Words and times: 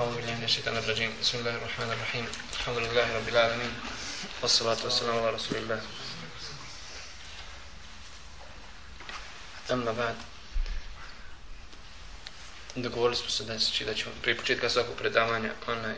أعوذ 0.00 0.16
بالله 0.16 0.34
من 0.34 0.44
الشيطان 0.44 0.76
الرجيم 0.76 1.12
بسم 1.20 1.38
الله 1.38 1.54
الرحمن 1.54 1.90
الرحيم 1.92 2.26
الحمد 2.52 2.76
لله 2.76 3.16
رب 3.16 3.28
العالمين 3.28 3.72
والصلاة 4.42 4.76
والسلام 4.84 5.16
على 5.18 5.30
رسول 5.30 5.58
الله 5.58 5.80
أما 9.70 9.92
بعد 9.92 10.16
dogovorili 12.76 13.16
smo 13.16 13.30
se 13.30 13.44
da, 13.44 13.54
da 13.86 13.94
ćemo 13.94 14.14
prije 14.22 14.36
početka 14.36 14.70
svakog 14.70 14.96
predavanja 14.96 15.52
onaj 15.66 15.94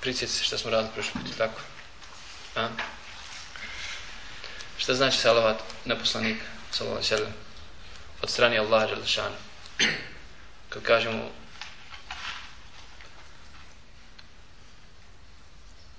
prisjeti 0.00 0.32
se 0.32 0.44
što 0.44 0.58
smo 0.58 0.70
radili 0.70 0.92
prošli 0.94 1.12
put, 1.12 1.36
tako? 1.38 1.60
A? 2.56 2.68
Šta 4.78 4.94
znači 4.94 5.18
salavat 5.18 5.62
na 5.84 5.98
poslanika, 5.98 6.44
salavat 6.70 7.04
sallam, 7.04 7.34
od 8.22 8.30
strani 8.30 8.58
Allaha 8.58 8.86
Đalešana? 8.86 9.36
Kad 10.69 10.83
kažemo 10.83 11.31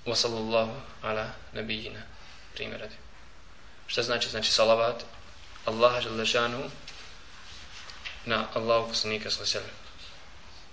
wa 0.07 0.17
sallallahu 0.17 0.73
ala 1.03 1.31
nabijina, 1.53 2.01
primjer 2.55 2.81
radi. 2.81 2.95
Šta 3.87 4.03
znači? 4.03 4.29
Znači 4.29 4.53
salavat 4.53 5.05
Allaha 5.65 6.01
Đalešanu 6.01 6.71
na 8.25 8.47
Allahu 8.55 8.89
poslanika 8.89 9.31
sallallahu. 9.31 9.75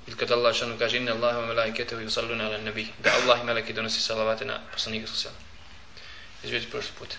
Ili 0.08 0.18
kad 0.18 0.32
Allah 0.32 0.56
šanu 0.56 0.78
kaže 0.80 0.98
inna 0.98 1.12
Allaha 1.12 1.40
wa 1.40 1.48
malaikatahu 1.48 2.02
yusalluna 2.02 2.46
ala 2.46 2.58
nabi. 2.58 2.88
Da 3.04 3.12
Allah 3.14 3.42
i 3.42 3.44
meleki 3.44 3.74
donosi 3.74 4.02
salavate 4.02 4.46
na 4.46 4.60
poslanika 4.74 5.08
sallallahu. 5.08 5.44
Izvijeti 6.44 6.72
prošli 6.72 6.92
put. 7.00 7.16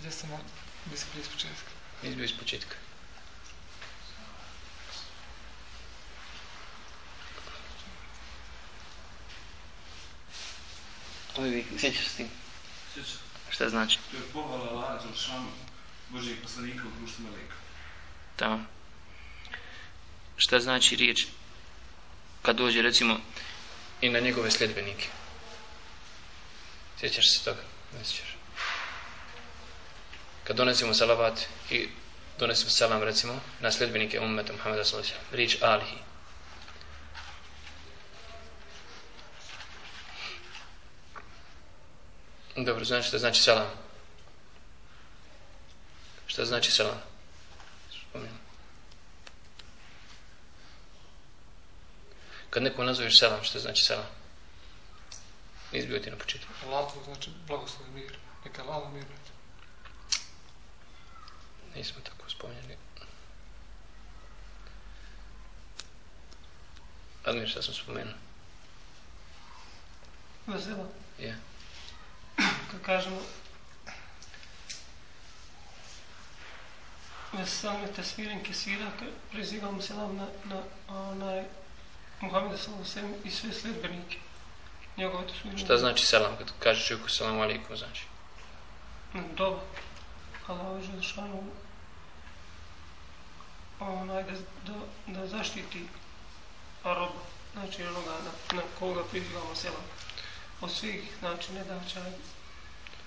Gdje 0.00 0.10
sam. 0.10 0.30
Gdje 0.86 0.98
sam 0.98 1.08
prije 1.10 1.22
iz 1.22 1.28
početka? 1.28 1.70
Iz 2.02 2.38
početka. 2.38 2.87
Vi, 11.42 11.64
sjećaš 11.78 12.06
s 12.06 12.14
tim? 12.14 12.28
Sjeća. 12.94 13.12
Šta 13.50 13.68
znači? 13.68 13.98
To 14.10 14.16
je 14.16 14.22
pohvala 14.32 14.70
Allah 14.70 15.02
za 15.02 15.20
šanu 15.20 15.48
Božijeg 16.08 16.42
poslanika 16.42 16.82
u 16.86 17.00
društvu 17.00 17.24
Meleka. 17.24 17.54
Tamo. 18.36 18.64
Šta 20.36 20.60
znači 20.60 20.96
riječ 20.96 21.26
kad 22.42 22.56
dođe 22.56 22.82
recimo 22.82 23.20
i 24.00 24.08
na 24.08 24.20
njegove 24.20 24.50
sljedbenike? 24.50 25.08
Sjećaš 27.00 27.32
se 27.32 27.44
toga? 27.44 27.62
Ne 27.98 28.04
sjećaš. 28.04 28.36
Kad 30.44 30.56
donesemo 30.56 30.94
salavat 30.94 31.40
i 31.70 31.88
donesemo 32.38 32.70
salam 32.70 33.02
recimo 33.02 33.40
na 33.60 33.72
sljedbenike 33.72 34.20
ummeta 34.20 34.52
Muhammeda 34.52 34.84
sallallahu 34.84 35.12
alejhi 35.12 35.14
ve 35.14 35.28
sellem, 35.28 35.36
riječ 35.36 35.62
alihi. 35.62 36.07
Dobro, 42.64 42.84
znači 42.84 43.08
šta 43.08 43.18
znači 43.18 43.42
salam? 43.42 43.70
Šta 46.26 46.44
znači? 46.44 46.72
Spomenu. 46.72 48.38
Kad 52.50 52.62
neko 52.62 52.84
nazoveš 52.84 53.18
selam, 53.18 53.44
što 53.44 53.58
znači 53.58 53.82
selam? 53.82 54.06
Nisi 55.72 55.88
bio 55.88 55.98
ti 55.98 56.10
na 56.10 56.16
početku. 56.16 56.52
Allah 56.66 56.92
znači 57.04 57.30
blagoslov 57.46 57.90
mir. 57.94 58.16
Neka 58.44 58.62
Allah 58.62 58.92
mir. 58.92 59.04
Nismo 61.74 62.00
tako 62.04 62.30
spomenuli. 62.30 62.76
Ali 67.24 67.40
mi 67.40 67.48
šta 67.48 67.62
sam 67.62 67.74
spomenuo? 67.74 68.14
Vesela. 70.46 70.86
Je. 71.18 71.38
Kad 72.70 72.82
kažemo 72.82 73.20
Veselame 77.32 77.86
tesviren 77.96 78.42
kesira, 78.42 78.90
kad 78.98 79.08
prizivamo 79.32 79.82
selam 79.82 80.16
na, 80.16 80.26
na 80.44 80.62
onaj 80.88 81.44
Muhammeda 82.20 82.56
sallallahu 82.56 83.14
i 83.24 83.30
sve 83.30 83.52
sledbenike. 83.52 84.18
Njegove 84.96 85.26
to 85.26 85.34
su 85.34 85.58
Šta 85.58 85.76
znači 85.76 86.06
selam? 86.06 86.36
Kad 86.36 86.52
kaže 86.58 86.86
čovjeku 86.86 87.08
selam 87.08 87.40
alaikum, 87.40 87.76
znači? 87.76 88.06
Dobro. 89.36 89.60
Allah 90.46 90.80
je 90.80 90.90
želšanu 90.92 91.42
onaj 93.80 94.22
da, 94.22 94.32
da, 94.66 94.78
da 95.06 95.26
zaštiti 95.26 95.86
roba, 96.84 97.20
znači 97.52 97.82
onoga 97.82 98.10
na, 98.10 98.56
na 98.56 98.62
koga 98.78 99.04
prizivamo 99.10 99.54
selam. 99.54 99.82
Od 100.60 100.72
svih, 100.72 101.02
znači, 101.18 101.52
nedača, 101.52 102.04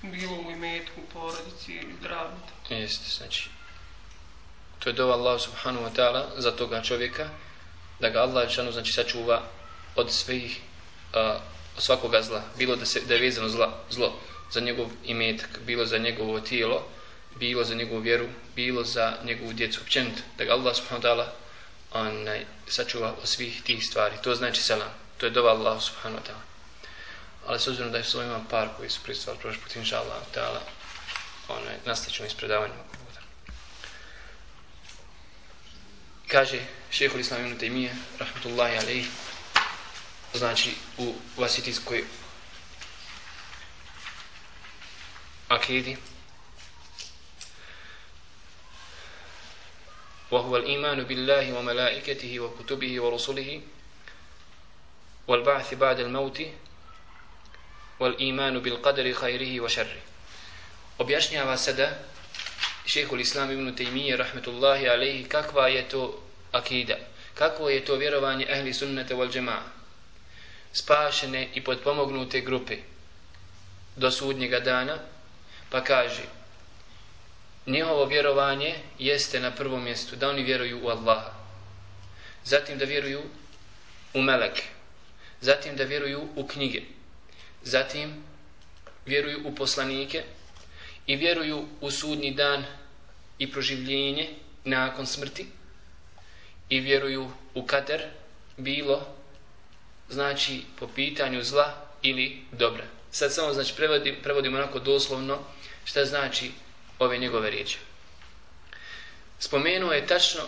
bilo 0.01 0.35
u 0.47 0.51
imetku, 0.51 1.01
porodici 1.13 1.73
ili 1.73 1.93
zdravlju. 1.99 2.37
Jeste, 2.69 3.09
znači. 3.17 3.49
To 4.79 4.89
je 4.89 4.93
dova 4.93 5.13
Allah 5.13 5.41
subhanahu 5.41 5.85
wa 5.85 5.93
ta'ala 5.95 6.25
za 6.37 6.51
toga 6.51 6.81
čovjeka, 6.81 7.29
da 7.99 8.09
ga 8.09 8.19
Allah 8.19 8.49
šanu 8.49 8.71
znači 8.71 8.93
sačuva 8.93 9.41
od 9.95 10.11
svih 10.11 10.59
uh, 11.13 11.41
svakoga 11.77 12.21
zla, 12.21 12.41
bilo 12.57 12.75
da 12.75 12.85
se 12.85 13.01
da 13.01 13.13
je 13.13 13.21
vezano 13.21 13.49
zla, 13.49 13.79
zlo 13.89 14.13
za 14.51 14.59
njegov 14.59 14.87
imetak, 15.05 15.59
bilo 15.65 15.85
za 15.85 15.97
njegovo 15.97 16.39
tijelo, 16.39 16.87
bilo 17.39 17.63
za 17.63 17.75
njegovu 17.75 17.99
vjeru, 17.99 18.27
bilo 18.55 18.83
za 18.83 19.13
njegovu 19.23 19.53
djecu 19.53 19.81
općenito, 19.81 20.21
da 20.37 20.45
ga 20.45 20.53
Allah 20.53 20.75
subhanahu 20.75 21.03
wa 21.03 21.09
ta'ala 21.09 21.25
onaj, 21.93 22.45
sačuva 22.67 23.13
od 23.21 23.27
svih 23.27 23.61
tih 23.61 23.85
stvari. 23.85 24.15
To 24.23 24.35
znači 24.35 24.61
selam. 24.61 24.89
To 25.17 25.25
je 25.25 25.29
dova 25.29 25.51
Allah 25.51 25.81
subhanahu 25.81 26.23
wa 26.23 26.27
ta'ala 26.29 26.50
Ali 27.46 27.60
s 27.60 27.68
obzirom 27.68 27.92
da 27.92 27.98
je 27.98 28.04
svoj 28.04 28.24
ima 28.24 28.40
par 28.50 28.68
koji 28.76 28.90
su 28.90 29.00
pristavali 29.02 29.42
prošli 29.42 29.62
put, 29.62 29.76
inša 29.76 29.98
Allah, 29.98 30.22
ta'ala, 30.34 30.60
onaj, 31.48 31.76
nastavit 31.84 32.20
iz 32.20 32.34
predavanja. 32.34 32.74
Kaže 36.28 36.60
šehhul 36.90 37.20
islam 37.20 37.46
ibn 37.46 37.58
Taymiye, 37.58 37.94
rahmatullahi 38.18 38.76
alaihi, 38.78 39.06
znači 40.34 40.74
u 40.98 41.14
vasitijskoj 41.36 42.04
akidi, 45.48 45.96
وهو 50.30 50.56
الإيمان 50.56 51.04
بالله 51.04 51.52
وملائكته 51.52 52.40
وكتبه 52.40 53.00
ورسله 53.00 53.60
والبعث 55.28 55.74
بعد 55.74 56.00
الموت 56.00 56.42
wal 58.01 58.15
imanu 58.17 58.61
bil 58.61 58.81
qadri 58.81 59.13
khairihi 59.13 59.59
wa 59.61 59.69
sharri. 59.69 60.01
Objašnjava 60.97 61.57
se 61.57 61.73
da 61.73 61.89
šehhul 62.85 63.21
islam 63.21 63.51
ibn 63.51 63.75
Taymiye 63.75 64.17
rahmetullahi 64.17 64.89
alaihi 64.89 65.29
kakva 65.29 65.67
je 65.67 65.89
to 65.89 66.23
akida, 66.51 66.97
kako 67.33 67.69
je 67.69 67.85
to 67.85 67.95
vjerovanje 67.95 68.45
ehli 68.49 68.73
sunnata 68.73 69.15
wal 69.15 69.29
jama'a, 69.29 69.61
spašene 70.73 71.49
i 71.53 71.63
podpomognute 71.63 72.41
grupe 72.41 72.77
do 73.95 74.11
sudnjega 74.11 74.59
dana, 74.59 74.97
pa 75.69 75.83
kaže 75.83 76.23
njihovo 77.67 78.05
vjerovanje 78.05 78.75
jeste 78.99 79.39
na 79.39 79.51
prvom 79.51 79.83
mjestu, 79.83 80.15
da 80.15 80.29
oni 80.29 80.43
vjeruju 80.43 80.79
u 80.83 80.89
Allaha. 80.89 81.31
Zatim 82.43 82.77
da 82.77 82.85
vjeruju 82.85 83.21
u 84.13 84.21
meleke. 84.21 84.63
Zatim 85.41 85.75
da 85.75 85.83
vjeruju 85.83 86.27
u 86.35 86.47
knjige 86.47 86.81
zatim 87.63 88.23
vjeruju 89.05 89.41
u 89.45 89.55
poslanike 89.55 90.23
i 91.07 91.15
vjeruju 91.15 91.65
u 91.81 91.91
sudnji 91.91 92.31
dan 92.31 92.65
i 93.37 93.51
proživljenje 93.51 94.29
nakon 94.63 95.07
smrti 95.07 95.45
i 96.69 96.79
vjeruju 96.79 97.31
u 97.53 97.65
kader 97.65 98.03
bilo 98.57 99.07
znači 100.09 100.61
po 100.79 100.87
pitanju 100.87 101.43
zla 101.43 101.87
ili 102.01 102.41
dobra. 102.51 102.83
Sad 103.11 103.33
samo 103.33 103.53
znači 103.53 103.73
prevodim, 103.75 104.15
prevodim 104.23 104.55
onako 104.55 104.79
doslovno 104.79 105.39
šta 105.85 106.05
znači 106.05 106.51
ove 106.99 107.17
njegove 107.17 107.49
riječi. 107.49 107.77
Spomenuo 109.39 109.91
je 109.91 110.07
tačno 110.07 110.41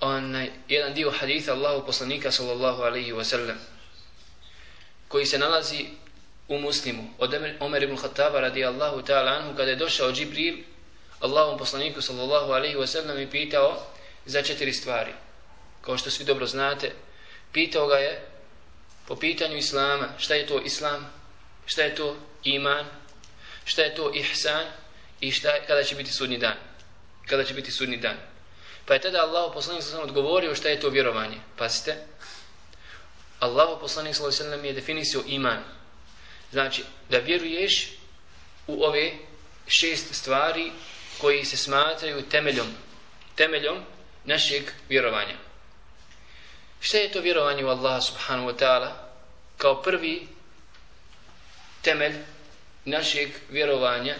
onaj, 0.00 0.50
jedan 0.68 0.94
dio 0.94 1.10
haditha 1.10 1.52
Allahu 1.52 1.86
poslanika 1.86 2.32
sallallahu 2.32 2.82
alaihi 2.82 3.12
wa 3.12 3.24
sallam 3.24 3.75
koji 5.08 5.26
se 5.26 5.38
nalazi 5.38 5.86
u 6.48 6.58
muslimu 6.58 7.10
od 7.18 7.34
Omer 7.60 7.82
ibn 7.82 7.96
Khattaba 7.96 8.40
radijallahu 8.40 9.02
ta'ala 9.02 9.38
anhu 9.38 9.56
kada 9.56 9.70
je 9.70 9.76
došao 9.76 10.12
Džibril 10.12 10.56
Allahom 11.20 11.58
poslaniku 11.58 12.02
sallallahu 12.02 12.52
alaihi 12.52 12.76
wasallam 12.76 13.22
i 13.22 13.30
pitao 13.30 13.86
za 14.26 14.42
četiri 14.42 14.72
stvari. 14.72 15.12
Kao 15.80 15.98
što 15.98 16.10
svi 16.10 16.24
dobro 16.24 16.46
znate, 16.46 16.92
pitao 17.52 17.86
ga 17.86 17.96
je 17.96 18.28
po 19.06 19.16
pitanju 19.16 19.56
Islama, 19.56 20.08
šta 20.18 20.34
je 20.34 20.46
to 20.46 20.60
Islam, 20.60 21.12
šta 21.66 21.82
je 21.82 21.94
to 21.94 22.16
iman, 22.44 22.84
šta 23.64 23.82
je 23.82 23.94
to 23.94 24.10
ihsan 24.14 24.66
i 25.20 25.32
šta 25.32 25.50
je, 25.50 25.64
kada 25.66 25.82
će 25.82 25.94
biti 25.94 26.12
sudnji 26.12 26.38
dan. 26.38 26.56
Kada 27.26 27.44
će 27.44 27.54
biti 27.54 27.72
sudnji 27.72 27.96
dan. 27.96 28.16
Pa 28.86 28.94
je 28.94 29.00
tada 29.00 29.22
Allah 29.22 29.50
poslanik 29.54 29.82
sallam 29.82 30.08
odgovorio 30.08 30.54
šta 30.54 30.68
je 30.68 30.80
to 30.80 30.88
vjerovanje. 30.88 31.36
Pazite, 31.56 31.96
Allah 33.40 33.78
poslanik 33.80 34.14
sallam 34.14 34.64
je 34.64 34.72
definisao 34.72 35.22
iman. 35.26 35.64
Znači, 36.52 36.84
da 37.10 37.18
vjeruješ 37.18 37.88
u 38.66 38.84
ove 38.84 39.12
šest 39.66 40.14
stvari 40.14 40.72
koji 41.20 41.44
se 41.44 41.56
smatraju 41.56 42.28
temeljom, 42.28 42.66
temeljom 43.34 43.78
našeg 44.24 44.62
vjerovanja. 44.88 45.34
Šta 46.80 46.98
je 46.98 47.12
to 47.12 47.20
vjerovanje 47.20 47.64
u 47.64 47.68
Allaha 47.68 48.00
subhanahu 48.00 48.48
wa 48.48 48.58
ta'ala? 48.58 48.90
Kao 49.56 49.82
prvi 49.82 50.28
temelj 51.82 52.14
našeg 52.84 53.28
vjerovanja 53.50 54.16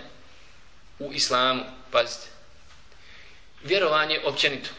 u 0.98 1.12
islamu, 1.12 1.64
pazite. 1.90 2.26
Vjerovanje 3.64 4.20
općenito. 4.24 4.70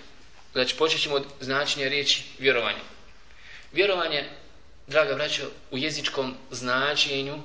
Znači, 0.51 0.75
počet 0.77 1.01
ćemo 1.01 1.15
od 1.15 1.25
značenja 1.39 1.87
riječi 1.87 2.23
vjerovanje. 2.39 2.96
Vjerovanje, 3.71 4.29
draga 4.87 5.15
braćo, 5.15 5.43
u 5.71 5.77
jezičkom 5.77 6.35
značenju 6.51 7.37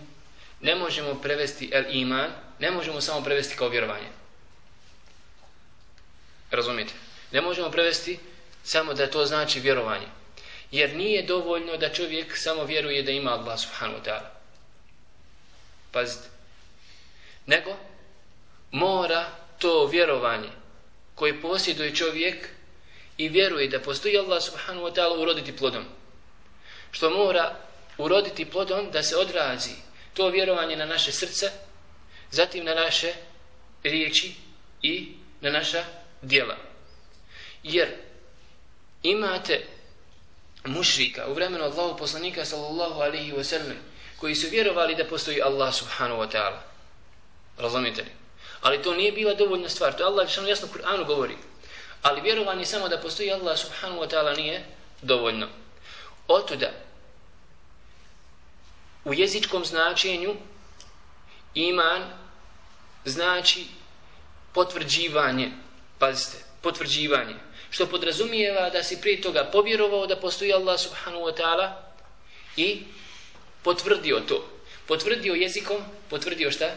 ne 0.60 0.74
možemo 0.74 1.14
prevesti 1.14 1.70
el 1.72 1.84
iman, 1.88 2.30
ne 2.58 2.70
možemo 2.70 3.00
samo 3.00 3.24
prevesti 3.24 3.56
kao 3.56 3.69
vjerovanje. 3.69 4.08
Razumijete? 6.50 6.92
Ne 7.32 7.40
možemo 7.40 7.70
prevesti 7.70 8.19
samo 8.64 8.94
da 8.94 9.10
to 9.10 9.26
znači 9.26 9.60
vjerovanje. 9.60 10.06
Jer 10.70 10.96
nije 10.96 11.22
dovoljno 11.22 11.76
da 11.76 11.92
čovjek 11.92 12.36
samo 12.36 12.64
vjeruje 12.64 13.02
da 13.02 13.10
ima 13.10 13.30
Allah 13.30 13.60
subhanahu 13.60 13.98
wa 13.98 14.04
ta'ala. 14.04 14.28
Pazite. 15.92 16.28
Nego, 17.46 17.76
mora 18.70 19.26
to 19.58 19.86
vjerovanje 19.86 20.48
koje 21.14 21.40
posjeduje 21.42 21.94
čovjek 21.94 22.48
i 23.19 23.28
vjeruje 23.28 23.69
da 23.69 23.80
postoji 23.80 24.19
Allah 24.19 24.42
subhanahu 24.42 24.86
wa 24.86 24.94
ta'ala 24.94 25.22
uroditi 25.22 25.56
plodom. 25.56 25.84
Što 26.93 27.11
mora 27.11 27.56
uroditi 27.99 28.50
plodom 28.50 28.91
da 28.91 29.03
se 29.03 29.17
odrazi 29.17 29.75
to 30.15 30.29
vjerovanje 30.29 30.77
na 30.77 30.85
naše 30.85 31.12
srce, 31.12 31.50
zatim 32.31 32.65
na 32.65 32.75
naše 32.75 33.12
riječi 33.83 34.35
i 34.83 35.12
na 35.41 35.50
naša 35.50 35.85
djela. 36.23 36.56
Jer 37.62 37.89
imate 39.03 39.67
mušrika 40.65 41.27
u 41.29 41.35
vremenu 41.35 41.65
Allahu 41.65 41.99
poslanika 41.99 42.44
sallallahu 42.44 43.00
alaihi 43.00 43.33
wa 43.33 43.44
sallam 43.44 43.77
koji 44.21 44.35
su 44.35 44.47
vjerovali 44.50 44.94
da 44.94 45.05
postoji 45.05 45.43
Allah 45.43 45.75
subhanahu 45.75 46.23
wa 46.23 46.31
ta'ala. 46.33 46.61
Razumite 47.59 48.03
li? 48.03 48.11
Ali 48.61 48.83
to 48.83 48.94
nije 48.94 49.12
bila 49.12 49.35
dovoljna 49.35 49.69
stvar. 49.69 49.97
To 49.97 50.05
Allah 50.05 50.29
što 50.29 50.47
jasno 50.47 50.69
u 50.71 50.79
Kur'anu 50.79 51.06
govori. 51.06 51.37
Ali 52.03 52.21
vjerovanje 52.21 52.65
samo 52.65 52.89
da 52.89 53.00
postoji 53.00 53.33
Allah 53.33 53.59
subhanahu 53.59 54.00
wa 54.00 54.09
ta'ala 54.11 54.37
nije 54.37 54.65
dovoljno. 55.03 55.49
Otuda 56.29 56.71
u 59.04 59.14
jezičkom 59.14 59.64
značenju 59.64 60.34
iman 61.54 62.02
znači 63.04 63.66
potvrđivanje. 64.52 65.50
Pazite, 65.99 66.44
potvrđivanje. 66.62 67.34
Što 67.70 67.87
podrazumijeva 67.87 68.70
da 68.70 68.82
si 68.82 69.00
prije 69.00 69.20
toga 69.20 69.49
povjerovao 69.52 70.06
da 70.06 70.20
postoji 70.20 70.52
Allah 70.52 70.81
subhanahu 70.81 71.25
wa 71.25 71.37
ta'ala 71.37 71.72
i 72.56 72.82
potvrdio 73.62 74.20
to. 74.28 74.49
Potvrdio 74.87 75.34
jezikom, 75.34 75.76
potvrdio 76.10 76.50
šta? 76.50 76.70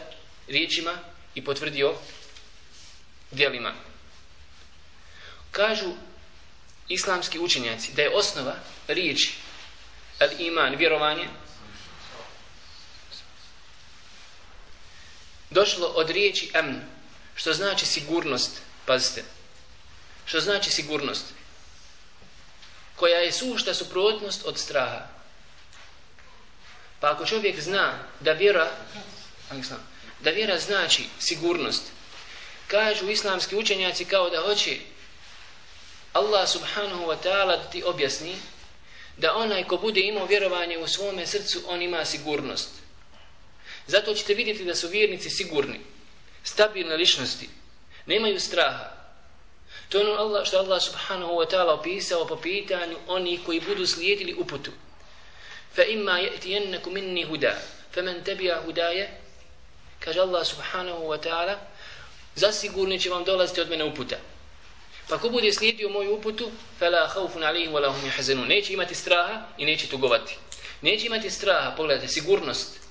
Riječima 0.48 0.92
i 1.34 1.44
potvrdio 1.44 1.94
djelima. 3.30 3.72
Kažu 5.50 5.92
islamski 6.88 7.38
učenjaci 7.38 7.92
da 7.92 8.02
je 8.02 8.14
osnova 8.14 8.54
riječi 8.88 9.34
al 10.20 10.28
iman, 10.38 10.76
vjerovanje, 10.76 11.28
došlo 15.50 15.86
od 15.86 16.10
riječi 16.10 16.50
amn, 16.54 16.80
što 17.34 17.52
znači 17.52 17.86
sigurnost, 17.86 18.50
pazite, 18.86 19.24
što 20.26 20.40
znači 20.40 20.70
sigurnost, 20.70 21.24
koja 22.96 23.18
je 23.18 23.32
sušta 23.32 23.74
suprotnost 23.74 24.42
od 24.44 24.58
straha. 24.58 25.06
Pa 27.00 27.10
ako 27.10 27.26
čovjek 27.26 27.60
zna 27.60 27.98
da 28.20 28.32
vjera, 28.32 28.70
da 30.20 30.30
vjera 30.30 30.58
znači 30.58 31.04
sigurnost, 31.18 31.82
kažu 32.66 33.10
islamski 33.10 33.56
učenjaci 33.56 34.04
kao 34.04 34.30
da 34.30 34.40
hoće 34.40 34.78
Allah 36.12 36.48
subhanahu 36.48 37.04
wa 37.06 37.16
ta'ala 37.24 37.56
da 37.56 37.70
ti 37.70 37.82
objasni 37.82 38.36
da 39.16 39.34
onaj 39.34 39.64
ko 39.64 39.76
bude 39.76 40.00
imao 40.00 40.26
vjerovanje 40.26 40.78
u 40.78 40.88
svome 40.88 41.26
srcu, 41.26 41.62
on 41.66 41.82
ima 41.82 42.04
sigurnost. 42.04 42.70
Zato 43.86 44.14
ćete 44.14 44.34
vidjeti 44.34 44.64
da 44.64 44.74
su 44.74 44.88
vjernici 44.88 45.30
sigurni, 45.30 45.80
stabilne 46.44 46.96
ličnosti, 46.96 47.48
nemaju 48.06 48.40
straha. 48.40 48.92
To 49.88 49.98
je 49.98 50.04
ono 50.10 50.20
Allah, 50.20 50.46
što 50.46 50.58
Allah 50.58 50.82
subhanahu 50.82 51.32
wa 51.32 51.50
ta'ala 51.50 51.72
opisao 51.72 52.26
po 52.26 52.36
pitanju 52.36 52.96
onih 53.06 53.40
koji 53.46 53.60
budu 53.60 53.86
slijedili 53.86 54.34
uputu. 54.34 54.70
Fa 55.74 55.82
imma 55.82 56.12
ya'tiyannakum 56.12 56.92
minni 56.92 57.24
huda, 57.24 57.58
faman 57.94 58.24
tabi'a 58.24 58.64
hudaya, 58.66 59.06
kaže 60.00 60.20
Allah 60.20 60.46
subhanahu 60.46 61.04
wa 61.06 61.18
ta'ala, 61.18 61.56
zasigurno 62.34 62.98
će 62.98 63.10
vam 63.10 63.24
dolaziti 63.24 63.60
od 63.60 63.70
mene 63.70 63.84
uputa. 63.84 64.16
Pa 65.08 65.18
ko 65.18 65.28
bude 65.28 65.52
slijedio 65.52 65.88
moju 65.88 66.14
uputu, 66.14 66.50
fala 66.78 67.10
khawfun 67.14 67.42
alayhim 67.42 67.72
wa 67.72 67.80
lahum 67.80 68.10
yahzanun. 68.10 68.48
Neće 68.48 68.72
imati 68.72 68.94
straha 68.94 69.46
i 69.58 69.64
neće 69.64 69.88
tugovati. 69.88 70.36
Neće 70.80 71.06
imati 71.06 71.30
straha, 71.30 71.74
pogledajte, 71.76 72.08
sigurnost 72.08 72.85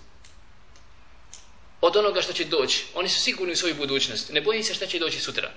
od 1.82 1.96
onoga 1.96 2.22
što 2.22 2.34
će 2.34 2.46
doći. 2.46 2.86
Oni 2.94 3.10
su 3.10 3.20
sigurni 3.20 3.54
u 3.54 3.56
svoju 3.56 3.76
budućnost. 3.76 4.32
Ne 4.32 4.42
boji 4.42 4.64
se 4.64 4.74
šta 4.74 4.86
će 4.86 5.00
doći 5.00 5.20
sutra. 5.20 5.52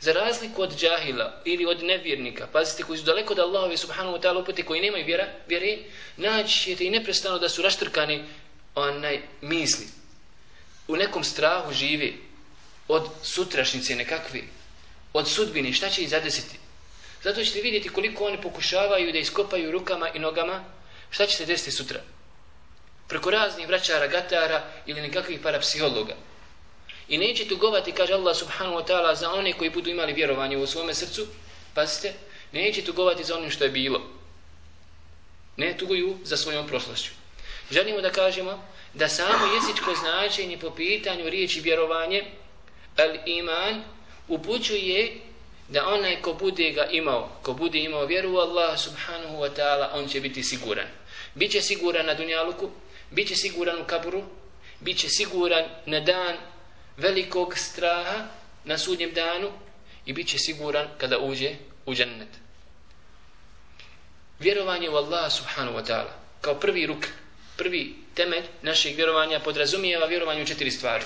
Za 0.00 0.12
razliku 0.12 0.62
od 0.62 0.76
džahila 0.76 1.42
ili 1.44 1.66
od 1.66 1.82
nevjernika, 1.82 2.46
pazite, 2.52 2.82
koji 2.82 2.98
su 2.98 3.04
daleko 3.04 3.32
od 3.32 3.38
Allahove 3.38 3.76
subhanahu 3.76 4.16
wa 4.16 4.22
ta'ala 4.22 4.42
upute, 4.42 4.62
koji 4.62 4.80
nemaju 4.80 5.06
vjera, 5.06 5.28
vjere, 5.48 5.78
naći 6.16 6.60
ćete 6.60 6.84
i 6.84 6.90
neprestano 6.90 7.38
da 7.38 7.48
su 7.48 7.62
raštrkani 7.62 8.24
onaj 8.74 9.22
misli. 9.40 9.86
U 10.88 10.96
nekom 10.96 11.24
strahu 11.24 11.72
žive 11.72 12.12
od 12.88 13.08
sutrašnjice 13.22 13.96
nekakve, 13.96 14.40
od 15.12 15.28
sudbine, 15.28 15.72
šta 15.72 15.90
će 15.90 16.02
ih 16.02 16.08
zadesiti. 16.08 16.58
Zato 17.22 17.44
ćete 17.44 17.60
vidjeti 17.60 17.88
koliko 17.88 18.24
oni 18.24 18.40
pokušavaju 18.42 19.12
da 19.12 19.18
iskopaju 19.18 19.72
rukama 19.72 20.08
i 20.08 20.18
nogama, 20.18 20.64
šta 21.10 21.26
će 21.26 21.36
se 21.36 21.46
desiti 21.46 21.70
sutra 21.70 22.00
preko 23.14 23.30
raznih 23.30 23.68
vraćara, 23.68 24.06
gatara 24.06 24.62
ili 24.86 25.00
nekakvih 25.00 25.40
parapsihologa. 25.40 26.14
I 27.08 27.18
neće 27.18 27.48
tugovati, 27.48 27.92
kaže 27.92 28.12
Allah 28.12 28.36
subhanahu 28.36 28.76
wa 28.76 28.86
ta'ala, 28.86 29.14
za 29.14 29.30
one 29.32 29.52
koji 29.52 29.70
budu 29.70 29.90
imali 29.90 30.12
vjerovanje 30.12 30.56
u 30.56 30.66
svome 30.66 30.94
srcu, 30.94 31.26
pazite, 31.74 32.12
neće 32.52 32.82
tugovati 32.82 33.24
za 33.24 33.36
onim 33.36 33.50
što 33.50 33.64
je 33.64 33.70
bilo. 33.70 34.00
Ne 35.56 35.76
tuguju 35.78 36.18
za 36.24 36.36
svojom 36.36 36.66
prošlošću. 36.66 37.10
Želimo 37.70 38.00
da 38.00 38.10
kažemo 38.10 38.64
da 38.94 39.08
samo 39.08 39.54
jezičko 39.54 39.94
značenje 39.94 40.58
po 40.58 40.70
pitanju 40.70 41.30
riječi 41.30 41.60
vjerovanje, 41.60 42.24
al 42.96 43.14
iman, 43.26 43.84
upućuje 44.28 45.20
da 45.68 45.86
onaj 45.88 46.22
ko 46.22 46.32
bude 46.32 46.70
ga 46.70 46.84
imao, 46.90 47.30
ko 47.42 47.52
bude 47.52 47.78
imao 47.78 48.06
vjeru 48.06 48.32
u 48.32 48.38
Allah 48.38 48.78
subhanahu 48.78 49.36
wa 49.36 49.50
ta'ala, 49.56 49.88
on 49.92 50.08
će 50.08 50.20
biti 50.20 50.42
siguran. 50.42 50.86
Biće 51.34 51.62
siguran 51.62 52.06
na 52.06 52.14
dunjaluku, 52.14 52.70
bit 53.14 53.28
će 53.28 53.36
siguran 53.36 53.80
u 53.80 53.84
kaburu, 53.84 54.22
bit 54.80 54.98
će 54.98 55.08
siguran 55.08 55.64
na 55.86 56.00
dan 56.00 56.36
velikog 56.96 57.58
straha 57.58 58.26
na 58.64 58.78
sudnjem 58.78 59.12
danu 59.12 59.52
i 60.06 60.12
bit 60.12 60.28
će 60.28 60.38
siguran 60.38 60.88
kada 60.98 61.18
uđe 61.18 61.54
u 61.86 61.94
džennet. 61.94 62.28
Vjerovanje 64.38 64.90
u 64.90 64.96
Allaha 64.96 65.30
subhanahu 65.30 65.78
wa 65.78 65.84
ta'ala 65.86 66.10
kao 66.40 66.54
prvi 66.54 66.86
ruk, 66.86 67.06
prvi 67.56 67.94
temelj 68.14 68.44
našeg 68.62 68.96
vjerovanja 68.96 69.40
podrazumijeva 69.40 70.06
vjerovanje 70.06 70.42
u 70.42 70.46
četiri 70.46 70.70
stvari. 70.70 71.04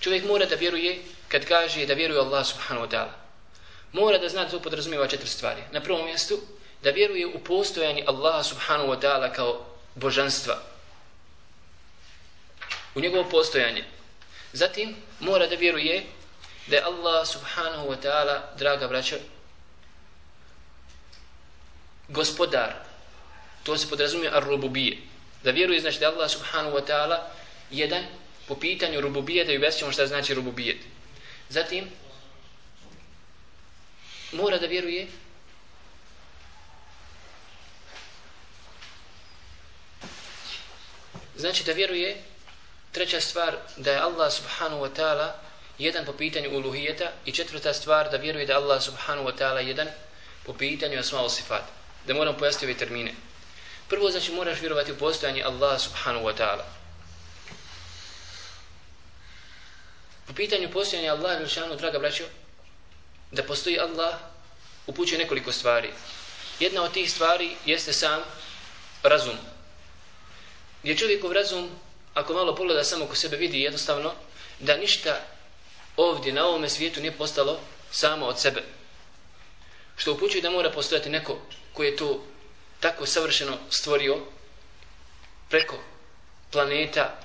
Čovjek 0.00 0.24
mora 0.24 0.46
da 0.46 0.54
vjeruje 0.54 0.98
kad 1.28 1.44
kaže 1.44 1.86
da 1.86 1.94
vjeruje 1.94 2.20
Allah 2.20 2.46
subhanahu 2.46 2.86
wa 2.86 2.90
ta'ala. 2.90 3.12
Mora 3.92 4.18
da 4.18 4.28
zna 4.28 4.44
da 4.44 4.50
to 4.50 4.60
podrazumijeva 4.60 5.06
četiri 5.06 5.28
stvari. 5.28 5.62
Na 5.72 5.80
prvom 5.80 6.04
mjestu, 6.04 6.38
da 6.82 6.90
vjeruje 6.90 7.26
u 7.26 7.38
postojanje 7.38 8.04
Allaha 8.06 8.42
subhanahu 8.42 8.88
wa 8.88 9.00
ta'ala 9.00 9.32
kao 9.32 9.75
božanstva 9.96 10.62
u 12.94 13.00
njegovo 13.00 13.28
postojanje. 13.30 13.84
Zatim 14.52 14.96
mora 15.20 15.46
da 15.46 15.56
vjeruje 15.56 16.04
da 16.66 16.76
je 16.76 16.82
Allah 16.82 17.28
subhanahu 17.28 17.88
wa 17.88 17.96
ta'ala, 18.02 18.40
draga 18.58 18.88
braća, 18.88 19.16
gospodar. 22.08 22.74
To 23.62 23.78
se 23.78 23.88
podrazumije 23.88 24.30
ar-rububije. 24.30 24.98
Da 25.42 25.50
vjeruje 25.50 25.80
znači 25.80 25.98
da 25.98 26.08
Allah 26.08 26.30
subhanahu 26.30 26.76
wa 26.76 26.86
ta'ala 26.86 27.18
jedan 27.70 28.04
po 28.48 28.54
pitanju 28.54 29.00
rububije 29.00 29.44
da 29.44 29.52
objasnimo 29.52 29.92
šta 29.92 30.06
znači 30.06 30.34
rububijet. 30.34 30.78
Zatim 31.48 31.84
mora 34.32 34.58
da 34.58 34.66
vjeruje 34.66 35.06
znači 41.36 41.64
da 41.64 41.72
vjeruje 41.72 42.16
treća 42.92 43.20
stvar 43.20 43.56
da 43.76 43.92
je 43.92 43.98
Allah 43.98 44.32
subhanahu 44.32 44.84
wa 44.84 44.90
ta'ala 44.96 45.30
jedan 45.78 46.04
po 46.04 46.12
pitanju 46.12 46.56
uluhijeta 46.56 47.12
i 47.24 47.32
četvrta 47.32 47.74
stvar 47.74 48.10
da 48.10 48.16
vjeruje 48.16 48.46
da 48.46 48.56
Allah 48.56 48.82
subhanahu 48.82 49.28
wa 49.28 49.36
ta'ala 49.38 49.58
jedan 49.58 49.88
po 50.44 50.52
pitanju 50.52 50.98
asma 50.98 51.28
sifat. 51.28 51.62
Da 52.06 52.14
moram 52.14 52.36
pojasniti 52.38 52.66
ove 52.66 52.78
termine. 52.78 53.12
Prvo 53.88 54.10
znači 54.10 54.32
moraš 54.32 54.60
vjerovati 54.60 54.92
u 54.92 54.98
postojanje 54.98 55.42
Allah 55.42 55.80
subhanahu 55.80 56.26
wa 56.26 56.34
ta'ala. 56.38 56.64
Po 60.26 60.32
pitanju 60.32 60.70
postojanja 60.72 61.12
Allah 61.12 61.40
ili 61.40 61.76
draga 61.76 61.98
braćo 61.98 62.24
da 63.30 63.42
postoji 63.42 63.78
Allah 63.78 64.14
upućuje 64.86 65.18
nekoliko 65.18 65.52
stvari. 65.52 65.90
Jedna 66.60 66.82
od 66.82 66.92
tih 66.92 67.10
stvari 67.10 67.56
jeste 67.66 67.92
sam 67.92 68.20
razum 69.02 69.55
gdje 70.86 70.96
čovjekov 70.96 71.32
razum 71.32 71.70
ako 72.14 72.34
malo 72.34 72.54
pogleda 72.54 72.84
samo 72.84 73.06
ko 73.06 73.14
sebe 73.14 73.36
vidi 73.36 73.60
jednostavno 73.60 74.12
da 74.60 74.76
ništa 74.76 75.20
ovdje 75.96 76.32
na 76.32 76.46
ovome 76.46 76.68
svijetu 76.68 77.00
nije 77.00 77.12
postalo 77.12 77.60
samo 77.90 78.26
od 78.26 78.40
sebe. 78.40 78.62
Što 79.96 80.12
upućuje 80.12 80.42
da 80.42 80.50
mora 80.50 80.70
postojati 80.70 81.10
neko 81.10 81.38
koji 81.72 81.86
je 81.86 81.96
to 81.96 82.24
tako 82.80 83.06
savršeno 83.06 83.58
stvorio 83.70 84.18
preko 85.48 85.76
planeta, 86.52 87.18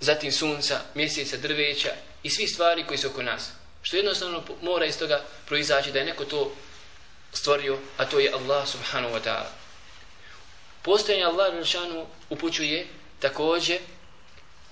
zatim 0.00 0.32
sunca, 0.32 0.80
mjeseca, 0.94 1.36
drveća 1.36 1.92
i 2.22 2.30
svi 2.30 2.46
stvari 2.46 2.84
koji 2.86 2.98
su 2.98 3.06
oko 3.06 3.22
nas. 3.22 3.50
Što 3.82 3.96
jednostavno 3.96 4.42
mora 4.62 4.86
iz 4.86 4.98
toga 4.98 5.24
proizaći 5.46 5.92
da 5.92 5.98
je 5.98 6.04
neko 6.04 6.24
to 6.24 6.52
stvorio, 7.32 7.78
a 7.96 8.04
to 8.04 8.18
je 8.18 8.32
Allah 8.32 8.68
subhanahu 8.68 9.14
wa 9.14 9.20
ta'ala. 9.24 9.65
Postojanje 10.86 11.24
Allah 11.24 11.54
upućuje 12.30 12.86
također 13.20 13.78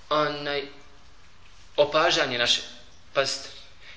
onaj 0.09 0.63
opažanje 1.77 2.37
naše. 2.37 2.61
Pazite, 3.13 3.49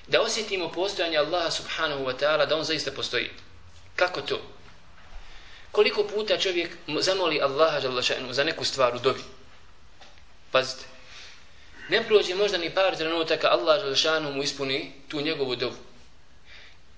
da 0.06 0.22
osjetimo 0.22 0.72
postojanje 0.72 1.16
Allaha 1.16 1.50
subhanahu 1.50 2.04
wa 2.04 2.14
ta'ala 2.20 2.46
da 2.46 2.56
on 2.56 2.64
zaista 2.64 2.90
postoji. 2.90 3.30
Kako 3.96 4.20
to? 4.20 4.40
Koliko 5.72 6.04
puta 6.04 6.38
čovjek 6.38 6.70
zamoli 7.00 7.40
Allaha 7.40 7.80
Đelešanu 7.80 8.32
za 8.32 8.44
neku 8.44 8.64
stvar 8.64 8.96
u 8.96 8.98
dobi? 8.98 9.20
Pazite, 10.50 10.84
ne 11.88 12.04
prođe 12.06 12.34
možda 12.34 12.58
ni 12.58 12.70
par 12.70 12.96
trenutaka 12.96 13.48
Allah 13.48 13.82
Đelešanu 13.82 14.32
mu 14.32 14.42
ispuni 14.42 14.92
tu 15.08 15.20
njegovu 15.20 15.56
dobu. 15.56 15.76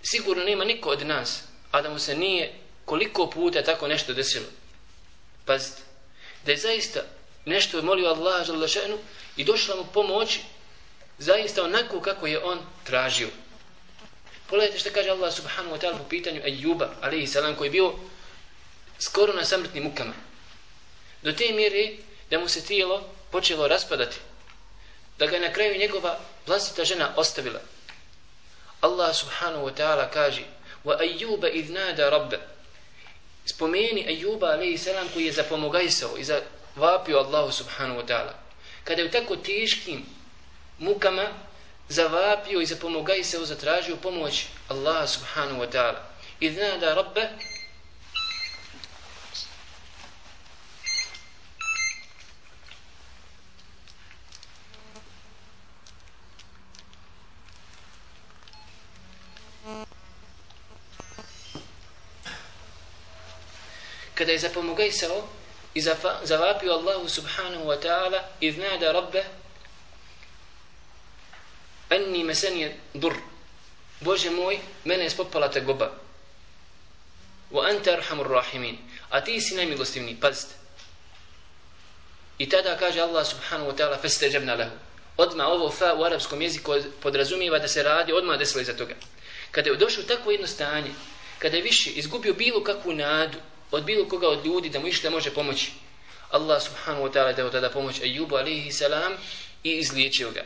Sigurno 0.02 0.44
nema 0.44 0.64
niko 0.64 0.90
od 0.90 1.06
nas, 1.06 1.42
a 1.70 1.82
da 1.82 1.90
mu 1.90 1.98
se 1.98 2.16
nije 2.16 2.52
koliko 2.84 3.30
puta 3.30 3.62
tako 3.62 3.88
nešto 3.88 4.14
desilo. 4.14 4.46
Pazite, 5.50 5.82
da 6.46 6.52
je 6.52 6.58
zaista 6.58 7.00
nešto 7.44 7.76
je 7.76 7.82
molio 7.82 8.08
Allah 8.08 8.46
šanu 8.46 8.98
i 9.36 9.44
došla 9.44 9.76
mu 9.76 9.84
pomoć 9.92 10.38
zaista 11.18 11.64
onako 11.64 12.00
kako 12.00 12.26
je 12.26 12.44
on 12.44 12.58
tražio. 12.84 13.28
Pogledajte 14.46 14.78
što 14.78 14.90
kaže 14.90 15.10
Allah 15.10 15.34
subhanahu 15.34 15.74
wa 15.74 15.80
ta'ala 15.80 15.98
po 15.98 16.04
pitanju 16.08 16.40
Ejuba, 16.44 16.90
alaihi 17.00 17.26
salam, 17.26 17.56
koji 17.56 17.66
je 17.66 17.70
bio 17.70 17.92
skoro 18.98 19.32
na 19.32 19.44
samrtnim 19.44 19.84
mukama. 19.84 20.12
Do 21.22 21.32
te 21.32 21.52
mjere 21.52 21.96
da 22.30 22.38
mu 22.38 22.48
se 22.48 22.64
tijelo 22.64 23.02
počelo 23.30 23.68
raspadati. 23.68 24.16
Da 25.18 25.26
ga 25.26 25.36
je 25.36 25.48
na 25.48 25.52
kraju 25.52 25.78
njegova 25.78 26.18
vlastita 26.46 26.84
žena 26.84 27.12
ostavila. 27.16 27.60
Allah 28.80 29.16
subhanahu 29.16 29.66
wa 29.66 29.74
ta'ala 29.74 30.10
kaže 30.12 30.42
wa 30.84 30.96
إِذْ 30.98 31.72
نَادَ 31.72 31.98
رَبَّ 32.00 32.38
spomeni 33.50 34.04
Ejuba 34.08 34.46
alaihi 34.46 34.78
salam 34.78 35.08
koji 35.14 35.26
je 35.26 35.32
zapomogajsao 35.32 36.18
i 36.18 36.24
zavapio 36.24 37.18
Allahu 37.18 37.52
subhanahu 37.52 38.00
wa 38.00 38.06
ta'ala. 38.06 38.32
Kada 38.84 39.02
je 39.02 39.08
u 39.08 39.10
tako 39.10 39.36
teškim 39.36 40.06
mukama 40.78 41.26
zavapio 41.88 42.60
i 42.60 42.66
zapomogajsao 42.66 43.44
zatražio 43.44 43.96
pomoć 43.96 44.44
Allaha 44.68 45.06
subhanahu 45.06 45.60
wa 45.60 45.70
ta'ala. 45.70 46.00
I 46.40 46.50
zna 46.50 46.76
da 46.80 46.94
rabbe 46.94 47.28
kada 64.20 64.32
je 64.32 64.38
zapomogajsao 64.38 65.28
i 65.74 65.80
zavapio 66.22 66.72
Allahu 66.72 67.08
subhanahu 67.08 67.64
wa 67.64 67.80
ta'ala 67.80 68.20
i 68.40 68.52
znada 68.52 68.92
rabbe 68.92 69.24
Anni 71.88 72.24
meseni 72.24 72.68
dur. 72.94 73.16
Bože 74.00 74.30
moj, 74.30 74.58
mene 74.84 75.04
je 75.04 75.10
spopala 75.10 75.48
te 75.48 75.60
goba. 75.60 75.90
Wa 77.50 77.64
anta 77.70 77.92
arhamur 77.92 78.28
rahimin. 78.28 78.78
A 79.10 79.20
ti 79.24 79.40
si 79.40 79.54
najmilostivniji. 79.54 80.20
Pazite. 80.20 80.54
I 82.38 82.48
tada 82.48 82.76
kaže 82.76 83.00
Allah 83.00 83.24
subhanahu 83.26 83.72
wa 83.72 83.76
ta'ala 83.76 83.98
fastejabna 83.98 84.54
lahu. 84.54 84.76
Odma 85.16 85.48
ovo 85.48 85.70
fa 85.70 85.94
u 85.94 86.04
arapskom 86.04 86.42
jeziku 86.42 86.76
podrazumijeva 87.02 87.58
da 87.58 87.68
se 87.68 87.82
radi, 87.82 88.12
odma 88.12 88.36
desilo 88.36 88.60
iza 88.60 88.76
toga. 88.76 88.94
Kada 89.50 89.70
je 89.70 89.76
došao 89.76 90.04
takvo 90.04 90.32
jedno 90.32 90.46
stanje, 90.46 90.92
kada 91.38 91.56
je 91.56 91.62
više 91.62 91.90
izgubio 91.90 92.34
bilo 92.34 92.64
kakvu 92.64 92.92
nadu 92.92 93.38
od 93.70 93.84
bilo 93.84 94.08
koga 94.08 94.28
od 94.28 94.46
ljudi 94.46 94.68
da 94.68 94.80
mu 94.80 94.86
išta 94.86 95.10
može 95.10 95.34
pomoći, 95.34 95.72
Allah 96.30 96.62
subhanahu 96.62 97.04
wa 97.06 97.12
ta'ala 97.12 97.36
dao 97.36 97.50
tada 97.50 97.70
pomoć 97.70 98.00
Ejubu 98.00 98.36
alaihi 98.36 98.72
salam 98.72 99.12
i 99.64 99.70
izliječio 99.70 100.30
ga. 100.30 100.44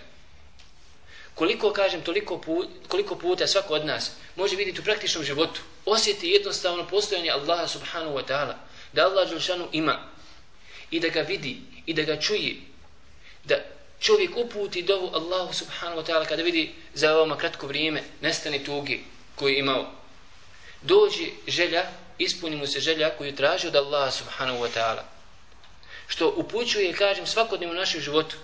Koliko 1.34 1.72
kažem 1.72 2.00
toliko 2.00 2.38
put, 2.38 2.68
koliko 2.88 3.16
puta 3.16 3.46
svako 3.46 3.74
od 3.74 3.86
nas 3.86 4.10
može 4.36 4.56
vidjeti 4.56 4.80
u 4.80 4.84
praktičnom 4.84 5.24
životu 5.24 5.60
osjeti 5.84 6.28
jednostavno 6.28 6.86
postojanje 6.86 7.30
Allaha 7.30 7.68
subhanahu 7.68 8.16
wa 8.16 8.22
ta'ala 8.28 8.54
da 8.92 9.04
Allah 9.04 9.28
Đelšanu 9.28 9.68
ima 9.72 9.98
i 10.90 11.00
da 11.00 11.08
ga 11.08 11.20
vidi 11.20 11.60
i 11.86 11.94
da 11.94 12.02
ga 12.02 12.20
čuje 12.20 12.56
da 13.44 13.54
čovjek 14.00 14.30
uputi 14.36 14.82
dovu 14.82 15.10
Allahu 15.14 15.52
subhanahu 15.52 16.00
wa 16.00 16.06
ta'ala 16.06 16.26
kada 16.26 16.42
vidi 16.42 16.74
za 16.94 17.16
ovoma 17.16 17.36
kratko 17.36 17.66
vrijeme 17.66 18.02
nestane 18.20 18.64
tugi 18.64 19.04
koji 19.34 19.52
je 19.52 19.58
imao. 19.58 19.90
Dođe 20.82 21.26
želja 21.46 21.84
ispuni 22.18 22.56
mu 22.56 22.66
se 22.66 22.80
želja 22.80 23.10
koju 23.18 23.36
traži 23.36 23.66
od 23.66 23.76
Allaha 23.76 24.10
subhanahu 24.10 24.64
wa 24.64 24.68
ta'ala 24.74 25.02
što 26.06 26.34
upućuje 26.36 26.92
kažem 26.92 27.26
svakodnevno 27.26 27.74
u 27.74 27.78
našem 27.78 28.00
životu 28.00 28.36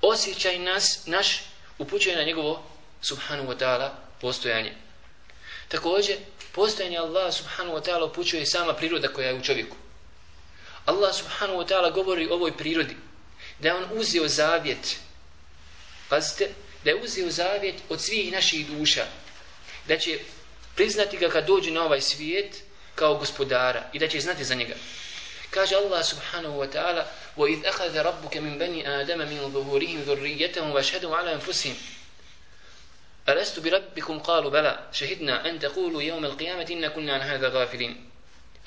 osjećaj 0.00 0.58
nas 0.58 1.06
naš 1.06 1.42
upućuje 1.78 2.16
na 2.16 2.22
njegovo 2.22 2.62
subhanahu 3.02 3.48
wa 3.48 3.56
ta'ala 3.58 3.90
postojanje. 4.20 4.72
Također, 5.68 6.16
postojanje 6.52 6.98
Allaha 6.98 7.32
subhanahu 7.32 7.76
wa 7.76 7.84
ta'ala 7.84 8.10
upućuje 8.10 8.46
sama 8.46 8.72
priroda 8.74 9.08
koja 9.08 9.28
je 9.28 9.34
u 9.34 9.42
čovjeku. 9.42 9.76
Allah 10.86 11.14
subhanahu 11.14 11.58
wa 11.58 11.68
ta'ala 11.68 11.92
govori 11.92 12.26
o 12.26 12.34
ovoj 12.34 12.56
prirodi, 12.56 12.96
da 13.58 13.68
je 13.68 13.74
on 13.74 13.86
uzeo 13.92 14.28
zavjet, 14.28 14.96
pazite, 16.08 16.50
da 16.84 16.90
je 16.90 17.00
uzeo 17.04 17.30
zavjet 17.30 17.74
od 17.88 18.00
svih 18.00 18.32
naših 18.32 18.66
duša, 18.66 19.06
da 19.88 19.98
će 19.98 20.18
priznati 20.74 21.16
ga 21.16 21.28
kad 21.28 21.46
dođe 21.46 21.70
na 21.70 21.84
ovaj 21.84 22.00
svijet 22.00 22.63
kao 22.94 23.14
gospodara 23.14 23.90
i 23.92 23.98
da 23.98 24.08
će 24.08 24.20
znati 24.20 24.44
za 24.44 24.54
njega. 24.54 24.74
Kaže 25.50 25.76
Allah 25.76 26.04
subhanahu 26.06 26.58
wa 26.58 26.68
ta'ala 26.72 27.04
وإذ 27.36 27.66
أخذ 27.66 27.98
ربك 27.98 28.36
من 28.36 28.58
بني 28.58 28.88
آدم 29.00 29.18
من 29.18 29.52
ظهورهم 29.52 30.00
ذريتهم 30.00 30.70
واشهدوا 30.70 31.16
على 31.16 31.34
أنفسهم 31.34 31.74
ألست 33.28 33.60
بربكم 33.60 34.18
قالوا 34.18 34.50
بلى 34.50 34.88
شهدنا 34.92 35.50
أن 35.50 35.58
تقولوا 35.58 36.02
يوم 36.02 36.24
القيامة 36.24 36.66
إن 36.70 36.88
كنا 36.88 37.14
عن 37.14 37.20
هذا 37.20 37.48
غافلين 37.48 38.10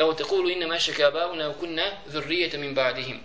أو 0.02 0.12
تقولوا 0.12 0.52
إنما 0.52 0.78
شك 0.78 1.02
آباؤنا 1.02 1.48
وكنا 1.48 1.98
ذرية 2.10 2.58
من 2.58 2.74
بعدهم 2.74 3.22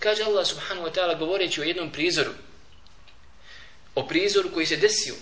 Kaže 0.00 0.24
Allah 0.24 0.44
subhanahu 0.44 0.84
wa 0.86 0.92
ta'ala 0.92 1.14
govoreći 1.14 1.60
o 1.60 1.64
jednom 1.64 1.90
prizoru. 1.90 2.32
O 3.94 4.06
prizoru 4.06 4.50
koji 4.52 4.66
se 4.66 4.76
desio. 4.76 5.14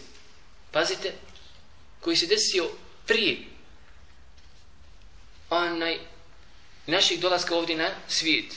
Pazite. 0.72 1.12
Koji 2.00 2.16
se 2.16 2.26
desio 2.26 2.70
prije. 3.06 3.51
Onaj 5.52 5.98
naših 6.86 7.20
dolaska 7.20 7.56
ovdje 7.56 7.76
na 7.76 7.90
svijet 8.08 8.54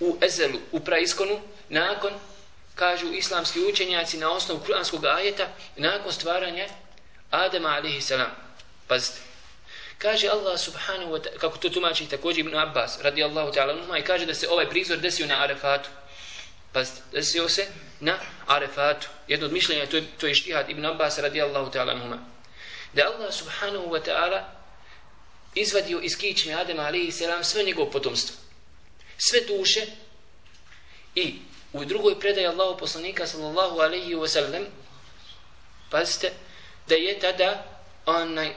u 0.00 0.18
ezelu, 0.22 0.58
u 0.72 0.80
praiskonu, 0.80 1.40
nakon, 1.68 2.12
kažu 2.74 3.12
islamski 3.12 3.60
učenjaci 3.60 4.18
na 4.18 4.30
osnovu 4.30 4.60
kuranskog 4.60 5.04
ajeta, 5.04 5.48
nakon 5.76 6.12
stvaranja 6.12 6.66
Adama 7.30 7.68
alihi 7.68 8.00
salam. 8.00 8.30
Pazite. 8.88 9.18
Kaže 9.98 10.28
Allah 10.28 10.60
subhanahu 10.60 11.12
wa 11.12 11.22
ta'ala, 11.22 11.38
kako 11.38 11.58
to 11.58 11.68
tumači 11.68 12.08
također 12.08 12.46
Ibn 12.46 12.56
Abbas, 12.56 12.98
radi 13.02 13.24
Allahu 13.24 13.52
ta'ala, 13.52 13.98
i 13.98 14.02
kaže 14.02 14.26
da 14.26 14.34
se 14.34 14.48
ovaj 14.48 14.68
prizor 14.68 14.98
desio 14.98 15.26
na 15.26 15.42
Arefatu. 15.42 15.88
Pazite, 16.72 17.00
desio 17.12 17.48
se 17.48 17.66
na 18.00 18.18
Arefatu. 18.46 19.08
Jedno 19.28 19.46
od 19.46 19.52
mišljenja, 19.52 19.86
to 19.86 19.96
je, 19.96 20.04
to 20.20 20.26
je 20.26 20.34
štihad 20.34 20.70
Ibn 20.70 20.86
Abbas, 20.86 21.18
radi 21.18 21.42
Allahu 21.42 21.70
ta'ala, 21.70 22.18
da 22.92 23.02
Allah 23.06 23.32
subhanahu 23.32 23.86
wa 23.86 24.04
ta'ala 24.04 24.53
izvadio 25.54 26.00
iz 26.00 26.16
kičme 26.18 26.54
Adema 26.54 26.82
alihi 26.82 27.12
selam 27.12 27.44
sve 27.44 27.62
njegov 27.62 27.90
potomstvo. 27.90 28.36
Sve 29.18 29.40
duše. 29.40 29.86
I 31.14 31.34
u 31.72 31.84
drugoj 31.84 32.20
predaji 32.20 32.46
Allahu 32.46 32.78
poslanika 32.78 33.26
sallallahu 33.26 33.78
alaihi 33.80 34.14
wa 34.14 34.28
sallam 34.28 34.64
pazite 35.90 36.32
da 36.88 36.94
je 36.94 37.18
tada 37.18 37.64
onaj 38.06 38.54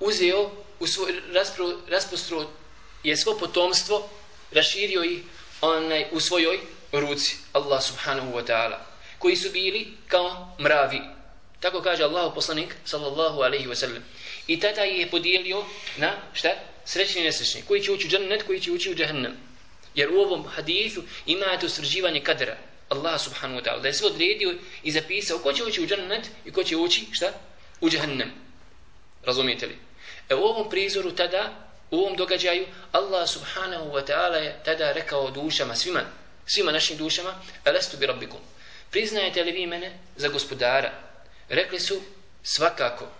uzeo 0.00 0.50
u 0.80 0.86
svoj 0.86 1.12
raspostro 1.88 2.50
je 3.02 3.16
svo 3.16 3.38
potomstvo 3.38 4.08
raširio 4.52 5.04
ih 5.04 5.22
onaj 5.60 6.06
u 6.12 6.20
svojoj 6.20 6.60
ruci 6.92 7.36
Allah 7.52 7.82
subhanahu 7.82 8.32
wa 8.32 8.46
ta'ala 8.46 8.78
koji 9.18 9.36
su 9.36 9.50
bili 9.50 9.96
kao 10.08 10.56
mravi. 10.60 11.00
Tako 11.60 11.82
kaže 11.82 12.04
Allah 12.04 12.32
poslanik 12.34 12.76
sallallahu 12.84 13.40
alaihi 13.40 13.66
wa 13.66 13.74
sallam 13.74 14.04
i 14.50 14.60
tada 14.60 14.82
je 14.82 15.10
podijelio 15.10 15.64
na 15.96 16.12
šta? 16.32 16.48
Srećni 16.84 17.20
i 17.20 17.24
nesrećni. 17.24 17.62
Koji 17.68 17.82
će 17.82 17.92
ući 17.92 18.06
u 18.06 18.10
džennet 18.10 18.42
koji 18.42 18.60
će 18.60 18.72
ući 18.72 18.90
u 18.90 18.94
džehennem. 18.94 19.36
jer 19.94 20.10
u 20.10 20.20
ovom 20.20 20.44
hadithu 20.46 21.02
imate 21.26 21.66
usvrđivanje 21.66 22.20
kadera. 22.20 22.56
Allah 22.88 23.20
subhanahu 23.20 23.60
wa 23.60 23.64
ta'ala. 23.64 23.80
Da 23.82 23.88
je 23.88 23.94
sve 23.94 24.06
odredio 24.06 24.54
i 24.82 24.90
zapisao 24.90 25.38
ko 25.38 25.52
će 25.52 25.64
ući 25.64 25.82
u 25.82 25.86
džennet 25.86 26.30
i 26.44 26.52
ko 26.52 26.64
će 26.64 26.76
ući 26.76 27.06
šta? 27.12 27.32
U 27.80 27.90
džehennem. 27.90 28.30
razumijete 29.24 29.66
li? 29.66 29.78
E 30.28 30.34
u 30.34 30.44
ovom 30.44 30.70
prizoru 30.70 31.10
tada 31.10 31.70
u 31.90 31.98
ovom 31.98 32.16
događaju 32.16 32.66
Allah 32.92 33.28
subhanahu 33.28 33.90
wa 33.90 34.06
ta'ala 34.06 34.34
je 34.34 34.60
tada 34.64 34.92
rekao 34.92 35.30
dušama 35.30 35.74
svima, 35.74 36.00
svima 36.46 36.72
našim 36.72 36.96
dušama 36.96 37.34
alastu 37.64 37.96
bi 37.96 38.06
rabbikum. 38.06 38.40
Priznajete 38.90 39.42
li 39.42 39.52
vi 39.52 39.66
mene 39.66 39.98
za 40.16 40.28
gospodara? 40.28 40.92
Rekli 41.48 41.80
su 41.80 42.02
svakako 42.42 43.19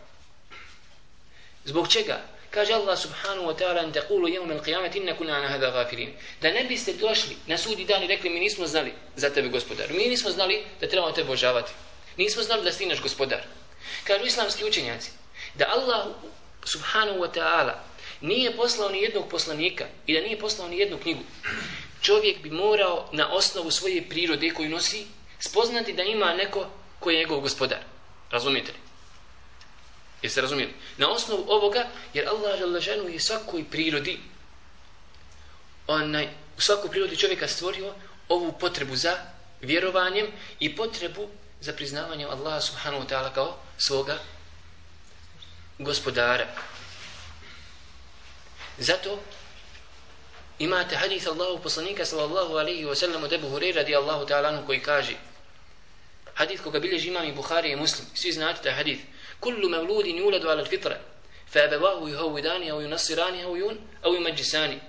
zbog 1.65 1.89
čega? 1.89 2.21
Kaže 2.51 2.73
Allah 2.73 2.99
subhanahu 2.99 3.47
wa 3.47 3.55
ta'ala 3.55 3.81
an 3.81 3.93
taqulu 3.93 4.27
yawm 4.29 4.51
al-qiyamati 4.51 4.99
inna 4.99 5.15
kunna 5.15 5.37
an 5.37 5.47
hadha 5.47 5.71
ghafilin 5.71 6.11
da 6.43 6.51
ne 6.51 6.65
biste 6.65 6.93
došli 6.93 7.37
na 7.47 7.59
sudi 7.59 7.85
dan 7.85 8.03
i 8.03 8.07
rekli 8.07 8.31
mi 8.31 8.41
nismo 8.41 8.67
znali 8.67 8.93
za 9.17 9.31
tebe 9.31 9.49
gospodar. 9.49 9.93
Mi 9.93 10.09
nismo 10.09 10.31
znali 10.31 10.65
da 10.81 10.89
trebamo 10.89 11.13
te 11.13 11.23
obožavati. 11.23 11.73
Nismo 12.17 12.43
znali 12.43 12.65
da 12.65 12.73
si 12.73 12.87
naš 12.87 13.03
gospodar. 13.03 13.43
Kažu 14.05 14.25
islamski 14.27 14.65
učenjaci 14.65 15.11
da 15.55 15.67
Allah 15.69 16.07
subhanahu 16.65 17.19
wa 17.19 17.31
ta'ala 17.33 17.75
nije 18.21 18.57
poslao 18.57 18.89
ni 18.89 19.03
jednog 19.03 19.29
poslanika 19.29 19.87
i 20.07 20.15
da 20.15 20.21
nije 20.21 20.39
poslao 20.39 20.69
ni 20.69 20.79
jednu 20.79 20.99
knjigu, 20.99 21.23
čovjek 22.03 22.43
bi 22.43 22.51
morao 22.51 23.09
na 23.13 23.33
osnovu 23.33 23.71
svoje 23.71 24.09
prirode 24.09 24.51
koju 24.51 24.69
nosi 24.69 25.07
spoznati 25.39 25.93
da 25.93 26.03
ima 26.03 26.35
neko 26.35 26.67
koji 27.01 27.15
je 27.15 27.19
njegov 27.19 27.41
gospodar. 27.41 27.79
Razumijete 28.31 28.73
li? 28.73 28.90
Jeste 30.23 30.41
razumijeli? 30.41 30.75
Na 30.97 31.11
osnovu 31.11 31.45
ovoga, 31.49 31.87
jer 32.15 32.29
Allah 32.29 32.59
želešenu 32.59 33.09
je 33.09 33.21
svakoj 33.21 33.65
prirodi, 33.71 34.21
onaj, 35.87 36.29
u 36.59 36.61
svakoj 36.61 36.91
prirodi 36.91 37.17
čovjeka 37.17 37.49
stvorio 37.49 37.95
ovu 38.29 38.53
potrebu 38.53 38.97
za 38.97 39.17
vjerovanjem 39.61 40.27
i 40.61 40.77
potrebu 40.77 41.29
za 41.61 41.73
priznavanjem 41.73 42.31
Allaha 42.31 42.61
subhanahu 42.61 43.03
wa 43.05 43.09
ta'ala 43.09 43.35
kao 43.35 43.59
svoga 43.79 44.19
gospodara. 45.79 46.47
Zato 48.79 49.19
imate 50.59 50.97
hadith 50.97 51.29
Allahu 51.29 51.63
poslanika 51.63 52.05
sallallahu 52.05 52.57
alaihi 52.57 52.85
wa 52.85 52.95
sallam 52.95 53.25
od 53.25 53.33
Ebu 53.33 53.49
Hurey 53.49 53.75
radi 53.75 53.97
Allahu 53.97 54.27
ta'ala 54.27 54.67
koji 54.67 54.81
kaže 54.83 55.15
hadith 56.35 56.63
koga 56.63 56.81
bilježi 56.81 57.09
imam 57.09 57.29
i 57.29 57.33
Bukhari 57.33 57.73
i 57.73 57.77
Muslim 57.77 58.07
svi 58.15 58.33
znate 58.33 58.63
da 58.63 58.77
hadith 58.77 59.01
kullu 59.41 59.69
mevludin 59.69 60.17
yuladu 60.17 60.49
ala 60.49 60.65
fitra 60.65 61.01
fa 61.53 61.61
abawahu 61.61 62.09
yuhawidani 62.09 62.71
au 62.71 62.81
yunassirani 62.81 63.43
au 63.43 63.57
yun 63.57 63.79
au 64.03 64.15
yumajjisani 64.15 64.81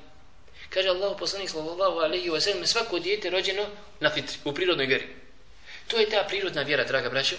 kaže 0.70 0.90
Allah 0.90 1.18
poslanik 1.20 1.50
sallallahu 1.50 2.00
alaihi 2.00 2.29
wa 2.29 2.42
sallam 2.42 2.68
svako 2.68 3.00
dijete 3.00 3.29
rođeno 3.29 3.66
na 4.00 4.09
fitri 4.09 4.37
u 4.46 4.53
prirodnoj 4.53 4.85
vjeri 4.85 5.07
to 5.87 5.98
je 5.98 6.09
ta 6.09 6.25
prirodna 6.27 6.61
vjera 6.61 6.83
draga 6.83 7.09
braćo 7.09 7.35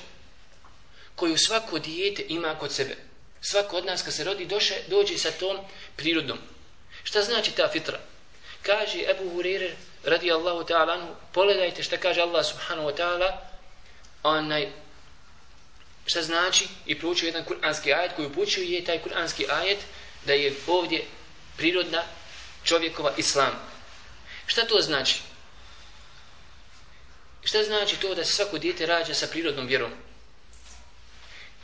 koju 1.16 1.38
svako 1.38 1.78
dijete 1.78 2.24
ima 2.28 2.58
kod 2.58 2.72
sebe 2.72 2.96
svako 3.42 3.76
od 3.76 3.86
nas 3.86 4.02
kad 4.02 4.14
se 4.14 4.24
rodi 4.24 4.46
doše, 4.46 4.74
dođe 4.88 5.18
sa 5.18 5.30
tom 5.30 5.58
prirodom. 5.96 6.38
Šta 7.04 7.22
znači 7.22 7.50
ta 7.50 7.68
fitra? 7.68 7.98
Kaže 8.62 8.98
Ebu 9.10 9.30
Hurire 9.30 9.76
radi 10.04 10.32
Allahu 10.32 10.64
ta'ala 10.64 10.92
anhu, 10.92 11.14
pogledajte 11.32 11.82
šta 11.82 11.96
kaže 11.96 12.20
Allah 12.20 12.46
subhanahu 12.46 12.88
wa 12.88 12.96
ta'ala, 12.96 13.38
onaj, 14.22 14.68
šta 16.06 16.22
znači 16.22 16.68
i 16.86 16.98
proučio 16.98 17.26
jedan 17.26 17.44
kuranski 17.44 17.92
ajet 17.92 18.12
koji 18.16 18.26
upućuje 18.26 18.70
je 18.70 18.84
taj 18.84 18.98
kuranski 18.98 19.46
ajet 19.50 19.78
da 20.26 20.32
je 20.32 20.54
ovdje 20.66 21.04
prirodna 21.56 22.02
čovjekova 22.64 23.12
islam. 23.16 23.52
Šta 24.46 24.66
to 24.66 24.80
znači? 24.80 25.20
Šta 27.44 27.62
znači 27.62 27.96
to 27.96 28.14
da 28.14 28.24
se 28.24 28.32
svako 28.32 28.58
dijete 28.58 28.86
rađa 28.86 29.14
sa 29.14 29.26
prirodnom 29.26 29.66
vjerom? 29.66 29.90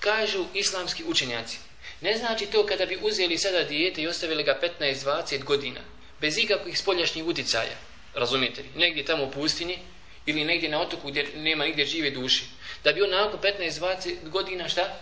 Kažu 0.00 0.44
islamski 0.54 1.04
učenjaci. 1.04 1.58
Ne 2.00 2.16
znači 2.16 2.46
to 2.46 2.66
kada 2.66 2.86
bi 2.86 2.98
uzeli 3.02 3.38
sada 3.38 3.62
dijete 3.62 4.02
i 4.02 4.08
ostavili 4.08 4.42
ga 4.42 4.60
15-20 4.80 5.44
godina, 5.44 5.80
bez 6.20 6.38
ikakvih 6.38 6.78
spoljašnjih 6.78 7.24
uticaja, 7.24 7.76
razumijete 8.14 8.62
li, 8.62 8.68
negdje 8.76 9.04
tamo 9.04 9.24
u 9.24 9.30
pustinji 9.30 9.78
ili 10.28 10.44
negdje 10.44 10.68
na 10.68 10.80
otoku 10.80 11.08
gdje 11.08 11.28
nema 11.36 11.64
nigdje 11.64 11.86
žive 11.86 12.10
duše. 12.10 12.44
da 12.84 12.92
bi 12.92 13.02
on 13.02 13.10
nakon 13.10 13.40
15-20 13.40 14.28
godina 14.28 14.68
šta? 14.68 14.96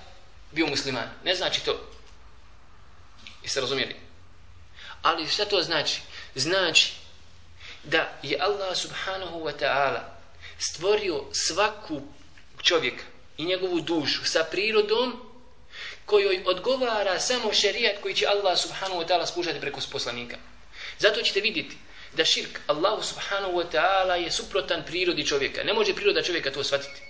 Bio 0.52 0.66
musliman. 0.66 1.10
Ne 1.24 1.34
znači 1.34 1.64
to. 1.64 1.90
Jeste 3.42 3.60
razumijeli? 3.60 3.96
Ali 5.02 5.28
šta 5.28 5.44
to 5.44 5.62
znači? 5.62 6.00
Znači 6.34 6.92
da 7.84 8.18
je 8.22 8.38
Allah 8.40 8.76
subhanahu 8.76 9.40
wa 9.40 9.52
ta'ala 9.60 10.00
stvorio 10.58 11.24
svaku 11.32 12.02
čovjeka 12.62 13.04
i 13.36 13.44
njegovu 13.44 13.80
dušu 13.80 14.24
sa 14.24 14.44
prirodom 14.50 15.20
kojoj 16.04 16.42
odgovara 16.46 17.20
samo 17.20 17.52
šerijat 17.52 18.02
koji 18.02 18.14
će 18.14 18.26
Allah 18.26 18.58
subhanahu 18.58 19.00
wa 19.00 19.08
ta'ala 19.08 19.26
spuštati 19.26 19.60
preko 19.60 19.80
poslanika. 19.92 20.36
Zato 20.98 21.22
ćete 21.22 21.40
vidjeti 21.40 21.76
da 22.16 22.24
širk 22.24 22.60
Allahu 22.66 23.02
subhanahu 23.02 23.52
wa 23.52 23.64
ta'ala 23.72 24.14
je 24.14 24.30
suprotan 24.30 24.84
prirodi 24.86 25.26
čovjeka. 25.26 25.62
Ne 25.62 25.72
može 25.72 25.94
priroda 25.94 26.22
čovjeka 26.22 26.50
to 26.50 26.64
shvatiti. 26.64 27.00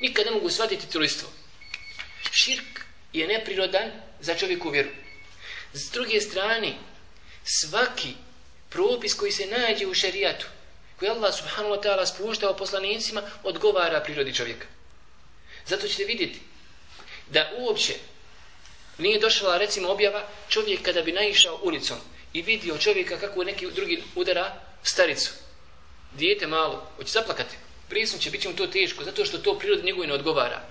Nikad 0.00 0.26
ne 0.26 0.30
mogu 0.30 0.50
shvatiti 0.50 0.90
trojstvo. 0.90 1.28
Širk 2.32 2.80
je 3.12 3.26
neprirodan 3.26 3.90
za 4.20 4.34
čovjeku 4.34 4.70
vjeru. 4.70 4.88
S 5.72 5.90
druge 5.90 6.20
strane, 6.20 6.74
svaki 7.44 8.14
propis 8.68 9.14
koji 9.14 9.32
se 9.32 9.46
nađe 9.46 9.86
u 9.86 9.94
šerijatu, 9.94 10.46
koji 10.98 11.10
Allah 11.10 11.34
subhanahu 11.34 11.74
wa 11.74 11.82
ta'ala 11.82 12.06
spuštao 12.06 12.56
poslanicima, 12.56 13.22
odgovara 13.42 14.00
prirodi 14.00 14.34
čovjeka. 14.34 14.66
Zato 15.66 15.88
ćete 15.88 16.04
vidjeti 16.04 16.40
da 17.30 17.50
uopće 17.58 17.94
nije 18.98 19.20
došla 19.20 19.58
recimo 19.58 19.88
objava 19.88 20.28
čovjek 20.48 20.82
kada 20.82 21.02
bi 21.02 21.12
naišao 21.12 21.60
ulicom 21.62 21.98
i 22.32 22.42
vidio 22.42 22.78
čovjeka 22.78 23.18
kako 23.18 23.44
neki 23.44 23.70
drugi 23.70 24.02
udara 24.14 24.54
staricu. 24.82 25.30
Dijete 26.12 26.46
malo, 26.46 26.90
hoće 26.96 27.10
zaplakati. 27.10 27.56
Prisnut 27.88 28.22
će, 28.22 28.30
bit 28.30 28.42
će 28.42 28.48
mu 28.48 28.56
to 28.56 28.66
teško, 28.66 29.04
zato 29.04 29.24
što 29.24 29.38
to 29.38 29.58
prirod 29.58 29.84
njegovi 29.84 30.06
ne 30.06 30.14
odgovara. 30.14 30.62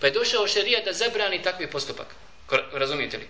Pa 0.00 0.06
je 0.06 0.12
došao 0.12 0.48
šarija 0.48 0.80
da 0.84 0.92
zabrani 0.92 1.42
takvi 1.42 1.70
postupak. 1.70 2.06
Razumijete 2.72 3.18
li? 3.18 3.28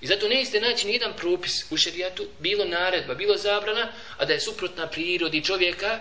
I 0.00 0.06
zato 0.06 0.28
ne 0.28 0.42
iste 0.42 0.60
naći 0.60 0.86
nijedan 0.86 1.12
propis 1.16 1.52
u 1.70 1.76
šarijatu, 1.76 2.26
bilo 2.38 2.64
naredba, 2.64 3.14
bilo 3.14 3.36
zabrana, 3.36 3.92
a 4.18 4.24
da 4.24 4.32
je 4.32 4.40
suprotna 4.40 4.86
prirodi 4.86 5.44
čovjeka 5.44 6.00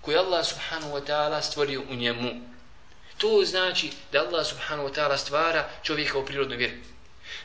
koji 0.00 0.16
Allah 0.16 0.46
subhanahu 0.46 0.92
wa 0.96 1.06
ta'ala 1.06 1.42
stvorio 1.42 1.82
u 1.90 1.94
njemu. 1.94 2.30
To 3.18 3.44
znači 3.44 3.90
da 4.12 4.20
Allah 4.20 4.46
subhanahu 4.46 4.88
wa 4.88 4.94
ta'ala 4.94 5.16
stvara 5.16 5.70
čovjeka 5.82 6.18
u 6.18 6.26
prirodnoj 6.26 6.56
vjeri. 6.56 6.74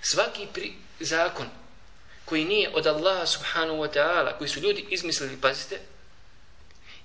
Svaki 0.02 0.48
pri, 0.54 0.74
zakon 1.00 1.50
koji 2.32 2.46
nije 2.46 2.70
od 2.74 2.88
Allaha 2.88 3.26
subhanahu 3.26 3.84
wa 3.84 3.90
ta'ala, 3.92 4.38
koji 4.38 4.50
su 4.50 4.60
ljudi 4.60 4.86
izmislili, 4.90 5.42
pazite, 5.42 5.80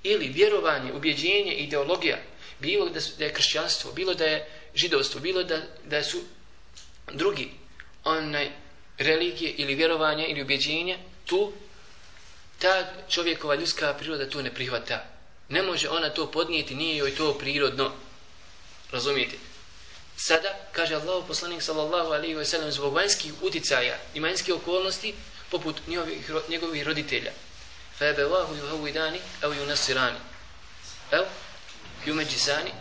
ili 0.02 0.28
vjerovanje, 0.28 0.92
ubjeđenje, 0.92 1.52
ideologija, 1.52 2.18
bilo 2.58 2.88
da, 2.88 3.00
su, 3.00 3.12
da 3.18 3.24
je 3.24 3.32
kršćanstvo, 3.32 3.92
bilo 3.92 4.14
da 4.14 4.24
je 4.24 4.46
židovstvo, 4.74 5.20
bilo 5.20 5.42
da, 5.42 5.58
da 5.84 6.02
su 6.02 6.22
drugi 7.12 7.48
onaj 8.04 8.50
religije 8.98 9.50
ili 9.56 9.74
vjerovanje 9.74 10.26
ili 10.26 10.42
ubjeđenje, 10.42 10.98
tu 11.24 11.52
ta 12.58 12.86
čovjekova 13.08 13.54
ljudska 13.54 13.94
priroda 13.94 14.30
to 14.30 14.42
ne 14.42 14.54
prihvata. 14.54 15.04
Ne 15.48 15.62
može 15.62 15.88
ona 15.88 16.10
to 16.10 16.30
podnijeti, 16.30 16.74
nije 16.74 16.96
joj 16.96 17.16
to 17.16 17.34
prirodno. 17.38 17.92
Razumijete? 18.92 19.36
Sada, 20.16 20.56
kaže 20.72 20.94
Allah 20.94 21.24
poslanik 21.28 21.62
sallallahu 21.62 22.12
alaihi 22.12 22.34
wa 22.34 22.44
sallam, 22.44 22.72
zbog 22.72 22.94
vanjskih 22.94 23.32
uticaja 23.42 23.98
i 24.14 24.20
vanjskih 24.20 24.54
okolnosti, 24.54 25.14
poput 25.50 25.76
njegovih, 25.86 26.30
njegovih 26.48 26.82
roditelja. 26.82 27.32
Febe 27.98 28.24
vahu 28.24 28.54
ju 28.54 28.66
havu 28.66 28.88
idani, 28.88 29.20
evo 29.42 29.52
ju 29.52 29.66
nasirani. 29.66 30.18
Evo, 31.10 31.26
ju 32.06 32.14
međisani. 32.14 32.72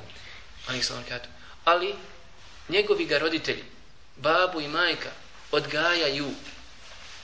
Ali 1.65 1.95
njegovi 2.69 3.05
ga 3.05 3.17
roditelji, 3.17 3.63
babu 4.15 4.61
i 4.61 4.67
majka, 4.67 5.11
odgajaju 5.51 6.31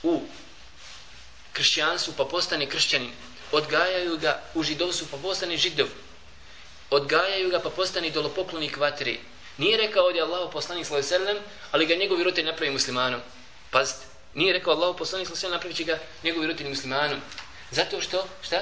u 0.02 0.22
kršćanstvu 1.52 2.14
pa 2.16 2.24
postane 2.24 2.66
kršćanin, 2.66 3.12
odgajaju 3.52 4.18
ga 4.18 4.42
u 4.54 4.62
židovstvu 4.62 5.06
pa 5.10 5.16
postane 5.16 5.56
židov, 5.56 5.88
odgajaju 6.90 7.50
ga 7.50 7.60
pa 7.60 7.70
postane 7.70 8.08
idolopoklonik 8.08 8.76
vatri. 8.76 9.20
Nije 9.58 9.76
rekao 9.76 10.04
ovdje 10.04 10.22
Allahu 10.22 10.52
poslanik 10.52 10.86
sallallahu 10.86 11.14
alejhi 11.14 11.24
ve 11.24 11.32
sellem, 11.32 11.44
ali 11.72 11.86
ga 11.86 11.94
njegovi 11.94 12.24
roditelji 12.24 12.46
napravi 12.46 12.72
muslimanom. 12.72 13.20
Pazite, 13.70 14.06
nije 14.34 14.52
rekao 14.52 14.72
Allahu 14.72 14.98
poslanik 14.98 15.28
sallallahu 15.28 15.46
alejhi 15.56 15.66
ve 15.66 15.74
sellem 15.74 15.88
napravi 15.88 16.02
ga 16.02 16.28
njegovi 16.28 16.46
roditelji 16.46 16.70
muslimanom. 16.70 17.20
Zato 17.70 18.00
što, 18.00 18.28
šta? 18.42 18.60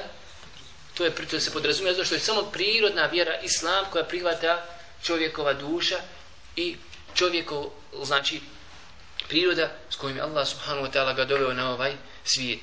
To 0.94 1.04
je 1.04 1.14
to 1.30 1.40
se 1.40 1.52
podrazumijeva 1.52 1.96
zato 1.96 2.04
što 2.04 2.14
je 2.14 2.20
samo 2.20 2.42
prirodna 2.42 3.06
vjera 3.06 3.40
islam 3.40 3.84
koja 3.90 4.04
prihvata 4.04 4.66
čovjekova 5.02 5.52
duša 5.52 5.98
i 6.56 6.76
čovjekov 7.14 7.70
znači 8.02 8.40
priroda 9.28 9.70
s 9.90 9.96
kojim 9.96 10.16
je 10.16 10.22
Allah 10.22 10.48
subhanahu 10.48 10.86
wa 10.86 10.92
ta'ala 10.92 11.16
ga 11.16 11.24
doveo 11.24 11.54
na 11.54 11.72
ovaj 11.72 11.92
svijet. 12.24 12.60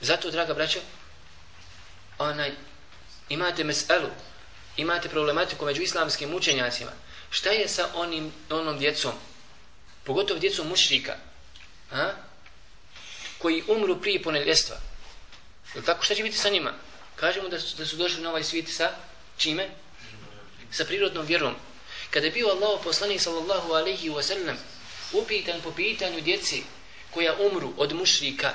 Zato, 0.00 0.30
draga 0.30 0.54
braća, 0.54 0.80
onaj, 2.18 2.52
imate 3.28 3.64
meselu, 3.64 4.08
imate 4.76 5.08
problematiku 5.08 5.64
među 5.64 5.82
islamskim 5.82 6.34
učenjacima. 6.34 6.90
Šta 7.32 7.50
je 7.50 7.68
sa 7.68 7.88
onim, 7.94 8.32
onom 8.50 8.78
djecom, 8.78 9.12
pogotovo 10.04 10.40
djecom 10.40 10.68
mušrika, 10.68 11.16
a? 11.92 12.10
koji 13.38 13.64
umru 13.68 14.00
prije 14.00 14.22
poneljestva. 14.22 14.76
Je 15.74 15.82
tako? 15.82 16.04
Šta 16.04 16.14
će 16.14 16.22
biti 16.22 16.36
sa 16.36 16.48
njima? 16.48 16.72
Kažemo 17.16 17.48
da 17.48 17.60
su, 17.60 17.76
da 17.76 17.86
su 17.86 17.96
došli 17.96 18.22
na 18.22 18.30
ovaj 18.30 18.44
svijet 18.44 18.68
sa 18.68 18.90
čime? 19.36 19.70
Sa 20.70 20.84
prirodnom 20.84 21.26
vjerom. 21.26 21.54
Kada 22.10 22.26
je 22.26 22.32
bio 22.32 22.48
Allah 22.48 22.80
poslanik 22.84 23.20
sallallahu 23.20 23.72
alaihi 23.72 24.10
wa 24.10 24.22
sallam 24.22 24.56
upitan 25.12 25.60
po 25.60 25.70
pitanju 25.70 26.20
djeci 26.20 26.62
koja 27.10 27.36
umru 27.38 27.72
od 27.76 27.92
mušrika 27.92 28.54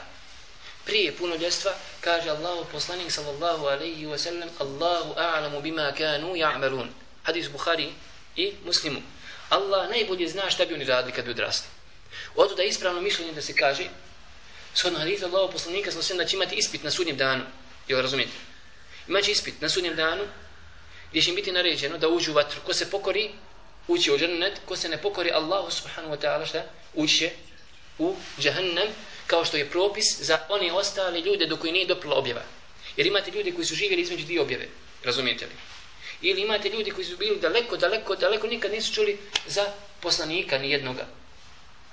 prije 0.85 1.15
punoljestva, 1.15 1.71
kaže 2.01 2.29
Allahu 2.29 2.65
poslanik 2.71 3.11
sallallahu 3.11 3.65
alaihi 3.65 4.05
wa 4.05 4.17
sallam 4.17 4.49
Allahu 4.59 5.13
a'lamu 5.17 5.61
bima 5.61 5.91
kanu 5.97 6.35
ja'malun. 6.35 6.87
Hadis 7.23 7.49
Bukhari 7.49 7.93
i 8.38 8.54
Muslimu. 8.65 9.02
Allah 9.50 9.89
najbolje 9.89 10.28
zna 10.28 10.50
šta 10.50 10.65
bi 10.65 10.73
oni 10.73 10.84
radili 10.84 11.13
kad 11.13 11.26
bi 11.26 11.32
odrasli. 11.32 11.67
Oto 12.36 12.56
da 12.56 12.62
je 12.62 12.69
ispravno 12.69 13.02
mišljenje 13.02 13.34
da 13.34 13.41
se 13.41 13.56
kaže 13.56 13.89
shodno 14.73 15.00
hadith 15.00 15.23
Allahov 15.23 15.52
poslanika 15.52 15.91
sallallahu 15.91 16.17
da 16.17 16.26
će 16.26 16.36
imati 16.36 16.56
ispit 16.56 16.84
na 16.84 16.91
sudnjem 16.91 17.17
danu. 17.17 17.43
Jel 17.88 18.02
razumijete? 18.02 18.34
Imaće 19.08 19.32
ispit 19.32 19.62
na 19.62 19.69
sudnjem 19.69 19.95
danu 19.95 20.23
gdje 21.10 21.21
će 21.21 21.30
im 21.30 21.36
biti 21.36 21.52
naređeno 21.52 21.97
da 21.97 22.08
uđu 22.08 22.32
u 22.32 22.36
vatru. 22.36 22.62
Ko 22.65 22.73
se 22.73 22.89
pokori, 22.89 23.30
ući 23.88 24.12
u 24.12 24.17
džennet. 24.17 24.62
Ko 24.65 24.76
se 24.76 24.89
ne 24.89 25.02
pokori 25.02 25.32
Allahu 25.32 25.71
subhanahu 25.71 26.15
wa 26.15 26.19
ta'ala, 26.21 26.45
šta? 26.47 26.63
Ući 26.93 27.30
u 27.97 28.15
džahannam 28.39 28.88
kao 29.28 29.45
što 29.45 29.58
je 29.58 29.69
propis 29.69 30.19
za 30.19 30.39
one 30.50 30.71
ostale 30.73 31.21
ljude 31.21 31.45
do 31.45 31.58
koji 31.58 31.73
nije 31.73 31.88
doprla 31.88 32.15
objava. 32.15 32.41
Jer 32.97 33.08
imate 33.08 33.32
ljude 33.32 33.52
koji 33.52 33.65
su 33.65 33.76
živjeli 33.76 34.02
između 34.02 34.26
dvije 34.26 34.41
objave. 34.41 34.67
Razumijete 35.04 35.45
li? 35.45 35.52
Ili 36.21 36.41
imate 36.41 36.69
ljudi 36.69 36.91
koji 36.91 37.06
su 37.06 37.17
bili 37.17 37.39
daleko, 37.39 37.77
daleko, 37.77 38.15
daleko, 38.15 38.47
nikad 38.47 38.71
nisu 38.71 38.93
čuli 38.93 39.19
za 39.47 39.65
poslanika 40.01 40.58
ni 40.58 40.71
jednoga. 40.71 41.06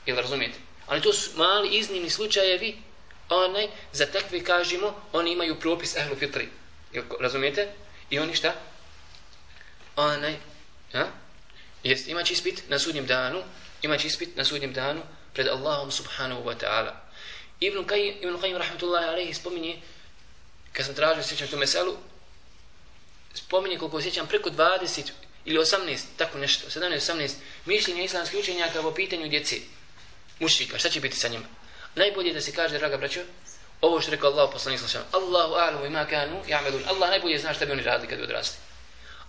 Jel 0.07 0.17
razumijete? 0.17 0.59
Ali 0.87 1.03
to 1.03 1.13
su 1.13 1.31
mali 1.37 1.69
iznimni 1.69 2.11
slučajevi, 2.11 2.77
onaj, 3.29 3.69
za 3.93 4.07
takve 4.07 4.45
kažemo, 4.45 5.03
oni 5.13 5.33
imaju 5.33 5.61
propis 5.61 5.97
ehlu 5.97 6.17
fitri. 6.17 6.49
Jel, 6.93 7.05
razumijete? 7.21 7.69
I 8.11 8.19
oni 8.19 8.35
šta? 8.35 8.55
Onaj, 9.97 10.37
ha? 10.93 11.07
Jest, 11.83 12.09
imaće 12.09 12.33
ispit 12.33 12.63
na 12.69 12.79
sudnjem 12.79 13.07
danu, 13.07 13.43
imaće 13.83 14.07
ispit 14.07 14.37
na 14.37 14.45
sudnjem 14.45 14.73
danu 14.73 15.03
pred 15.35 15.49
Allahom 15.49 15.91
subhanahu 15.91 16.45
wa 16.45 16.55
ta'ala. 16.55 16.93
Ibn 17.61 17.79
Qayyim, 17.87 18.15
Ibn 18.23 18.37
Qayyim 18.37 18.59
rahmatullahi 18.59 19.05
alaihi 19.05 19.35
spominje, 19.35 19.81
kad 20.73 20.87
sam 20.87 20.95
tražio 20.95 21.23
sjećam 21.23 21.49
tu 21.49 21.57
meselu, 21.57 21.97
spominje 23.35 23.79
koliko 23.79 24.03
sjećam 24.03 24.27
preko 24.27 24.51
20 24.51 25.11
ili 25.45 25.59
18, 25.59 25.99
tako 26.17 26.39
nešto, 26.39 26.81
17-18 26.81 27.31
mišljenja 27.65 28.03
islamskih 28.03 28.41
učenjaka 28.41 28.83
po 28.83 28.95
pitanju 28.95 29.29
djece, 29.29 29.57
mušika, 30.41 30.79
šta 30.79 30.89
će 30.89 31.01
biti 31.01 31.17
sa 31.17 31.29
njima? 31.29 31.45
Najbolje 31.95 32.33
da 32.33 32.41
se 32.41 32.53
kaže, 32.53 32.79
draga 32.79 32.97
braćo, 32.97 33.21
ovo 33.81 34.01
što 34.01 34.11
rekao 34.11 34.31
Allah 34.31 34.51
poslanik 34.53 34.81
sallallahu 34.81 35.17
alejhi 35.17 35.33
ve 35.33 35.37
Allahu 35.37 35.55
a'lamu 35.55 35.83
bima 35.83 36.07
kanu 36.07 36.43
ya'malun. 36.49 36.89
Allah 36.89 37.11
najbolje 37.11 37.39
zna 37.39 37.55
šta 37.55 37.67
bi 37.67 37.73
oni 37.73 37.83
radili 37.83 38.09
kad 38.09 38.19
bi 38.19 38.25
odrasli. 38.25 38.57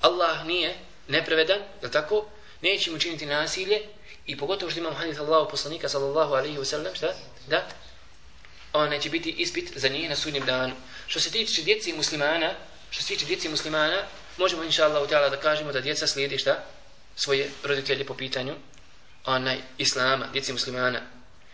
Allah 0.02 0.46
nije 0.46 0.76
neprevedan 1.08 1.60
je 1.84 1.92
tako? 1.92 2.26
Neće 2.62 2.92
mu 2.92 3.00
činiti 3.00 3.26
nasilje 3.26 3.82
i 4.26 4.38
pogotovo 4.38 4.72
što 4.72 4.80
imamo 4.80 4.96
hadis 4.96 5.20
Allahu 5.20 5.50
poslanika 5.50 5.90
sallallahu 5.90 6.34
alejhi 6.34 6.58
ve 6.58 6.66
sellem 6.66 6.96
šta? 6.96 7.14
Da? 7.48 7.68
On 8.74 8.90
neće 8.90 9.10
biti 9.10 9.30
ispit 9.30 9.72
za 9.76 9.88
njih 9.88 10.10
na 10.10 10.16
sudnjem 10.16 10.46
danu. 10.46 10.74
Što 11.08 11.20
se 11.20 11.32
tiče 11.32 11.62
djece 11.62 11.94
muslimana 11.94 12.54
što 12.96 13.04
se 13.04 13.08
tiče 13.08 13.26
djeci 13.26 13.50
muslimana 13.50 14.04
možemo 14.38 14.64
inshallah 14.64 15.12
Allah 15.12 15.32
da 15.32 15.40
kažemo 15.40 15.72
da 15.72 15.82
djeca 15.82 16.08
slijedi 16.08 16.38
šta 16.38 16.64
svoje 17.16 17.50
roditelje 17.64 18.06
po 18.06 18.14
pitanju 18.14 18.56
onaj 19.26 19.58
islama 19.78 20.28
djeci 20.34 20.54
muslimana 20.54 21.02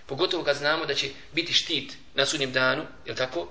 Pogotovo 0.06 0.44
kad 0.44 0.58
znamo 0.58 0.86
da 0.86 0.96
će 0.96 1.10
biti 1.32 1.54
štit 1.54 1.94
na 2.14 2.26
sudnjem 2.26 2.52
danu, 2.52 2.84
je 3.06 3.16
tako, 3.16 3.48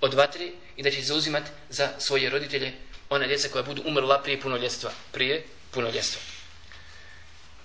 od 0.00 0.14
vatre 0.14 0.50
i 0.76 0.82
da 0.82 0.90
će 0.90 1.02
zauzimati 1.02 1.50
za 1.68 1.88
svoje 1.98 2.30
roditelje, 2.30 2.72
ona 3.10 3.26
djeca 3.26 3.48
koja 3.48 3.62
budu 3.62 3.82
umrla 3.86 4.22
prije 4.22 4.40
punoljestva. 4.40 4.90
Prije 5.12 5.44
punoljestva. 5.70 6.20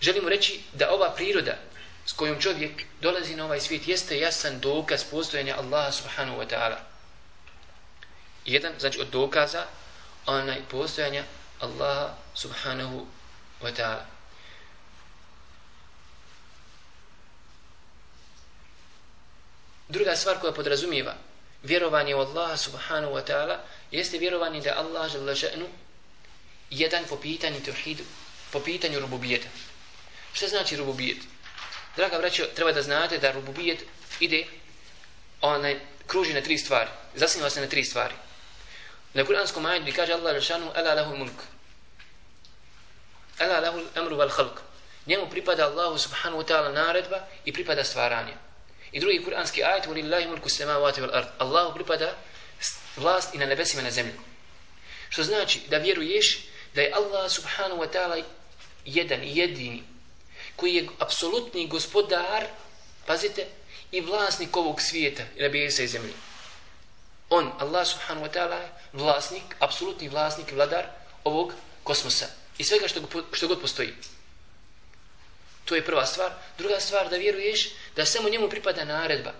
Želimo 0.02 0.30
reći 0.30 0.60
da 0.74 0.92
ova 0.92 1.12
priroda 1.16 1.58
s 2.06 2.12
kojom 2.12 2.42
čovjek 2.42 2.72
dolazi 3.02 3.36
na 3.36 3.46
ovaj 3.46 3.60
svijet 3.60 3.88
jeste 3.88 4.20
jasan 4.20 4.60
dokaz 4.60 5.04
postojanja 5.12 5.56
Allaha 5.56 5.92
subhanahu 5.92 6.38
wa 6.38 6.48
ta'ala. 6.50 6.93
Jedan, 8.46 8.74
znači 8.80 9.00
od 9.02 9.08
dokaza, 9.08 9.66
onaj 10.26 10.62
postojanja 10.72 11.24
Allaha 11.60 12.14
subhanahu 12.34 13.06
wa 13.62 13.72
ta'ala. 13.76 14.06
Druga 19.90 20.16
stvar 20.16 20.40
koja 20.40 20.54
podrazumijeva 20.54 21.16
vjerovanje 21.64 22.16
u 22.16 22.20
Allaha 22.20 22.58
subhanahu 22.58 23.14
wa 23.14 23.24
ta'ala 23.28 23.58
jeste 23.92 24.18
vjerovanje 24.18 24.62
da 24.62 24.78
Allah 24.78 25.12
žele 25.12 25.36
še'nu 25.36 25.68
jedan 26.70 27.04
po 27.10 27.18
pitanju 27.18 27.64
tevhidu, 27.66 28.04
po 28.52 28.60
pitanju 28.60 29.00
rububijeta. 29.00 29.48
Šta 30.34 30.48
znači 30.48 30.76
rububijet? 30.76 31.18
Draga 31.96 32.18
braćo, 32.18 32.44
treba 32.56 32.72
da 32.72 32.82
znate 32.82 33.18
da 33.18 33.32
rububijet 33.32 33.84
ide 34.20 34.46
onaj, 35.42 35.80
kruži 36.08 36.34
na 36.34 36.42
tri 36.42 36.58
stvari. 36.58 36.90
Zasniva 37.16 37.50
se 37.50 37.62
na 37.62 37.68
tri 37.68 37.84
stvari. 37.84 38.14
Na 39.14 39.26
kuranskom 39.26 39.66
ajdu 39.66 39.92
kaže 39.96 40.14
Allah 40.14 40.34
rešanu 40.34 40.72
Ela 40.76 40.94
lahu 40.94 41.16
mulk. 41.16 41.40
Ela 43.40 43.60
lahu 43.60 43.82
amru 43.96 44.16
val 44.16 44.30
halk. 44.30 44.62
Njemu 45.08 45.30
pripada 45.30 45.66
Allahu 45.66 45.98
subhanahu 45.98 46.42
wa 46.42 46.48
ta'ala 46.48 46.72
naredba 46.72 47.28
i 47.46 47.54
pripada 47.54 47.84
stvaranje. 47.84 48.34
I 48.92 49.00
drugi 49.00 49.24
kuranski 49.24 49.64
ajet 49.64 49.86
Walillahi 49.86 50.28
mulku 50.28 50.50
samawati 50.50 51.02
wal 51.02 51.14
ard. 51.14 51.28
Allahu 51.38 51.74
pripada 51.74 52.16
vlast 52.98 53.36
i 53.36 53.38
na 53.38 53.46
nebesima 53.46 53.82
i 53.82 53.86
na 53.86 53.92
zemlji. 53.92 54.14
Što 55.10 55.24
znači 55.24 55.62
da 55.70 55.78
vjeruješ 55.78 56.40
da 56.76 56.82
je 56.82 56.94
Allah 56.94 57.32
subhanahu 57.32 57.82
wa 57.82 57.88
ta'ala 57.94 58.24
jedan 58.86 59.24
i 59.24 59.38
jedini 59.38 59.84
koji 60.56 60.76
je 60.76 60.88
apsolutni 61.00 61.68
gospodar, 61.68 62.46
pazite, 63.06 63.46
i 63.92 64.02
vlasnik 64.02 64.58
ovog 64.58 64.82
svijeta 64.82 65.24
nebesa 65.40 65.84
i 65.84 65.88
zemlje. 65.88 66.14
On, 67.30 67.52
Allah 67.60 67.88
subhanahu 67.88 68.26
wa 68.26 68.34
ta'ala, 68.34 68.60
vlasnik, 68.94 69.44
apsolutni 69.60 70.10
vlasnik 70.10 70.52
i 70.52 70.56
vladar 70.56 70.86
ovog 71.24 71.54
kosmosa 71.84 72.26
i 72.58 72.64
svega 72.64 72.88
što, 72.88 73.02
što 73.32 73.48
god 73.48 73.62
postoji. 73.62 73.94
To 75.66 75.76
je 75.76 75.86
prva 75.86 76.06
stvar. 76.06 76.32
Druga 76.58 76.80
stvar 76.80 77.10
da 77.10 77.16
vjeruješ 77.16 77.70
da 77.96 78.06
samo 78.06 78.30
njemu 78.30 78.50
pripada 78.50 78.86
naredba. 78.86 79.32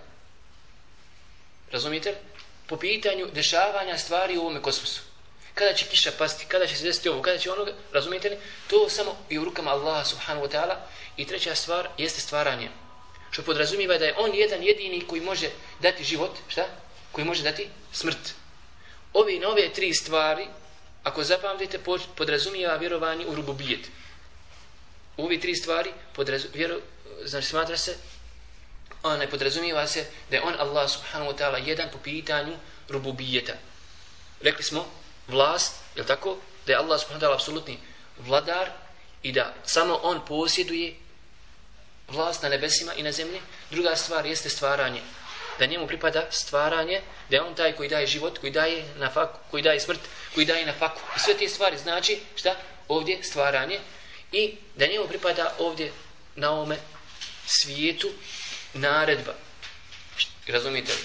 Razumite? 1.70 2.14
Po 2.66 2.76
pitanju 2.76 3.28
dešavanja 3.32 3.98
stvari 3.98 4.36
u 4.38 4.40
ovome 4.40 4.62
kosmosu. 4.62 5.00
Kada 5.54 5.74
će 5.74 5.86
kiša 5.86 6.12
pasti, 6.18 6.44
kada 6.48 6.66
će 6.66 6.76
se 6.76 6.84
desiti 6.84 7.08
ovo, 7.08 7.22
kada 7.22 7.38
će 7.38 7.52
onoga, 7.52 7.72
razumite 7.92 8.28
li? 8.28 8.36
To 8.66 8.88
samo 8.88 9.16
i 9.28 9.38
u 9.38 9.44
rukama 9.44 9.70
Allaha 9.70 10.04
subhanahu 10.04 10.46
wa 10.46 10.50
ta'ala. 10.50 10.76
I 11.16 11.26
treća 11.26 11.54
stvar 11.54 11.88
jeste 11.98 12.20
stvaranje. 12.20 12.68
Što 13.30 13.42
podrazumiva 13.42 13.98
da 13.98 14.04
je 14.04 14.14
on 14.18 14.34
jedan 14.34 14.62
jedini 14.62 15.06
koji 15.06 15.20
može 15.20 15.50
dati 15.80 16.04
život, 16.04 16.38
šta? 16.48 16.66
Koji 17.12 17.24
može 17.24 17.42
dati 17.42 17.68
smrt. 17.92 18.34
Ove 19.14 19.38
nove 19.38 19.72
tri 19.72 19.94
stvari, 19.94 20.46
ako 21.02 21.24
zapamtite, 21.24 21.78
podrazumijeva 22.16 22.76
vjerovanje 22.76 23.26
u 23.26 23.34
rububijet 23.34 23.88
u 25.16 25.24
ovi 25.24 25.40
tri 25.40 25.54
stvari 25.54 25.92
podraz, 26.12 26.44
vjero, 26.54 26.78
znači 27.24 27.46
smatra 27.46 27.76
se 27.76 27.96
onaj 29.02 29.30
podrazumijeva 29.30 29.86
se 29.86 30.06
da 30.30 30.36
je 30.36 30.42
on 30.42 30.54
Allah 30.58 30.90
subhanahu 30.90 31.32
wa 31.32 31.38
ta'ala 31.38 31.68
jedan 31.68 31.88
po 31.92 31.98
pitanju 31.98 32.56
rububijeta. 32.88 33.52
Rekli 34.40 34.64
smo 34.64 34.86
vlast, 35.28 35.74
je 35.96 36.06
tako? 36.06 36.36
Da 36.66 36.72
je 36.72 36.78
Allah 36.78 37.00
subhanahu 37.00 37.24
wa 37.24 37.28
ta'ala 37.28 37.34
apsolutni 37.34 37.78
vladar 38.18 38.70
i 39.22 39.32
da 39.32 39.54
samo 39.64 40.00
on 40.02 40.20
posjeduje 40.28 40.96
vlast 42.08 42.42
na 42.42 42.48
nebesima 42.48 42.94
i 42.94 43.02
na 43.02 43.12
zemlji. 43.12 43.40
Druga 43.70 43.96
stvar 43.96 44.26
jeste 44.26 44.48
stvaranje. 44.48 45.02
Da 45.58 45.66
njemu 45.66 45.86
pripada 45.86 46.26
stvaranje, 46.30 47.00
da 47.30 47.36
je 47.36 47.42
on 47.42 47.54
taj 47.54 47.72
koji 47.72 47.88
daje 47.88 48.06
život, 48.06 48.38
koji 48.38 48.52
daje 48.52 48.84
na 48.96 49.10
faku, 49.10 49.38
koji 49.50 49.62
daje 49.62 49.80
smrt, 49.80 50.00
koji 50.34 50.46
daje 50.46 50.66
na 50.66 50.72
faku. 50.72 51.00
I 51.16 51.20
sve 51.20 51.34
te 51.34 51.48
stvari 51.48 51.78
znači 51.78 52.20
šta? 52.36 52.56
Ovdje 52.88 53.22
stvaranje. 53.22 53.80
I 54.32 54.54
da 54.74 54.86
njemu 54.86 55.08
pripada 55.08 55.54
ovdje 55.58 55.92
na 56.36 56.50
ovome 56.50 56.78
svijetu 57.46 58.10
naredba. 58.74 59.34
Razumite 60.46 60.92
li? 60.92 61.00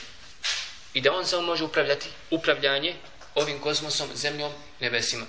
I 0.94 1.02
da 1.02 1.14
on 1.14 1.26
samo 1.26 1.42
može 1.42 1.64
upravljati 1.64 2.10
upravljanje 2.30 2.96
ovim 3.36 3.60
kosmosom, 3.60 4.10
zemljom, 4.14 4.52
nebesima. 4.80 5.26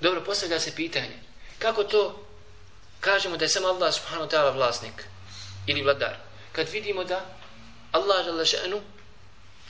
Dobro, 0.00 0.24
postavlja 0.24 0.60
se 0.60 0.74
pitanje. 0.74 1.18
Kako 1.58 1.84
to 1.84 2.25
kažemo 3.00 3.36
da 3.36 3.44
je 3.44 3.48
samo 3.48 3.68
Allah 3.68 3.94
subhanahu 3.94 4.28
wa 4.28 4.30
ta'ala 4.30 4.54
vlasnik 4.54 5.04
ili 5.66 5.82
vladar? 5.82 6.16
Kad 6.52 6.68
vidimo 6.68 7.04
da 7.04 7.24
Allah 7.92 8.24
žele 8.24 8.44
še'nu 8.44 8.80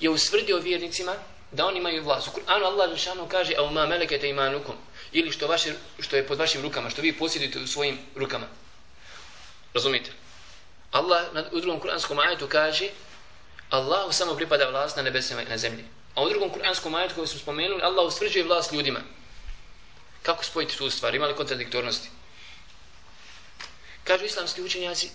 je 0.01 0.11
usvrdio 0.11 0.59
vjernicima 0.59 1.15
da 1.53 1.67
oni 1.67 1.79
imaju 1.79 2.05
vlast. 2.05 2.29
U 2.29 2.31
Kur'anu 2.31 2.65
Allah 2.65 2.89
žele 2.89 2.99
še'nu 2.99 3.29
kaže 3.29 3.55
a 3.59 3.63
uma 3.63 3.87
melekete 3.87 4.29
imanukum 4.29 4.75
ili 5.13 5.33
što, 5.33 5.47
vaše, 5.47 5.75
što 6.01 6.17
je 6.17 6.27
pod 6.27 6.39
vašim 6.39 6.63
rukama, 6.63 6.91
što 6.91 7.03
vi 7.03 7.19
posjedite 7.19 7.59
u 7.59 7.67
svojim 7.67 7.99
rukama. 8.15 8.47
Razumite? 9.75 10.11
Allah 10.91 11.25
u 11.53 11.61
drugom 11.61 11.81
kuranskom 11.81 12.19
ajetu 12.19 12.49
kaže 12.49 12.89
Allahu 13.71 14.13
samo 14.13 14.35
pripada 14.35 14.69
vlast 14.69 14.97
na 14.97 15.03
nebesima 15.03 15.43
i 15.43 15.49
na 15.49 15.57
zemlji. 15.57 15.85
A 16.15 16.23
u 16.23 16.29
drugom 16.29 16.51
kuranskom 16.51 16.95
ajetu 16.95 17.15
koji 17.15 17.27
smo 17.27 17.41
spomenuli 17.41 17.83
Allah 17.83 18.07
ustvrđuje 18.07 18.45
vlast 18.45 18.73
ljudima. 18.73 19.01
Kako 20.23 20.45
spojiti 20.45 20.77
tu 20.77 20.91
stvar? 20.91 21.15
Ima 21.15 21.27
li 21.27 21.37
kontradiktornosti? 21.37 22.09
Kažu 24.07 24.25
islamski 24.25 24.63
učenjaci, 24.63 25.11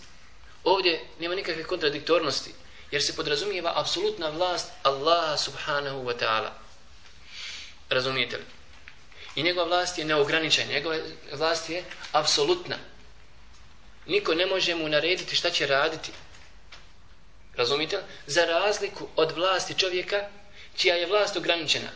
ovdje 0.63 1.01
nema 1.19 1.35
nikakve 1.35 1.63
kontradiktornosti, 1.63 2.51
jer 2.91 3.03
se 3.03 3.15
podrazumijeva 3.15 3.73
apsolutna 3.75 4.29
vlast 4.29 4.71
Allaha 4.83 5.37
subhanahu 5.37 6.03
wa 6.03 6.13
ta'ala. 6.19 6.49
Razumijete 7.89 8.37
li? 8.37 8.43
I 9.35 9.43
njegova 9.43 9.67
vlast 9.67 9.97
je 9.97 10.05
neograničena, 10.05 10.73
njegova 10.73 10.97
vlast 11.33 11.69
je 11.69 11.83
apsolutna. 12.11 12.77
Niko 14.05 14.35
ne 14.35 14.45
može 14.45 14.75
mu 14.75 14.89
narediti 14.89 15.35
šta 15.35 15.49
će 15.49 15.67
raditi. 15.67 16.11
Razumite 17.55 17.97
li? 17.97 18.03
Za 18.27 18.45
razliku 18.45 19.07
od 19.15 19.31
vlasti 19.31 19.73
čovjeka, 19.77 20.27
čija 20.77 20.95
je 20.95 21.07
vlast 21.07 21.37
ograničena. 21.37 21.89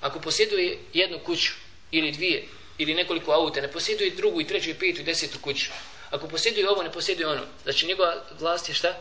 Ako 0.00 0.20
posjeduje 0.20 0.78
jednu 0.92 1.18
kuću, 1.18 1.52
ili 1.90 2.12
dvije, 2.12 2.48
ili 2.78 2.94
nekoliko 2.94 3.32
auta, 3.32 3.60
ne 3.60 3.72
posjeduje 3.72 4.10
drugu 4.10 4.40
i 4.40 4.46
treću 4.46 4.70
i 4.70 4.74
petu 4.74 5.00
i 5.00 5.04
desetu 5.04 5.38
kuću. 5.38 5.70
Ako 6.10 6.28
posjeduje 6.28 6.70
ovo, 6.70 6.82
ne 6.82 6.92
posjeduje 6.92 7.28
ono. 7.28 7.42
Znači 7.62 7.86
njegova 7.86 8.14
vlast 8.38 8.68
je 8.68 8.74
šta? 8.74 8.96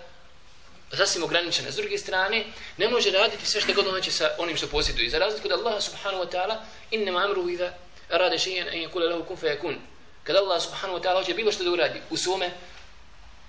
Sasvim 0.93 1.23
ograničena. 1.23 1.71
S 1.71 1.75
druge 1.75 1.97
strane, 1.97 2.45
ne 2.77 2.89
može 2.89 3.11
raditi 3.11 3.45
sve 3.45 3.61
što 3.61 3.73
god 3.73 3.89
hoće 3.89 4.11
sa 4.11 4.29
onim 4.37 4.57
što 4.57 4.67
posjeduje. 4.67 5.09
Za 5.09 5.19
razliku 5.19 5.47
od 5.47 5.59
Allaha 5.59 5.81
subhanahu 5.81 6.23
wa 6.23 6.31
ta'ala, 6.31 6.55
inna 6.91 7.23
amruhu 7.23 7.49
idha 7.49 7.73
rade 8.09 8.37
še'en 8.37 8.67
en 8.73 8.89
yakule 8.89 9.09
lahu 9.09 9.23
kun 9.23 9.37
fayakun. 9.37 9.75
Kada 10.23 10.39
Allah 10.39 10.61
subhanahu 10.61 10.99
wa 10.99 11.03
ta'ala 11.03 11.19
hoće 11.19 11.33
bilo 11.33 11.51
što 11.51 11.63
da 11.63 11.71
uradi 11.71 12.01
u 12.09 12.17
svome, 12.17 12.51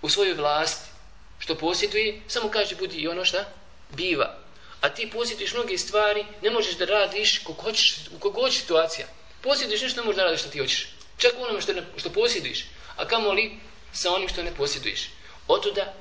u 0.02 0.08
svojoj 0.08 0.34
vlasti, 0.34 0.90
što 1.38 1.54
posjeduje, 1.54 2.20
samo 2.28 2.50
kaže 2.50 2.76
budi 2.76 2.96
i 2.96 3.08
ono 3.08 3.24
šta 3.24 3.44
biva. 3.90 4.38
A 4.80 4.88
ti 4.88 5.10
posjeduješ 5.10 5.52
mnoge 5.52 5.78
stvari, 5.78 6.24
ne 6.42 6.50
možeš 6.50 6.76
da 6.76 6.84
radiš 6.84 7.38
kako 7.38 7.62
hoćeš, 7.62 7.96
u 8.16 8.18
kogod 8.18 8.54
situacija. 8.54 9.06
Posjeduješ 9.42 9.82
nešto, 9.82 10.00
ne 10.00 10.06
možeš 10.06 10.16
da 10.16 10.24
radiš 10.24 10.40
što 10.40 10.50
ti 10.50 10.58
hoćeš. 10.58 10.88
Čak 11.18 11.32
u 11.38 11.42
onome 11.42 11.60
što, 11.60 11.72
ne, 11.72 11.82
što 11.96 12.10
posjeduješ. 12.10 12.64
A 12.98 13.06
kamo 13.08 13.32
li 13.32 13.58
sa 13.92 14.12
onim 14.14 14.28
što 14.28 14.42
ne 14.42 14.54
posjeduješ. 14.54 15.10
Otuda, 15.48 15.94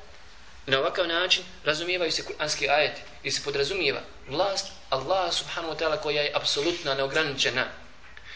na 0.65 0.79
ovakav 0.79 1.07
način, 1.07 1.43
razumijevaju 1.63 2.11
se 2.11 2.23
kuranski 2.25 2.69
ajeti 2.69 3.01
i 3.23 3.31
se 3.31 3.41
podrazumijeva 3.43 4.01
vlast 4.27 4.67
Allah 4.89 5.33
subhanahu 5.33 5.73
wa 5.73 5.79
ta'ala 5.79 6.01
koja 6.01 6.21
je 6.21 6.33
apsolutna, 6.35 6.93
neograničena. 6.93 7.67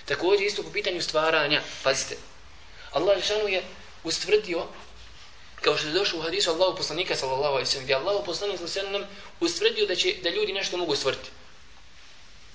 Također 0.06 0.46
isto 0.46 0.64
po 0.64 0.72
pitanju 0.72 1.02
stvaranja, 1.02 1.62
pazite, 1.84 2.18
Allah 2.92 3.18
Žešanu 3.18 3.48
je 3.48 3.64
ustvrdio 4.04 4.68
kao 5.62 5.78
što 5.78 5.88
je 5.88 5.94
došlo 5.94 6.20
u 6.20 6.22
hadisu 6.22 6.50
Allahu 6.50 6.78
poslanika 6.78 7.16
sallallahu 7.16 7.54
alejhi 7.54 7.68
ve 7.68 7.72
sellem, 7.72 7.84
gdje 7.84 7.96
Allahu 7.96 8.26
poslanik 8.26 8.58
sallallahu 8.58 8.80
alejhi 8.80 8.98
ve 8.98 9.08
sellem 9.08 9.18
ustvrdio 9.40 9.86
da 9.86 9.96
će 9.96 10.16
da 10.24 10.30
ljudi 10.30 10.54
nešto 10.54 10.78
mogu 10.78 10.96
stvoriti. 10.96 11.30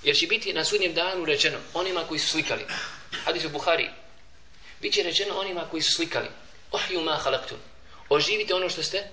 Jer 0.03 0.17
će 0.17 0.27
biti 0.27 0.53
na 0.53 0.65
sudnjem 0.65 0.95
danu 0.95 1.25
rečeno 1.25 1.59
onima 1.75 2.05
koji 2.09 2.21
su 2.21 2.29
slikali. 2.29 2.65
Hadis 3.25 3.45
u 3.45 3.49
Buhari. 3.49 3.91
Biće 4.81 5.03
rečeno 5.03 5.39
onima 5.39 5.69
koji 5.71 5.83
su 5.83 5.93
slikali. 5.93 6.29
Ohju 6.71 7.01
ma 7.01 7.17
halaktum. 7.17 7.59
Oživite 8.09 8.55
ono 8.55 8.69
što 8.69 8.83
ste 8.83 9.09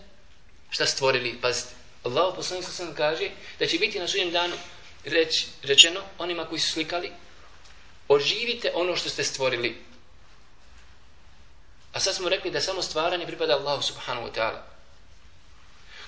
šta 0.69 0.85
stvorili, 0.85 1.37
pazite. 1.41 1.69
Allah 2.03 2.33
poslanik 2.35 2.65
sallallahu 2.65 2.97
kaže 2.97 3.29
da 3.59 3.67
će 3.67 3.77
biti 3.77 3.99
na 3.99 4.07
sudnjem 4.07 4.31
danu 4.31 4.55
reč, 5.05 5.45
rečeno 5.63 6.01
onima 6.17 6.45
koji 6.45 6.59
su 6.59 6.71
slikali 6.71 7.11
oživite 8.07 8.71
ono 8.73 8.95
što 8.95 9.09
ste 9.09 9.23
stvorili. 9.23 9.81
A 11.93 11.99
sad 11.99 12.15
smo 12.15 12.29
rekli 12.29 12.51
da 12.51 12.61
samo 12.61 12.81
stvaranje 12.81 13.25
pripada 13.25 13.53
Allahu 13.53 13.83
subhanahu 13.83 14.27
wa 14.27 14.33
ta'ala. 14.33 14.61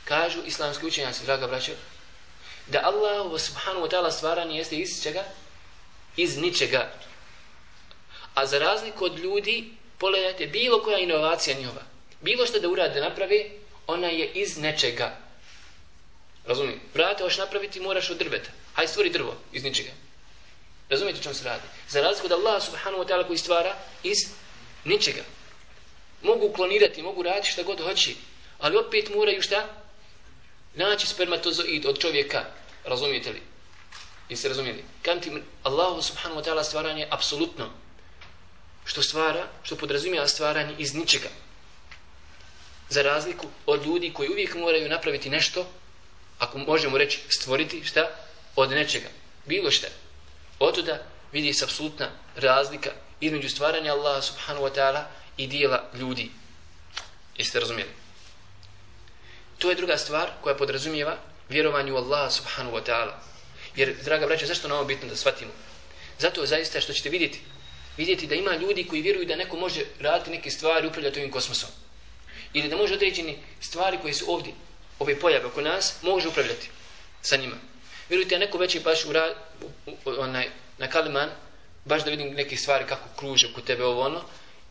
Kažu 0.05 0.41
islamski 0.45 0.85
učenjaci, 0.85 1.25
draga 1.25 1.47
braća, 1.47 1.71
da 2.67 2.81
Allahu 2.83 3.39
subhanahu 3.39 3.85
wa 3.85 3.91
ta'ala 3.91 4.11
stvaranje 4.11 4.57
jeste 4.57 4.75
iz 4.75 5.03
čega? 5.03 5.23
Iz 6.17 6.37
ničega. 6.37 6.91
A 8.35 8.45
za 8.45 8.59
razliku 8.59 9.05
od 9.05 9.19
ljudi, 9.19 9.69
pogledajte, 9.97 10.47
bilo 10.47 10.83
koja 10.83 10.97
inovacija 10.97 11.59
njova, 11.59 11.81
bilo 12.21 12.45
što 12.45 12.59
da 12.59 12.69
urade 12.69 13.01
napravi, 13.01 13.51
ona 13.87 14.07
je 14.07 14.27
iz 14.27 14.57
nečega. 14.57 15.17
Razumijem? 16.45 16.79
Brate, 16.93 17.23
hoš 17.23 17.37
napraviti, 17.37 17.79
moraš 17.79 18.09
od 18.09 18.17
drveta. 18.17 18.49
Hajde 18.73 18.91
stvori 18.91 19.09
drvo 19.09 19.35
iz 19.53 19.63
ničega. 19.63 19.91
Razumijete 20.89 21.23
čemu 21.23 21.35
se 21.35 21.43
radi? 21.43 21.63
Za 21.89 22.01
razliku 22.01 22.25
od 22.25 22.31
Allah 22.31 22.63
subhanahu 22.63 23.03
wa 23.03 23.07
ta'ala 23.07 23.27
koji 23.27 23.37
stvara 23.37 23.75
iz 24.03 24.17
ničega 24.83 25.23
mogu 26.25 26.53
klonirati, 26.53 27.01
mogu 27.01 27.23
raditi 27.23 27.51
šta 27.51 27.63
god 27.63 27.81
hoće, 27.81 28.11
ali 28.59 28.77
opet 28.77 29.09
moraju 29.15 29.41
šta? 29.41 29.67
Naći 30.75 31.07
spermatozoid 31.07 31.85
od 31.85 31.99
čovjeka, 31.99 32.45
razumijete 32.83 33.29
li? 33.29 33.41
Jeste 34.29 34.47
razumijeli? 34.47 34.83
Kanti 35.01 35.31
Allahu 35.63 36.01
subhanahu 36.01 36.41
wa 36.41 36.45
ta'ala 36.45 36.63
stvaranje 36.63 37.07
apsolutno. 37.09 37.69
Što 38.85 39.03
stvara, 39.03 39.47
što 39.63 39.75
podrazumija 39.75 40.27
stvaranje 40.27 40.75
iz 40.77 40.93
ničega. 40.93 41.29
Za 42.89 43.01
razliku 43.01 43.47
od 43.65 43.85
ljudi 43.85 44.13
koji 44.13 44.29
uvijek 44.29 44.55
moraju 44.55 44.89
napraviti 44.89 45.29
nešto, 45.29 45.67
ako 46.39 46.57
možemo 46.57 46.97
reći 46.97 47.19
stvoriti, 47.29 47.83
šta? 47.83 48.09
Od 48.55 48.71
nečega. 48.71 49.07
Bilo 49.45 49.71
šta. 49.71 49.87
Otuda 50.59 51.03
vidi 51.31 51.53
se 51.53 51.65
apsolutna 51.65 52.09
razlika 52.35 52.91
između 53.19 53.49
stvaranja 53.49 53.93
Allaha 53.93 54.21
subhanahu 54.21 54.65
wa 54.65 54.75
ta'ala 54.75 55.03
i 55.37 55.47
dijela 55.47 55.83
ljudi. 55.93 56.31
Jeste 57.37 57.59
razumijeli? 57.59 57.91
To 59.57 59.69
je 59.69 59.75
druga 59.75 59.97
stvar 59.97 60.29
koja 60.41 60.55
podrazumijeva 60.55 61.17
vjerovanje 61.49 61.91
u 61.91 61.97
Allaha 61.97 62.31
subhanahu 62.31 62.77
wa 62.77 62.83
ta'ala. 62.85 63.13
Jer, 63.75 63.95
draga 64.03 64.25
braća, 64.25 64.45
zašto 64.45 64.67
nam 64.67 64.79
je 64.79 64.85
bitno 64.85 65.09
da 65.09 65.15
shvatimo? 65.15 65.51
Zato 66.19 66.45
zaista 66.45 66.81
što 66.81 66.93
ćete 66.93 67.09
vidjeti, 67.09 67.41
vidjeti 67.97 68.27
da 68.27 68.35
ima 68.35 68.55
ljudi 68.55 68.87
koji 68.87 69.01
vjeruju 69.01 69.25
da 69.25 69.35
neko 69.35 69.57
može 69.57 69.81
raditi 69.99 70.31
neke 70.31 70.51
stvari, 70.51 70.87
upravljati 70.87 71.19
ovim 71.19 71.31
kosmosom. 71.31 71.69
Ili 72.53 72.69
da 72.69 72.77
može 72.77 72.93
određeni 72.93 73.37
stvari 73.61 73.97
koje 74.01 74.13
su 74.13 74.31
ovdje, 74.31 74.53
ove 74.99 75.19
pojave 75.19 75.45
oko 75.45 75.61
nas, 75.61 75.95
može 76.01 76.27
upravljati 76.27 76.69
sa 77.21 77.35
njima. 77.35 77.55
Vjerujte, 78.09 78.39
neko 78.39 78.57
već 78.57 78.75
je 78.75 78.81
baš 78.81 79.05
u, 79.05 79.11
ra, 79.11 79.35
u, 79.85 79.91
u, 79.91 79.95
onaj, 80.17 80.49
na 80.77 80.87
Kaliman, 80.87 81.29
baš 81.85 82.03
da 82.03 82.09
vidim 82.09 82.33
neke 82.33 82.57
stvari 82.57 82.85
kako 82.87 83.09
kruže 83.15 83.47
oko 83.51 83.61
tebe 83.61 83.85
ovo 83.85 84.01
ono, 84.01 84.21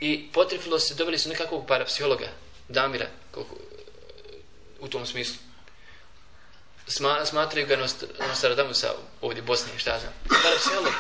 I 0.01 0.29
potrefilo 0.33 0.79
se, 0.79 0.95
dobili 0.95 1.19
su 1.19 1.29
nekakvog 1.29 1.67
parapsihologa, 1.67 2.29
Damira, 2.69 3.07
koliko, 3.31 3.55
u 4.81 4.89
tom 4.89 5.07
smislu. 5.07 5.37
Sma, 6.87 7.27
smatraju 7.27 7.67
ga 7.67 7.77
Nostradamusa 8.29 8.93
ovdje 9.21 9.43
u 9.43 9.47
Bosni, 9.47 9.79
šta 9.79 9.99
znam. 9.99 10.13
Parapsiholog. 10.43 10.93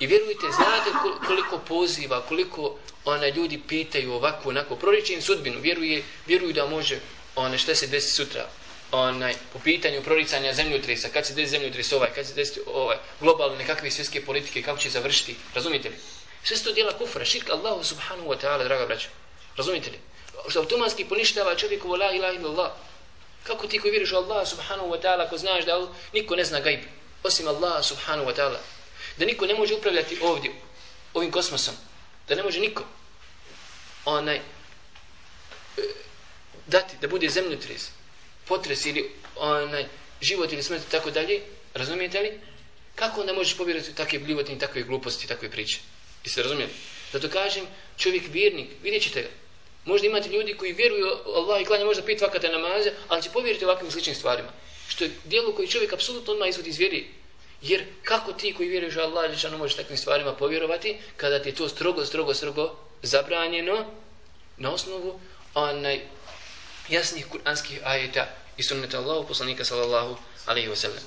I 0.00 0.06
vjerujte, 0.06 0.46
znate 0.56 0.90
koliko 1.26 1.58
poziva, 1.58 2.22
koliko 2.28 2.76
one 3.04 3.30
ljudi 3.30 3.60
pitaju 3.68 4.12
ovako, 4.12 4.48
onako, 4.48 4.76
proriče 4.76 5.14
im 5.14 5.22
sudbinu, 5.22 5.60
vjeruje, 5.60 6.02
vjeruju 6.26 6.52
da 6.52 6.66
može, 6.66 7.00
one, 7.36 7.58
šta 7.58 7.74
se 7.74 7.86
desi 7.86 8.10
sutra, 8.10 8.48
onaj, 8.92 9.34
po 9.52 9.58
pitanju 9.58 10.02
proricanja 10.02 10.54
zemljotresa, 10.54 11.08
kad 11.08 11.26
se 11.26 11.34
desi 11.34 11.50
zemljotres 11.50 11.92
ovaj, 11.92 12.10
kad 12.14 12.26
se 12.26 12.34
desi 12.34 12.60
ovaj, 12.66 12.96
globalne 13.20 13.58
nekakve 13.58 13.90
svjetske 13.90 14.24
politike, 14.24 14.62
kako 14.62 14.78
će 14.78 14.90
završiti, 14.90 15.36
razumite 15.54 15.88
li? 15.88 15.96
Sve 16.44 16.56
su 16.56 16.64
to 16.64 16.72
dijela 16.72 16.92
kufra, 16.92 17.24
širk 17.24 17.50
Allahu 17.50 17.84
subhanahu 17.84 18.28
wa 18.28 18.36
ta'ala, 18.42 18.64
draga 18.64 18.86
braća. 18.86 19.08
Razumite 19.56 19.90
li? 19.90 19.98
Što 20.48 20.58
automatski 20.58 21.04
poništava 21.04 21.54
čovjekovo 21.54 21.96
la 21.96 22.12
ilaha 22.12 22.32
illa 22.32 22.50
Allah. 22.50 22.70
Kako 23.42 23.66
ti 23.66 23.78
koji 23.78 23.90
vjeriš 23.90 24.12
u 24.12 24.16
Allah 24.16 24.48
subhanahu 24.48 24.88
wa 24.88 25.02
ta'ala, 25.02 25.28
ko 25.28 25.38
znaš 25.38 25.64
da 25.64 25.88
niko 26.12 26.36
ne 26.36 26.44
zna 26.44 26.60
gajb, 26.60 26.80
osim 27.22 27.48
Allah 27.48 27.84
subhanahu 27.84 28.30
wa 28.30 28.36
ta'ala. 28.36 28.58
Da 29.18 29.24
niko 29.24 29.46
ne 29.46 29.54
može 29.54 29.74
upravljati 29.74 30.18
ovdje, 30.22 30.50
ovim 31.14 31.30
kosmosom. 31.30 31.74
Da 32.28 32.34
ne 32.34 32.42
može 32.42 32.60
niko. 32.60 32.84
onaj 34.04 34.36
e, 34.36 34.40
dati 36.66 36.96
da 37.00 37.08
bude 37.08 37.28
zemljotres, 37.28 37.90
potres 38.44 38.86
ili 38.86 39.10
onaj 39.36 39.86
život 40.20 40.52
ili 40.52 40.62
smrt 40.62 40.82
i 40.88 40.90
tako 40.90 41.10
dalje, 41.10 41.40
razumijete 41.74 42.20
li? 42.20 42.40
Kako 42.94 43.20
onda 43.20 43.32
možeš 43.32 43.56
povjerati 43.56 43.94
takve 43.94 44.18
bljuvotne 44.18 44.54
i 44.54 44.58
takve 44.58 44.82
gluposti, 44.82 45.28
takve 45.28 45.50
priče? 45.50 45.78
I 46.24 46.28
se 46.28 46.42
razumijeli? 46.42 46.72
Zato 47.12 47.28
kažem, 47.28 47.66
čovjek 47.96 48.22
vjernik, 48.28 48.68
vidjet 48.82 49.02
ćete 49.02 49.22
ga. 49.22 49.28
Možda 49.84 50.06
imate 50.06 50.28
ljudi 50.28 50.54
koji 50.54 50.72
vjeruju 50.72 51.06
Allah 51.34 51.62
i 51.62 51.64
klanja 51.64 51.84
možda 51.84 52.02
pet 52.02 52.20
vakata 52.20 52.48
namaze, 52.48 52.92
ali 53.08 53.22
će 53.22 53.30
povjeriti 53.30 53.64
ovakvim 53.64 53.90
sličnim 53.90 54.14
stvarima. 54.14 54.48
Što 54.88 55.04
je 55.04 55.10
dijelo 55.24 55.54
koji 55.54 55.68
čovjek 55.68 55.92
apsolutno 55.92 56.32
odmah 56.32 56.48
izvodi 56.48 56.70
iz 56.70 56.78
vjeri. 56.78 57.06
Jer 57.62 57.84
kako 58.04 58.32
ti 58.32 58.54
koji 58.54 58.68
vjeruješ 58.68 58.96
u 58.96 59.00
Allah 59.00 59.30
ličano 59.30 59.58
možeš 59.58 59.76
takvim 59.76 59.98
stvarima 59.98 60.34
povjerovati 60.34 60.98
kada 61.16 61.42
ti 61.42 61.48
je 61.48 61.54
to 61.54 61.68
strogo, 61.68 62.04
strogo, 62.04 62.34
strogo 62.34 62.76
zabranjeno 63.02 63.84
na 64.56 64.72
osnovu 64.72 65.20
onaj 65.54 66.00
jasnih 66.88 67.26
kuranskih 67.26 67.80
ajeta 67.84 68.26
i 68.56 68.62
sunneta 68.62 68.98
Allahu 68.98 69.28
poslanika 69.28 69.64
sallallahu 69.64 70.16
alaihi 70.46 70.68
wasallam. 70.68 71.02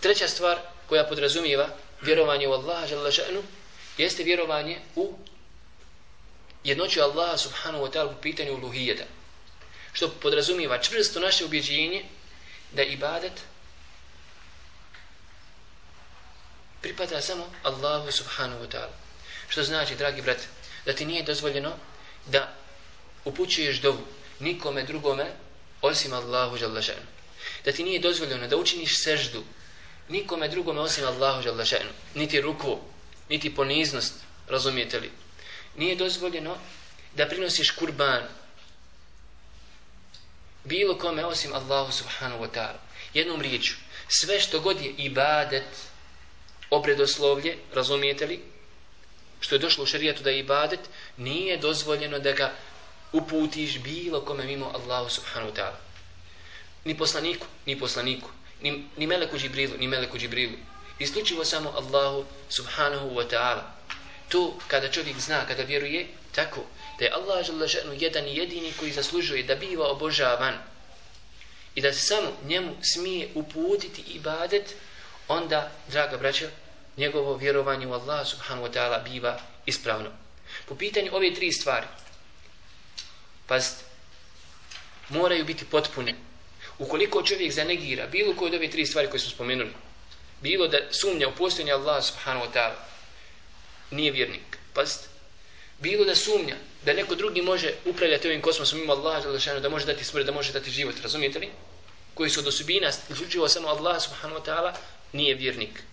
Treća 0.00 0.28
stvar 0.28 0.58
koja 0.86 1.04
podrazumijeva 1.04 1.68
vjerovanje 2.02 2.48
u 2.48 2.52
Allaha 2.52 2.86
žele 2.86 3.10
jeste 3.98 4.22
vjerovanje 4.22 4.78
u 4.96 5.18
jednoću 6.64 7.00
Allaha 7.00 7.36
subhanahu 7.36 7.84
wa 7.84 7.92
ta'ala 7.92 8.18
u 8.18 8.22
pitanju 8.22 8.54
uluhijeta. 8.54 9.04
Što 9.92 10.08
podrazumijeva 10.08 10.78
čvrsto 10.78 11.20
naše 11.20 11.44
ubjeđenje 11.44 12.04
da 12.72 12.82
ibadet 12.82 13.32
pripada 16.82 17.20
samo 17.20 17.46
Allahu 17.62 18.12
subhanahu 18.12 18.64
wa 18.64 18.68
ta'ala. 18.68 18.94
Što 19.48 19.62
znači, 19.62 19.94
dragi 19.94 20.22
brat, 20.22 20.38
da 20.86 20.92
ti 20.92 21.06
nije 21.06 21.22
dozvoljeno 21.22 21.72
da 22.26 22.54
upućuješ 23.24 23.80
dovu 23.80 24.06
nikome 24.40 24.82
drugome 24.84 25.26
osim 25.82 26.12
Allahu 26.12 26.56
žalašanu. 26.56 27.06
Da 27.64 27.72
ti 27.72 27.84
nije 27.84 28.00
dozvoljeno 28.00 28.48
da 28.48 28.56
učiniš 28.56 29.02
seždu 29.02 29.44
nikome 30.08 30.48
drugome 30.48 30.80
osim 30.80 31.06
Allahu 31.06 31.42
žalašanu. 31.42 31.90
Niti 32.14 32.40
ruku, 32.40 32.78
niti 33.28 33.54
poniznost, 33.54 34.14
razumijete 34.48 35.00
li? 35.00 35.10
Nije 35.76 35.96
dozvoljeno 35.96 36.56
da 37.16 37.28
prinosiš 37.28 37.70
kurban 37.70 38.22
bilo 40.64 40.98
kome 40.98 41.24
osim 41.24 41.52
Allahu 41.54 41.92
subhanahu 41.92 42.44
wa 42.44 42.48
ta'ala. 42.54 42.78
Jednom 43.14 43.40
riječu, 43.40 43.74
sve 44.08 44.40
što 44.40 44.60
god 44.60 44.80
je 44.80 44.94
ibadet, 44.98 45.64
obredoslovlje, 46.72 47.56
razumijete 47.74 48.26
li? 48.26 48.40
Što 49.40 49.54
je 49.54 49.58
došlo 49.58 49.84
u 49.84 49.86
šarijetu 49.86 50.22
da 50.22 50.30
je 50.30 50.38
ibadet, 50.38 50.80
nije 51.16 51.56
dozvoljeno 51.56 52.18
da 52.18 52.32
ga 52.32 52.52
uputiš 53.12 53.78
bilo 53.78 54.20
kome 54.20 54.44
mimo 54.44 54.72
Allahu 54.74 55.10
subhanahu 55.10 55.52
wa 55.52 55.56
ta'ala. 55.56 55.78
Ni 56.84 56.96
poslaniku, 56.98 57.46
ni 57.66 57.78
poslaniku, 57.78 58.30
ni, 58.62 58.84
ni 58.96 59.06
meleku 59.06 59.38
Džibrilu, 59.38 59.76
ni 59.78 59.88
meleku 59.88 60.18
Džibrilu. 60.18 60.56
Isključivo 60.98 61.44
samo 61.44 61.70
Allahu 61.76 62.24
subhanahu 62.48 63.10
wa 63.10 63.28
ta'ala. 63.28 63.62
To 64.28 64.54
kada 64.68 64.88
čovjek 64.88 65.20
zna, 65.20 65.46
kada 65.46 65.62
vjeruje, 65.62 66.06
tako 66.34 66.64
da 66.98 67.04
je 67.04 67.12
Allah 67.12 67.46
želešenu 67.46 67.92
jedan 67.98 68.26
i 68.26 68.36
jedini 68.36 68.72
koji 68.78 68.92
zaslužuje 68.92 69.42
da 69.42 69.54
biva 69.54 69.90
obožavan 69.90 70.54
i 71.74 71.80
da 71.80 71.92
se 71.92 72.00
samo 72.00 72.32
njemu 72.46 72.76
smije 72.82 73.28
uputiti 73.34 74.02
ibadet, 74.14 74.74
onda, 75.28 75.70
draga 75.88 76.16
braća, 76.16 76.48
njegovo 76.96 77.36
vjerovanje 77.36 77.86
u 77.86 77.92
Allah 77.92 78.26
subhanahu 78.26 78.66
wa 78.66 78.72
ta'ala 78.72 79.04
biva 79.04 79.40
ispravno. 79.66 80.10
Po 80.68 80.74
pitanju 80.74 81.10
ove 81.12 81.34
tri 81.34 81.52
stvari, 81.52 81.86
pazite, 83.46 83.84
moraju 85.08 85.44
biti 85.44 85.64
potpune. 85.64 86.14
Ukoliko 86.78 87.22
čovjek 87.22 87.52
zanegira 87.52 88.06
bilo 88.06 88.36
koje 88.36 88.48
od 88.48 88.54
ove 88.54 88.70
tri 88.70 88.86
stvari 88.86 89.10
koje 89.10 89.20
smo 89.20 89.30
spomenuli, 89.30 89.72
bilo 90.40 90.68
da 90.68 90.78
sumnja 90.90 91.28
u 91.28 91.34
postojanje 91.34 91.72
Allah 91.72 92.04
subhanahu 92.04 92.46
wa 92.46 92.52
ta'ala, 92.54 92.74
nije 93.90 94.12
vjernik. 94.12 94.58
Pazite, 94.74 95.08
bilo 95.78 96.04
da 96.04 96.14
sumnja 96.14 96.56
da 96.84 96.92
neko 96.92 97.14
drugi 97.14 97.42
može 97.42 97.72
upravljati 97.84 98.28
ovim 98.28 98.42
kosmosom 98.42 98.82
ima 98.82 98.92
Allah 98.92 99.24
da 99.62 99.68
može 99.68 99.86
dati 99.86 100.04
smrt, 100.04 100.26
da 100.26 100.32
može 100.32 100.52
dati 100.52 100.70
život, 100.70 100.94
razumijete 101.02 101.38
li? 101.38 101.48
Koji 102.14 102.30
su 102.30 102.40
od 102.40 102.46
osobina, 102.46 102.88
isključivo 103.10 103.48
samo 103.48 103.68
Allah 103.68 104.02
subhanahu 104.02 104.40
wa 104.40 104.44
ta'ala, 104.44 104.72
nije 105.13 105.35
vjernik. 105.35 105.83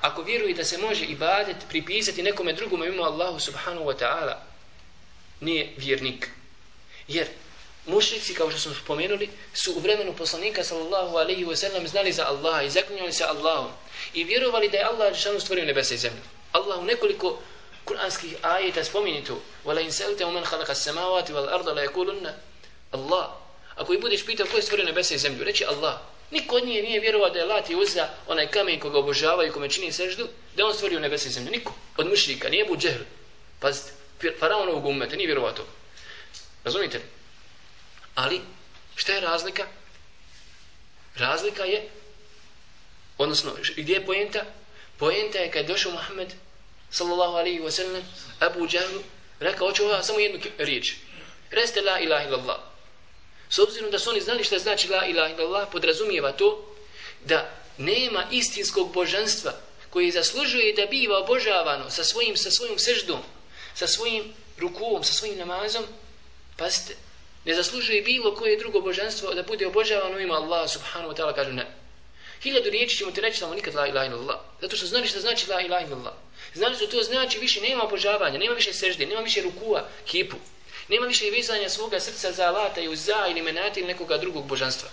Ako 0.00 0.22
vjeruje 0.22 0.54
da 0.54 0.64
se 0.64 0.78
može 0.78 1.04
ibadet 1.04 1.56
pripisati 1.68 2.22
nekome 2.22 2.52
drugome 2.52 2.86
ima 2.86 3.02
Allahu 3.02 3.40
subhanahu 3.40 3.86
wa 3.86 3.98
ta'ala, 3.98 4.34
nije 5.40 5.72
vjernik. 5.76 6.28
Jer 7.08 7.26
mušrici, 7.86 8.34
kao 8.34 8.50
što 8.50 8.60
smo 8.60 8.74
spomenuli, 8.74 9.30
su 9.54 9.72
u 9.76 9.80
vremenu 9.80 10.12
poslanika 10.12 10.64
sallallahu 10.64 11.16
alaihi 11.16 11.44
wa 11.44 11.56
sallam 11.56 11.88
znali 11.88 12.12
za 12.12 12.26
Allaha 12.26 12.62
i 12.62 12.70
zaklinjali 12.70 13.12
se 13.12 13.24
Allahom 13.24 13.70
i 14.14 14.24
vjerovali 14.24 14.68
da 14.68 14.76
je 14.76 14.84
Allah 14.84 15.08
rešanu 15.08 15.40
stvorio 15.40 15.64
nebesa 15.64 15.94
i 15.94 15.98
zemlju. 15.98 16.22
Allah 16.52 16.78
u 16.78 16.84
nekoliko 16.84 17.38
kuranskih 17.84 18.34
ajeta 18.42 18.84
spominje 18.84 19.24
to 19.24 19.40
وَلَا 19.64 19.80
إِنْ 19.80 19.92
سَلْتَ 19.92 20.20
وَمَنْ 20.20 20.44
خَلَقَ 20.44 20.70
السَّمَاوَاتِ 20.70 21.30
وَالْأَرْضَ 21.30 21.68
لَا 21.68 21.82
يَكُولُنَّ 21.84 22.32
Allah. 22.92 23.26
Ako 23.76 23.94
i 23.94 23.98
budeš 23.98 24.26
pitao 24.26 24.46
ko 24.46 24.56
je 24.56 24.62
stvorio 24.62 24.86
nebesa 24.86 25.14
i 25.14 25.18
zemlju, 25.18 25.44
reći 25.44 25.64
Allah. 25.64 25.98
Niko 26.31 26.55
od 26.55 26.65
nije 26.65 26.83
nije 26.83 26.99
vjerovao 26.99 27.29
da 27.29 27.39
je 27.39 27.45
Lat 27.45 27.69
i 27.69 27.75
Uzza, 27.75 28.09
onaj 28.27 28.47
kamen 28.47 28.79
koga 28.79 28.99
obožavaju, 28.99 29.49
i 29.49 29.51
kome 29.51 29.69
čini 29.69 29.91
seždu, 29.91 30.27
da 30.55 30.65
on 30.65 30.73
stvorio 30.73 30.99
nebesa 30.99 31.29
i 31.29 31.31
zemlju. 31.31 31.51
Niko. 31.51 31.73
Od 31.97 32.07
mušrika, 32.07 32.49
nije 32.49 32.65
bu 32.65 32.77
džehl. 32.77 33.03
Pazite, 33.59 33.91
faraonovog 34.39 34.85
umeta, 34.85 35.15
nije 35.15 35.27
vjerovao 35.27 35.51
to. 35.51 35.67
Razumite 36.63 36.97
li? 36.97 37.03
Ali, 38.15 38.41
šta 38.95 39.13
je 39.13 39.21
razlika? 39.21 39.65
Razlika 41.15 41.63
je, 41.63 41.89
odnosno, 43.17 43.51
gdje 43.77 43.93
je 43.93 44.05
pojenta? 44.05 44.45
Pojenta 44.97 45.37
je 45.37 45.51
kad 45.51 45.61
je 45.61 45.67
došao 45.67 45.91
Muhammed, 45.91 46.33
sallallahu 46.91 47.33
alaihi 47.33 47.59
wa 47.59 47.71
sallam, 47.71 48.03
Abu 48.39 48.67
Džahlu, 48.67 49.03
rekao, 49.39 49.67
hoću 49.67 49.85
ovaj 49.85 50.03
samo 50.03 50.19
jednu 50.19 50.39
riječ. 50.57 50.93
Reste 51.51 51.81
la 51.81 51.99
ilaha 51.99 52.25
illallah. 52.25 52.68
S 53.49 53.59
obzirom 53.59 53.91
da 53.91 53.99
su 53.99 54.09
oni 54.09 54.21
znali 54.21 54.43
šta 54.43 54.59
znači 54.59 54.89
la 54.89 55.05
ilaha 55.05 55.33
illallah, 55.33 55.67
podrazumijeva 55.71 56.31
to 56.31 56.75
da 57.25 57.49
nema 57.77 58.25
istinskog 58.31 58.93
božanstva 58.93 59.53
koji 59.89 60.11
zaslužuje 60.11 60.73
da 60.73 60.85
biva 60.85 61.19
obožavano 61.19 61.89
sa 61.89 62.03
svojim, 62.03 62.37
sa 62.37 62.51
svojim 62.51 62.79
seždom, 62.79 63.19
sa 63.75 63.87
svojim 63.87 64.33
rukom, 64.57 65.03
sa 65.03 65.13
svojim 65.13 65.37
namazom, 65.37 65.83
pazite, 66.57 66.95
ne 67.45 67.55
zaslužuje 67.55 68.01
bilo 68.01 68.35
koje 68.35 68.57
drugo 68.57 68.81
božanstvo 68.81 69.33
da 69.33 69.43
bude 69.43 69.67
obožavano 69.67 70.19
ima 70.19 70.35
Allah 70.35 70.69
subhanahu 70.69 71.13
wa 71.13 71.17
ta'ala, 71.17 71.35
kažu 71.35 71.51
ne. 71.51 71.65
Hiljadu 72.41 72.69
riječi 72.69 72.97
ćemo 72.97 73.11
ti 73.11 73.21
reći 73.21 73.39
samo 73.39 73.55
nikad 73.55 73.75
la 73.75 73.87
ilaha 73.87 74.05
illallah. 74.05 74.39
Zato 74.61 74.75
što 74.75 74.85
znali 74.85 75.07
šta 75.07 75.19
znači 75.19 75.49
la 75.49 75.61
ilaha 75.61 75.85
illallah. 75.85 76.13
Znali 76.53 76.75
što 76.75 76.87
to 76.87 77.03
znači 77.03 77.39
više 77.39 77.61
nema 77.61 77.83
obožavanja, 77.83 78.39
nema 78.39 78.53
više 78.53 78.73
sežde, 78.73 79.05
nema 79.05 79.21
više 79.21 79.41
rukua, 79.41 79.87
kipu. 80.05 80.37
Nema 80.89 81.07
više 81.07 81.29
vezanja 81.29 81.69
svoga 81.69 81.99
srca 81.99 82.31
za 82.31 82.47
alata 82.47 82.81
i 82.81 82.87
uza 82.87 83.27
ili 83.29 83.41
Menata 83.41 83.79
ili 83.79 83.87
nekoga 83.87 84.17
drugog 84.17 84.45
božanstva. 84.45 84.89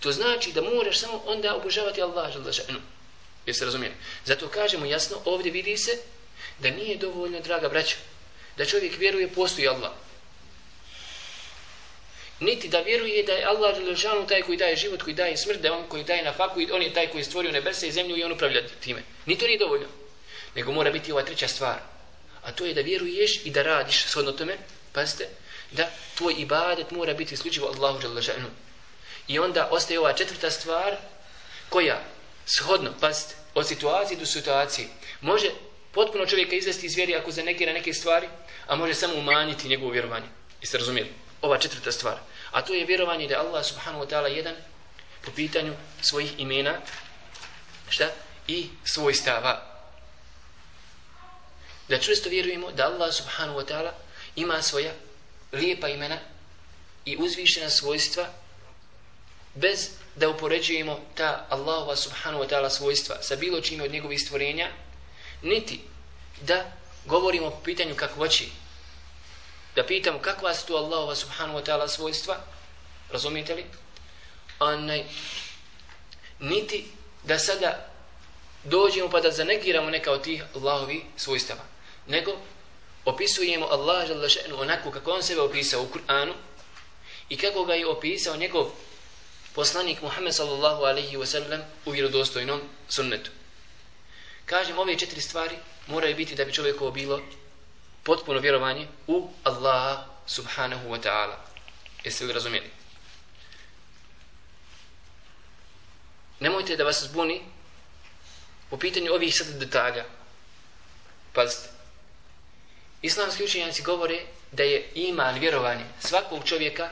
To 0.00 0.12
znači 0.12 0.52
da 0.52 0.62
moraš 0.62 1.00
samo 1.00 1.22
onda 1.26 1.54
obožavati 1.54 2.02
Allah 2.02 2.32
žele. 2.32 2.80
Jeste 3.46 3.64
razumijeli? 3.64 3.94
Zato 4.24 4.48
kažemo 4.48 4.86
jasno, 4.86 5.16
ovdje 5.24 5.52
vidi 5.52 5.76
se 5.76 5.98
da 6.58 6.70
nije 6.70 6.96
dovoljno, 6.96 7.40
draga 7.40 7.68
braća, 7.68 7.96
da 8.56 8.64
čovjek 8.64 8.98
vjeruje 8.98 9.28
postoji 9.28 9.68
Allah. 9.68 9.92
Niti 12.40 12.68
da 12.68 12.80
vjeruje 12.80 13.22
da 13.22 13.32
je 13.32 13.44
Allah 13.44 13.76
želešanu 13.76 14.26
taj 14.26 14.42
koji 14.42 14.58
daje 14.58 14.76
život, 14.76 15.02
koji 15.02 15.14
daje 15.14 15.36
smrt, 15.36 15.60
da 15.60 15.68
je 15.68 15.72
on 15.72 15.88
koji 15.88 16.04
daje 16.04 16.22
na 16.22 16.32
faku 16.32 16.60
i 16.60 16.70
on 16.72 16.82
je 16.82 16.94
taj 16.94 17.08
koji 17.08 17.20
je 17.20 17.24
stvorio 17.24 17.52
nebese 17.52 17.88
i 17.88 17.92
zemlju 17.92 18.16
i 18.16 18.24
on 18.24 18.32
upravlja 18.32 18.62
time. 18.80 19.02
Ni 19.26 19.38
to 19.38 19.46
nije 19.46 19.58
dovoljno. 19.58 19.86
Nego 20.54 20.72
mora 20.72 20.90
biti 20.90 21.12
ova 21.12 21.22
treća 21.22 21.48
stvar. 21.48 21.78
A 22.42 22.52
to 22.52 22.66
je 22.66 22.74
da 22.74 22.80
vjeruješ 22.80 23.40
i 23.44 23.50
da 23.50 23.62
radiš 23.62 24.04
shodno 24.04 24.32
tome, 24.32 24.56
pazite, 24.98 25.28
da 25.70 25.90
tvoj 26.14 26.34
ibadet 26.38 26.90
mora 26.90 27.14
biti 27.14 27.34
isključivo 27.34 27.66
Allahu 27.66 27.98
Đalešanu. 27.98 28.48
I 29.28 29.38
onda 29.38 29.68
ostaje 29.70 30.00
ova 30.00 30.12
četvrta 30.12 30.50
stvar 30.50 30.96
koja 31.68 32.02
shodno, 32.46 32.90
pazite, 33.00 33.34
od 33.54 33.68
situacije 33.68 34.18
do 34.18 34.26
situacije 34.26 34.88
može 35.20 35.50
potpuno 35.92 36.26
čovjeka 36.26 36.56
izvesti 36.56 36.86
iz 36.86 36.96
vjeri 36.96 37.16
ako 37.16 37.32
zanegira 37.32 37.72
neke 37.72 37.94
stvari, 37.94 38.28
a 38.66 38.76
može 38.76 38.94
samo 38.94 39.14
umanjiti 39.14 39.68
njegovo 39.68 39.90
vjerovanje. 39.90 40.26
Jeste 40.60 40.78
razumijeli? 40.78 41.10
ova 41.42 41.58
četvrta 41.58 41.92
stvar. 41.92 42.18
A 42.50 42.62
to 42.62 42.74
je 42.74 42.86
vjerovanje 42.86 43.26
da 43.26 43.34
je 43.34 43.40
Allah 43.40 43.64
subhanahu 43.64 44.04
wa 44.04 44.10
ta'ala 44.10 44.26
jedan 44.26 44.54
po 45.24 45.30
pitanju 45.30 45.74
svojih 46.02 46.34
imena 46.38 46.74
šta? 47.88 48.08
i 48.48 48.68
svoj 48.84 49.14
stava. 49.14 49.64
Da 51.88 51.98
čvrsto 51.98 52.28
vjerujemo 52.28 52.72
da 52.72 52.86
Allah 52.86 53.14
subhanahu 53.14 53.58
wa 53.58 53.64
ta'ala 53.64 53.90
ima 54.40 54.62
svoja 54.62 54.92
lijepa 55.52 55.88
imena 55.88 56.18
i 57.04 57.16
uzvišena 57.16 57.70
svojstva 57.70 58.28
bez 59.54 59.90
da 60.16 60.28
upoređujemo 60.28 61.00
ta 61.14 61.46
Allahova 61.48 61.96
subhanahu 61.96 62.44
wa 62.44 62.48
ta'ala 62.48 62.70
svojstva 62.70 63.22
sa 63.22 63.36
bilo 63.36 63.60
čime 63.60 63.84
od 63.84 63.92
njegovih 63.92 64.20
stvorenja, 64.20 64.68
niti 65.42 65.80
da 66.40 66.72
govorimo 67.06 67.50
po 67.50 67.60
pitanju 67.64 67.94
kakvoći 67.94 68.48
da 69.76 69.86
pitamo 69.86 70.18
kakva 70.18 70.54
su 70.54 70.66
tu 70.66 70.76
Allahova 70.76 71.14
subhanahu 71.14 71.58
wa 71.58 71.64
ta'ala 71.64 71.88
svojstva, 71.88 72.36
razumijete 73.10 73.54
li? 73.54 73.64
Onaj, 74.58 75.04
niti 76.40 76.86
da 77.24 77.38
sada 77.38 77.88
dođemo 78.64 79.10
pa 79.10 79.20
da 79.20 79.30
zanegiramo 79.30 79.90
neka 79.90 80.12
od 80.12 80.22
tih 80.22 80.44
Allahovi 80.54 81.04
svojstava. 81.16 81.64
Nego 82.06 82.32
opisujemo 83.04 83.66
Allah 83.66 84.06
Želešenu 84.06 84.60
onako 84.60 84.90
kako 84.90 85.10
on 85.10 85.22
sebe 85.22 85.40
opisao 85.40 85.82
u 85.82 85.88
Kur'anu 85.88 86.32
i 87.28 87.36
kako 87.36 87.64
ga 87.64 87.74
je 87.74 87.86
opisao 87.86 88.36
njegov 88.36 88.70
poslanik 89.54 90.02
Muhammed 90.02 90.34
sallallahu 90.34 90.82
alaihi 90.82 91.16
wa 91.16 91.26
sallam 91.26 91.60
u 91.84 91.90
vjerodostojnom 91.90 92.60
sunnetu. 92.88 93.30
Kažem, 94.46 94.78
ove 94.78 94.98
četiri 94.98 95.20
stvari 95.20 95.56
moraju 95.86 96.16
biti 96.16 96.34
da 96.34 96.44
bi 96.44 96.52
čovjekovo 96.52 96.90
bilo 96.90 97.22
potpuno 98.02 98.40
vjerovanje 98.40 98.86
u 99.06 99.30
Allaha 99.44 100.04
subhanahu 100.26 100.88
wa 100.88 101.00
ta'ala. 101.02 101.36
Jeste 102.04 102.24
li 102.24 102.32
razumijeli? 102.32 102.70
Nemojte 106.40 106.76
da 106.76 106.84
vas 106.84 107.02
zbuni 107.02 107.40
po 108.70 108.76
pitanju 108.76 109.12
ovih 109.12 109.34
sad 109.34 109.58
detalja. 109.58 110.04
Pazite. 111.32 111.77
Islamski 113.02 113.44
učenjaci 113.44 113.82
govore 113.82 114.20
da 114.52 114.62
je 114.62 114.88
iman 114.94 115.38
vjerovanje 115.38 115.84
svakog 116.00 116.44
čovjeka 116.44 116.90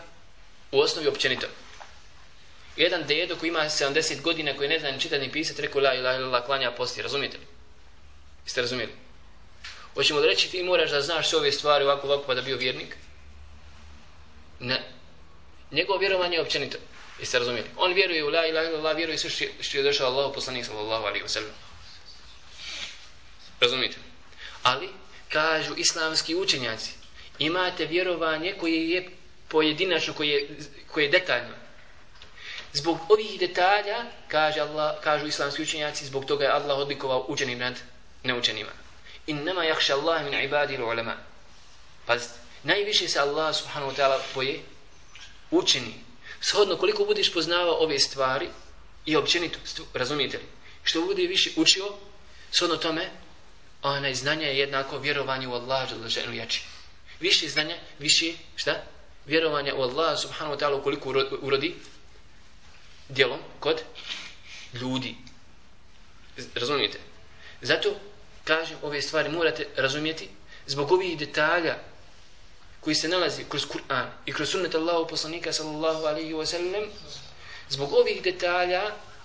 u 0.72 0.80
osnovi 0.80 1.08
općenito. 1.08 1.46
Jedan 2.76 3.04
dedo 3.06 3.36
koji 3.36 3.48
ima 3.48 3.60
70 3.60 4.20
godina 4.20 4.56
koji 4.56 4.68
ne 4.68 4.78
zna 4.78 4.90
ni 4.90 5.00
čitati 5.00 5.26
ni 5.26 5.32
pisati 5.32 5.62
rekao 5.62 5.80
la 5.80 5.94
ilaha 5.94 6.18
illallah 6.18 6.46
klanja 6.46 6.70
posti. 6.70 7.02
Razumijete 7.02 7.38
li? 7.38 7.46
Jeste 8.44 8.60
razumijeli? 8.60 8.92
Hoćemo 9.94 10.20
da 10.20 10.26
reći 10.26 10.50
ti 10.50 10.62
moraš 10.62 10.90
da 10.90 11.02
znaš 11.02 11.28
sve 11.28 11.38
ove 11.38 11.52
stvari 11.52 11.84
ovako 11.84 12.06
ovako 12.06 12.26
pa 12.26 12.34
da 12.34 12.42
bio 12.42 12.56
vjernik? 12.56 12.96
Ne. 14.60 14.82
Njegovo 15.70 15.98
vjerovanje 15.98 16.36
je 16.36 16.42
općenito. 16.42 16.78
Jeste 17.20 17.38
razumijeli? 17.38 17.68
On 17.76 17.92
vjeruje 17.92 18.24
u 18.24 18.30
la 18.30 18.46
ilaha 18.46 18.68
illallah, 18.68 18.96
vjeruje 18.96 19.18
sve 19.18 19.30
što 19.60 19.78
je 19.78 19.82
došao 19.82 20.06
Allah 20.06 20.30
poslanik 20.34 20.64
sallallahu 20.64 21.04
alaihi 21.04 21.24
wa 21.24 21.28
sallam. 21.28 21.50
Razumijete? 23.60 23.96
Ali, 24.62 24.88
kažu 25.32 25.74
islamski 25.76 26.34
učenjaci, 26.34 26.90
imate 27.38 27.86
vjerovanje 27.86 28.54
koje 28.60 28.90
je 28.90 29.10
pojedinačno, 29.48 30.14
koje 30.14 30.28
je, 30.28 30.48
koje 30.92 31.04
je 31.04 31.10
detaljno. 31.10 31.54
Zbog 32.72 32.98
ovih 33.08 33.40
detalja, 33.40 34.04
kaže 34.28 34.60
Allah, 34.60 35.00
kažu 35.00 35.26
islamski 35.26 35.62
učenjaci, 35.62 36.06
zbog 36.06 36.24
toga 36.24 36.44
je 36.44 36.50
Allah 36.50 36.78
odlikovao 36.78 37.24
učenim 37.28 37.58
nad 37.58 37.80
neučenima. 38.22 38.70
Innama 39.26 39.64
jakša 39.64 39.94
Allah 39.94 40.24
min 40.24 40.40
ibadil 40.40 40.84
ulema. 40.84 41.16
Pazite, 42.06 42.34
najviše 42.62 43.08
se 43.08 43.20
Allah 43.20 43.56
subhanahu 43.56 43.92
wa 43.92 43.96
ta'ala 43.96 44.18
boje 44.34 44.60
učeni. 45.50 45.94
Shodno 46.40 46.76
koliko 46.76 47.04
budeš 47.04 47.32
poznavao 47.32 47.74
ove 47.74 47.98
stvari 47.98 48.48
i 49.06 49.16
općenito, 49.16 49.58
razumijete 49.94 50.38
li? 50.38 50.44
Što 50.82 51.00
bude 51.00 51.22
više 51.22 51.50
učio, 51.56 51.92
shodno 52.50 52.76
tome, 52.76 53.10
onaj 53.90 54.14
znanje 54.14 54.46
je 54.46 54.58
jednako 54.58 54.98
vjerovanje 54.98 55.48
u 55.48 55.54
Allah 55.54 55.88
želešenu 55.88 56.34
jači. 56.34 56.62
Više 57.20 57.48
znanja, 57.48 57.76
više, 57.98 58.32
šta? 58.56 58.82
Vjerovanje 59.26 59.72
u 59.72 59.82
Allah 59.82 60.18
subhanahu 60.20 60.56
wa 60.56 60.60
ta'ala 60.60 60.82
koliko 60.82 61.08
urodi 61.42 61.74
djelom 63.08 63.38
kod 63.60 63.82
ljudi. 64.72 65.16
Razumijete? 66.54 66.98
Zato 67.60 67.96
kažem, 68.44 68.76
ove 68.82 69.02
stvari 69.02 69.28
morate 69.28 69.66
razumijeti 69.76 70.28
zbog 70.66 70.92
ovih 70.92 71.18
detalja 71.18 71.78
koji 72.80 72.94
se 72.94 73.08
nalazi 73.08 73.44
kroz 73.48 73.66
Kur'an 73.66 74.06
i 74.26 74.32
kroz 74.32 74.50
sunnet 74.50 74.74
Allahu 74.74 75.08
poslanika 75.08 75.52
sallallahu 75.52 76.04
alaihi 76.04 76.32
wa 76.32 76.46
sallam 76.46 76.84
zbog 77.68 77.92
ovih 77.92 78.22
detalja 78.22 78.82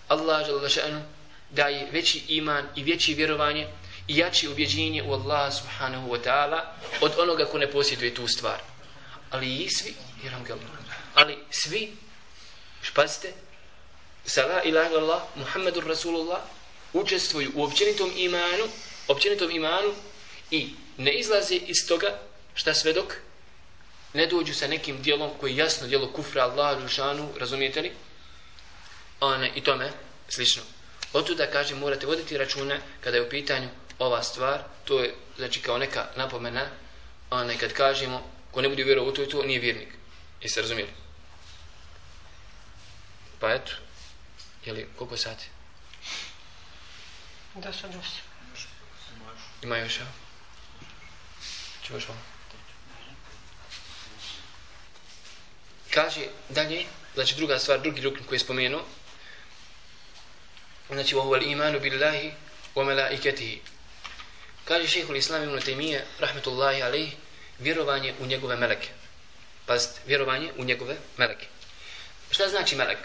Allah 0.08 0.48
žele 0.48 1.02
daje 1.50 1.92
veći 1.92 2.24
iman 2.28 2.66
i 2.76 2.84
veći 2.84 3.14
vjerovanje 3.14 3.68
i 4.12 4.18
jači 4.18 4.48
ubjeđenje 4.48 5.04
u 5.04 5.14
Allah 5.14 5.54
subhanahu 5.54 6.10
wa 6.10 6.20
ta'ala 6.24 6.60
od 7.02 7.12
onoga 7.18 7.46
ko 7.46 7.58
ne 7.58 7.72
posjeduje 7.72 8.16
tu 8.16 8.28
stvar. 8.28 8.60
Ali 9.30 9.56
i 9.56 9.70
svi, 9.70 9.94
jeram 10.24 10.44
ga 10.44 10.56
ali 11.16 11.38
svi, 11.50 11.94
špazite, 12.82 13.34
sa 14.26 14.46
la 14.46 14.64
ilaha 14.64 14.90
illallah, 14.90 15.22
Muhammedur 15.36 15.88
Rasulullah, 15.88 16.42
učestvuju 16.94 17.52
u 17.56 17.64
općenitom 17.64 18.12
imanu 18.16 18.66
općenitom 19.08 19.52
imanu 19.52 19.94
i 20.52 20.70
ne 20.98 21.14
izlaze 21.14 21.56
iz 21.56 21.88
toga 21.88 22.20
šta 22.54 22.74
sve 22.74 22.94
dok 22.94 23.16
ne 24.14 24.28
dođu 24.28 24.54
sa 24.54 24.68
nekim 24.68 25.02
dijelom 25.02 25.32
koji 25.40 25.56
jasno 25.56 25.88
dijelo 25.88 26.12
kufra 26.12 26.44
Allah 26.44 26.82
Žušanu, 26.82 27.30
razumijete 27.40 27.82
li? 27.82 27.92
One, 29.20 29.52
I 29.56 29.62
tome 29.62 29.92
slično. 30.30 30.64
Otuda 31.14 31.46
da 31.46 31.52
kažem, 31.52 31.80
morate 31.80 32.06
voditi 32.06 32.38
računa 32.38 32.78
kada 33.04 33.18
je 33.18 33.24
u 33.24 33.30
pitanju 33.30 33.70
ova 34.02 34.24
stvar, 34.24 34.64
to 34.86 35.00
je 35.00 35.16
znači 35.38 35.62
kao 35.62 35.78
neka 35.78 36.08
napomena, 36.16 36.66
one, 37.30 37.58
kad 37.58 37.74
kažemo, 37.74 38.24
ko 38.52 38.62
ne 38.62 38.70
bude 38.70 38.84
vjerovao 38.84 39.12
u 39.12 39.14
to 39.14 39.24
i 39.24 39.30
to, 39.30 39.44
nije 39.44 39.60
vjernik. 39.60 39.90
Jeste 40.42 40.62
razumijeli? 40.62 40.92
Pa 43.40 43.52
eto, 43.52 43.72
jeli, 44.66 44.88
koliko 44.98 45.18
sati? 45.18 45.46
Da 47.56 47.74
sam 47.74 47.92
dosta. 47.92 48.22
Ima 49.64 49.78
još, 49.78 50.00
ja? 50.00 50.06
Čuo 51.88 51.96
još 51.98 52.10
ovo? 52.10 52.18
Kaže 55.90 56.22
dalje, 56.50 56.86
znači 57.14 57.36
druga 57.36 57.60
stvar, 57.60 57.82
drugi 57.82 58.02
rukn 58.02 58.24
koji 58.24 58.36
je 58.36 58.40
spomenuo, 58.40 58.86
znači 60.90 61.16
je 61.16 61.52
imanu 61.52 61.80
billahi 61.80 62.32
wa 62.76 62.86
malaikatihi. 62.86 63.62
Kaže 64.66 64.88
šehhul 64.88 65.18
islam 65.18 65.44
ibn 65.44 65.60
Taymiye, 65.60 66.02
rahmetullahi 66.20 66.82
alaih, 66.82 67.14
vjerovanje 67.60 68.14
u 68.20 68.26
njegove 68.26 68.56
meleke. 68.56 68.90
Pazite, 69.66 70.02
vjerovanje 70.06 70.52
u 70.58 70.64
njegove 70.64 70.96
meleke. 71.18 71.48
Šta 72.32 72.48
znači 72.48 72.76
melek? 72.76 72.98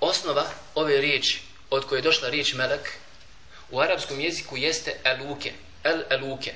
Osnova 0.00 0.50
ove 0.74 1.00
riječi, 1.00 1.42
od 1.70 1.86
koje 1.86 1.98
je 1.98 2.02
došla 2.02 2.28
riječ 2.28 2.52
melek, 2.52 2.90
u 3.70 3.80
arapskom 3.80 4.20
jeziku 4.20 4.56
jeste 4.56 4.96
eluke, 5.04 5.52
el 5.84 6.02
eluke, 6.10 6.54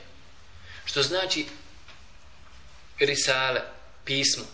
što 0.84 1.03
znači 1.03 1.47
risale, 2.99 3.61
pismo. 4.05 4.45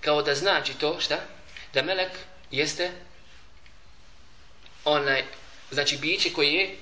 Kao 0.00 0.22
da 0.22 0.34
znači 0.34 0.74
to, 0.74 1.00
šta? 1.00 1.18
Da 1.74 1.82
melek 1.82 2.12
jeste 2.50 2.90
onaj, 4.84 5.24
znači 5.70 5.96
biće 5.96 6.32
koje 6.32 6.76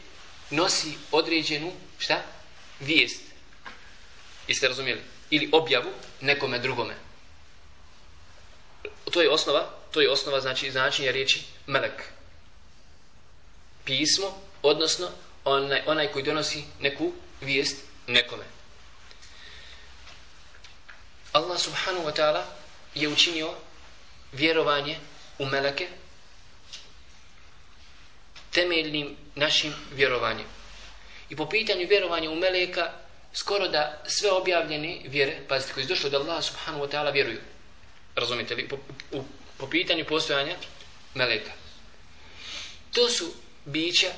nosi 0.50 0.92
određenu, 1.10 1.72
šta? 1.98 2.22
Vijest. 2.80 3.22
Jeste 4.48 4.68
razumijeli? 4.68 5.00
Ili 5.30 5.48
objavu 5.52 5.90
nekome 6.20 6.58
drugome. 6.58 6.94
To 9.10 9.22
je 9.22 9.30
osnova, 9.30 9.70
to 9.90 10.00
je 10.00 10.10
osnova 10.10 10.40
znači 10.40 10.70
značenja 10.70 11.10
riječi 11.10 11.42
melek 11.66 12.02
pismo, 13.84 14.36
odnosno 14.62 15.08
onaj, 15.44 15.82
onaj 15.86 16.12
koji 16.12 16.24
donosi 16.24 16.64
neku 16.80 17.12
vijest 17.40 17.76
nekome. 18.06 18.44
Allah 21.32 21.58
subhanahu 21.60 22.06
wa 22.06 22.14
ta'ala 22.16 22.42
je 22.94 23.08
učinio 23.08 23.54
vjerovanje 24.32 24.98
u 25.38 25.46
meleke 25.46 25.88
temeljnim 28.58 29.16
našim 29.34 29.74
vjerovanjem. 29.94 30.46
I 31.30 31.36
po 31.36 31.48
pitanju 31.48 31.86
vjerovanja 31.88 32.30
u 32.30 32.34
meleka, 32.36 32.92
skoro 33.32 33.68
da 33.68 34.02
sve 34.06 34.30
objavljene 34.30 35.00
vjere, 35.04 35.40
pazite, 35.48 35.72
koji 35.72 35.84
su 35.84 35.88
došli 35.88 36.06
od 36.06 36.14
Allaha 36.14 36.42
subhanahu 36.42 36.84
wa 36.84 36.90
ta'ala 36.90 37.12
vjeruju. 37.12 37.40
Razumite 38.14 38.54
li? 38.54 38.68
Po, 38.68 38.76
u, 39.12 39.22
po 39.58 39.66
pitanju 39.66 40.04
postojanja 40.04 40.56
meleka. 41.14 41.50
To 42.92 43.08
su 43.08 43.32
bića 43.64 44.10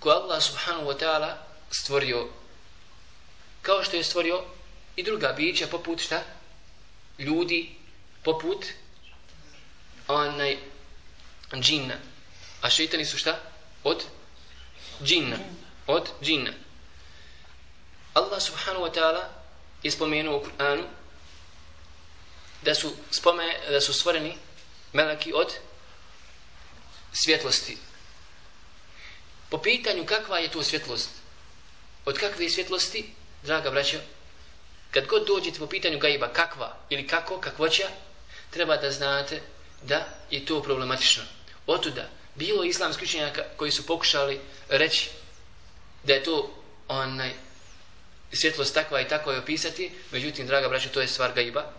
koje 0.00 0.16
Allah 0.16 0.42
subhanahu 0.42 0.86
wa 0.86 0.98
ta'ala 0.98 1.34
stvorio 1.70 2.28
kao 3.62 3.84
što 3.84 3.96
je 3.96 4.04
stvorio 4.04 4.44
i 4.96 5.02
druga 5.02 5.32
bića 5.32 5.66
poput 5.66 6.00
šta? 6.00 6.22
Ljudi 7.18 7.70
poput 8.22 8.66
onaj 10.08 10.56
džinna. 11.60 11.94
A 12.62 12.70
šeitani 12.70 13.04
su 13.04 13.18
šta? 13.18 13.51
Od 13.84 14.04
džinna. 15.02 15.36
Od 15.86 16.10
džinna. 16.22 16.52
Allah 18.14 18.42
subhanahu 18.42 18.84
wa 18.84 18.94
ta'ala 18.94 19.24
je 19.82 19.90
spomenuo 19.90 20.36
u 20.36 20.44
Kur'anu 20.44 20.84
da 22.62 22.74
su, 22.74 22.92
spome, 23.10 23.56
da 23.70 23.80
su 23.80 23.92
stvoreni 23.92 24.36
melaki 24.92 25.32
od 25.32 25.52
svjetlosti, 27.12 27.78
Po 29.52 29.58
pitanju 29.58 30.06
kakva 30.06 30.38
je 30.38 30.50
to 30.50 30.62
svjetlost? 30.62 31.10
Od 32.04 32.18
kakve 32.18 32.48
svjetlosti, 32.50 33.12
draga 33.42 33.70
braćo, 33.70 33.98
kad 34.90 35.06
god 35.06 35.26
dođete 35.26 35.58
po 35.58 35.66
pitanju 35.66 35.98
gajba, 35.98 36.28
kakva 36.28 36.76
ili 36.88 37.06
kako, 37.06 37.40
kakvoća, 37.40 37.88
treba 38.50 38.76
da 38.76 38.90
znate 38.90 39.42
da 39.82 40.08
je 40.30 40.46
to 40.46 40.62
problematično. 40.62 41.22
Otuda, 41.66 42.08
bilo 42.34 42.64
islamski 42.64 43.04
učenjaka 43.04 43.42
koji 43.56 43.70
su 43.70 43.86
pokušali 43.86 44.40
reći 44.68 45.10
da 46.04 46.12
je 46.12 46.22
to 46.22 46.54
onaj 46.88 47.32
svjetlost 48.32 48.74
takva 48.74 49.00
i 49.00 49.08
tako 49.08 49.32
je 49.32 49.38
opisati, 49.38 49.90
međutim, 50.10 50.46
draga 50.46 50.68
braća, 50.68 50.88
to 50.88 51.00
je 51.00 51.08
stvar 51.08 51.32
gajba. 51.32 51.72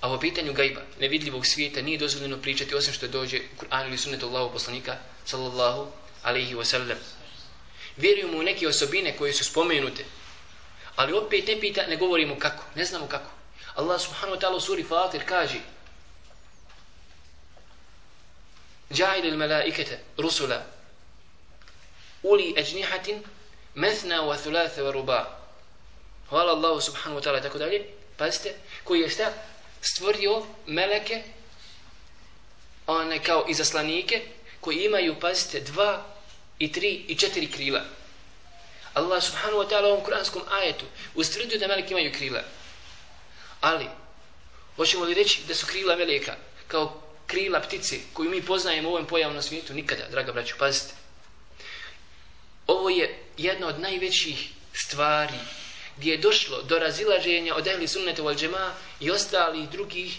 A 0.00 0.08
po 0.08 0.18
pitanju 0.18 0.52
gajba, 0.52 0.80
nevidljivog 1.00 1.46
svijeta, 1.46 1.82
nije 1.82 1.98
dozvoljeno 1.98 2.36
pričati 2.36 2.74
osim 2.74 2.94
što 2.94 3.08
dođe 3.08 3.38
u 3.38 3.64
Kur'an 3.64 3.86
ili 3.86 3.98
sunnetu 3.98 4.26
Allahu 4.26 4.52
poslanika, 4.52 4.96
sallallahu 5.24 5.86
alaihi 6.22 6.54
wa 6.54 6.64
sallam. 6.64 6.98
Vjerujemo 7.96 8.38
u 8.38 8.42
neke 8.42 8.68
osobine 8.68 9.16
koje 9.16 9.32
su 9.32 9.44
spomenute, 9.44 10.04
ali 10.96 11.12
opet 11.12 11.46
ne 11.46 11.60
pita, 11.60 11.86
ne 11.86 11.96
govorimo 11.96 12.38
kako, 12.38 12.64
ne 12.74 12.84
znamo 12.84 13.06
kako. 13.06 13.30
Allah 13.74 14.00
subhanahu 14.00 14.36
wa 14.36 14.40
ta'ala 14.40 14.56
u 14.56 14.60
suri 14.60 14.82
Fatir 14.82 15.22
kaže 15.28 15.60
جعل 18.91 19.25
الملائكة 19.25 19.99
رسلا 20.19 20.63
أولي 22.25 22.59
أجنحة 22.59 23.07
مثنى 23.75 24.19
وثلاث 24.19 24.79
ورباع 24.79 25.37
Hvala 26.29 26.51
Allahu 26.51 26.81
subhanahu 26.81 27.19
wa 27.19 27.23
ta'ala 27.23 27.41
tako 27.41 27.57
dalje. 27.57 27.85
Pazite, 28.17 28.55
koji 28.83 29.01
je 29.01 29.09
šta? 29.09 29.33
Stvorio 29.81 30.45
meleke 30.65 31.23
one 32.87 33.23
kao 33.23 33.45
izaslanike 33.47 34.21
koji 34.61 34.77
imaju, 34.77 35.19
pazite, 35.19 35.59
dva 35.59 36.05
i 36.59 36.71
tri 36.71 37.05
i 37.07 37.15
četiri 37.15 37.51
krila. 37.51 37.81
Allah 38.93 39.23
subhanahu 39.23 39.59
wa 39.63 39.69
ta'ala 39.69 39.87
u 39.87 39.91
ovom 39.91 40.03
kuranskom 40.03 40.41
ajetu 40.51 40.85
ustvrdio 41.15 41.59
da 41.59 41.67
meleke 41.67 41.91
imaju 41.91 42.13
krila. 42.13 42.43
Ali, 43.61 43.87
hoćemo 44.75 45.05
li 45.05 45.13
reći 45.13 45.41
da 45.47 45.55
su 45.55 45.65
krila 45.65 45.95
meleka 45.95 46.35
kao 46.67 47.00
krila 47.32 47.60
ptice 47.60 47.96
koju 48.12 48.30
mi 48.30 48.42
poznajemo 48.42 48.88
u 48.88 48.92
ovom 48.92 49.06
pojavnom 49.06 49.42
svijetu? 49.42 49.74
Nikada, 49.74 50.08
draga 50.10 50.32
braću, 50.32 50.54
pazite. 50.58 50.94
Ovo 52.66 52.90
je 52.90 53.18
jedna 53.36 53.66
od 53.66 53.80
najvećih 53.80 54.48
stvari 54.72 55.38
gdje 55.96 56.10
je 56.10 56.18
došlo 56.18 56.62
do 56.62 56.78
razilaženja 56.78 57.54
od 57.54 57.66
ehli 57.66 57.88
sunnete 57.88 58.22
wal 58.22 58.36
džema 58.38 58.74
i 59.00 59.10
ostalih 59.10 59.68
drugih 59.70 60.18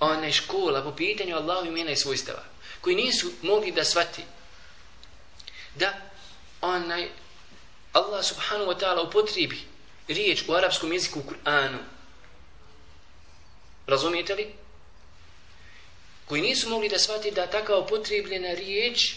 one 0.00 0.32
škola 0.32 0.82
po 0.82 0.96
pitanju 0.96 1.36
Allahu 1.36 1.66
imena 1.66 1.90
i 1.90 1.96
svojstava 1.96 2.42
koji 2.80 2.96
nisu 2.96 3.32
mogli 3.42 3.72
da 3.72 3.84
svati 3.84 4.22
da 5.74 5.92
onaj 6.60 7.08
Allah 7.92 8.24
subhanahu 8.24 8.70
wa 8.70 8.80
ta'ala 8.80 9.08
upotrijebi 9.08 9.58
riječ 10.08 10.44
u 10.48 10.54
arapskom 10.54 10.92
jeziku 10.92 11.18
u 11.18 11.22
Kur'anu 11.22 11.78
razumijete 13.86 14.34
li? 14.34 14.54
Koji 16.26 16.42
nisu 16.42 16.68
mogli 16.68 16.88
da 16.88 16.98
shvati 16.98 17.30
da 17.30 17.46
takva 17.46 17.78
upotrebljena 17.78 18.54
riječ 18.54 19.14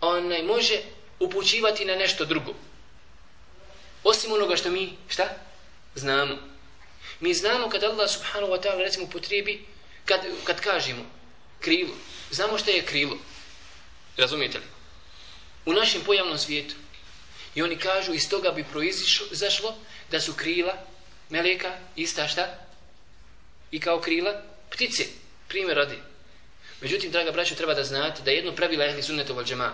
onaj 0.00 0.42
može 0.42 0.80
upućivati 1.18 1.84
na 1.84 1.94
nešto 1.94 2.24
drugo 2.24 2.54
Osim 4.04 4.32
onoga 4.32 4.56
što 4.56 4.70
mi, 4.70 4.96
šta? 5.08 5.28
Znamo. 5.94 6.38
Mi 7.20 7.34
znamo 7.34 7.68
kad 7.68 7.84
Allah 7.84 8.10
subhanahu 8.10 8.52
wa 8.52 8.62
ta'ala 8.62 8.78
recimo 8.78 9.06
potrebi, 9.06 9.64
kad, 10.04 10.20
kad 10.44 10.60
kažemo 10.60 11.02
krilo, 11.60 11.94
znamo 12.30 12.58
što 12.58 12.70
je 12.70 12.86
krilo. 12.86 13.18
Razumijete 14.16 14.58
li? 14.58 14.64
U 15.66 15.72
našem 15.72 16.00
pojavnom 16.06 16.38
svijetu. 16.38 16.74
I 17.54 17.62
oni 17.62 17.76
kažu 17.76 18.14
iz 18.14 18.28
toga 18.28 18.50
bi 18.50 18.64
proizašlo 18.64 19.74
da 20.10 20.20
su 20.20 20.34
krila 20.34 20.74
meleka 21.30 21.78
ista 21.96 22.28
šta? 22.28 22.58
I 23.70 23.80
kao 23.80 24.00
krila 24.00 24.42
ptice. 24.70 25.04
Primjer 25.50 25.76
radi. 25.76 25.98
Međutim, 26.80 27.10
draga 27.10 27.32
braćo, 27.32 27.54
treba 27.54 27.74
da 27.74 27.84
znate 27.84 28.22
da 28.22 28.30
jedno 28.30 28.52
pravilo 28.52 28.84
ehli 28.84 29.02
sunnetu 29.02 29.34
vol 29.34 29.44
džema. 29.44 29.72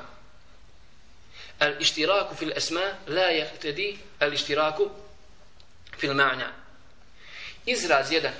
Al 1.58 1.80
ištiraku 1.80 2.34
fil 2.34 2.52
esma 2.56 2.86
la 3.06 3.28
jehtedi 3.36 3.98
al 4.18 4.32
ištiraku 4.32 4.90
fil 5.98 6.14
ma'na. 6.14 6.48
Izraz 7.66 8.12
jedan. 8.12 8.32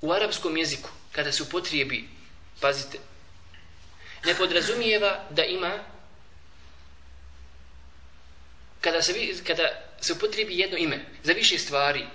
U 0.00 0.12
arapskom 0.12 0.56
jeziku, 0.56 0.90
kada 1.12 1.32
se 1.32 1.42
upotrijebi, 1.42 2.08
pazite, 2.60 2.98
ne 4.24 4.34
podrazumijeva 4.34 5.24
da 5.30 5.44
ima 5.44 5.78
kada 8.80 9.02
se, 9.02 9.12
kada 9.46 9.82
se 10.00 10.12
upotrijebi 10.12 10.58
jedno 10.58 10.78
ime 10.78 11.04
za 11.22 11.32
više 11.32 11.58
stvari, 11.58 12.06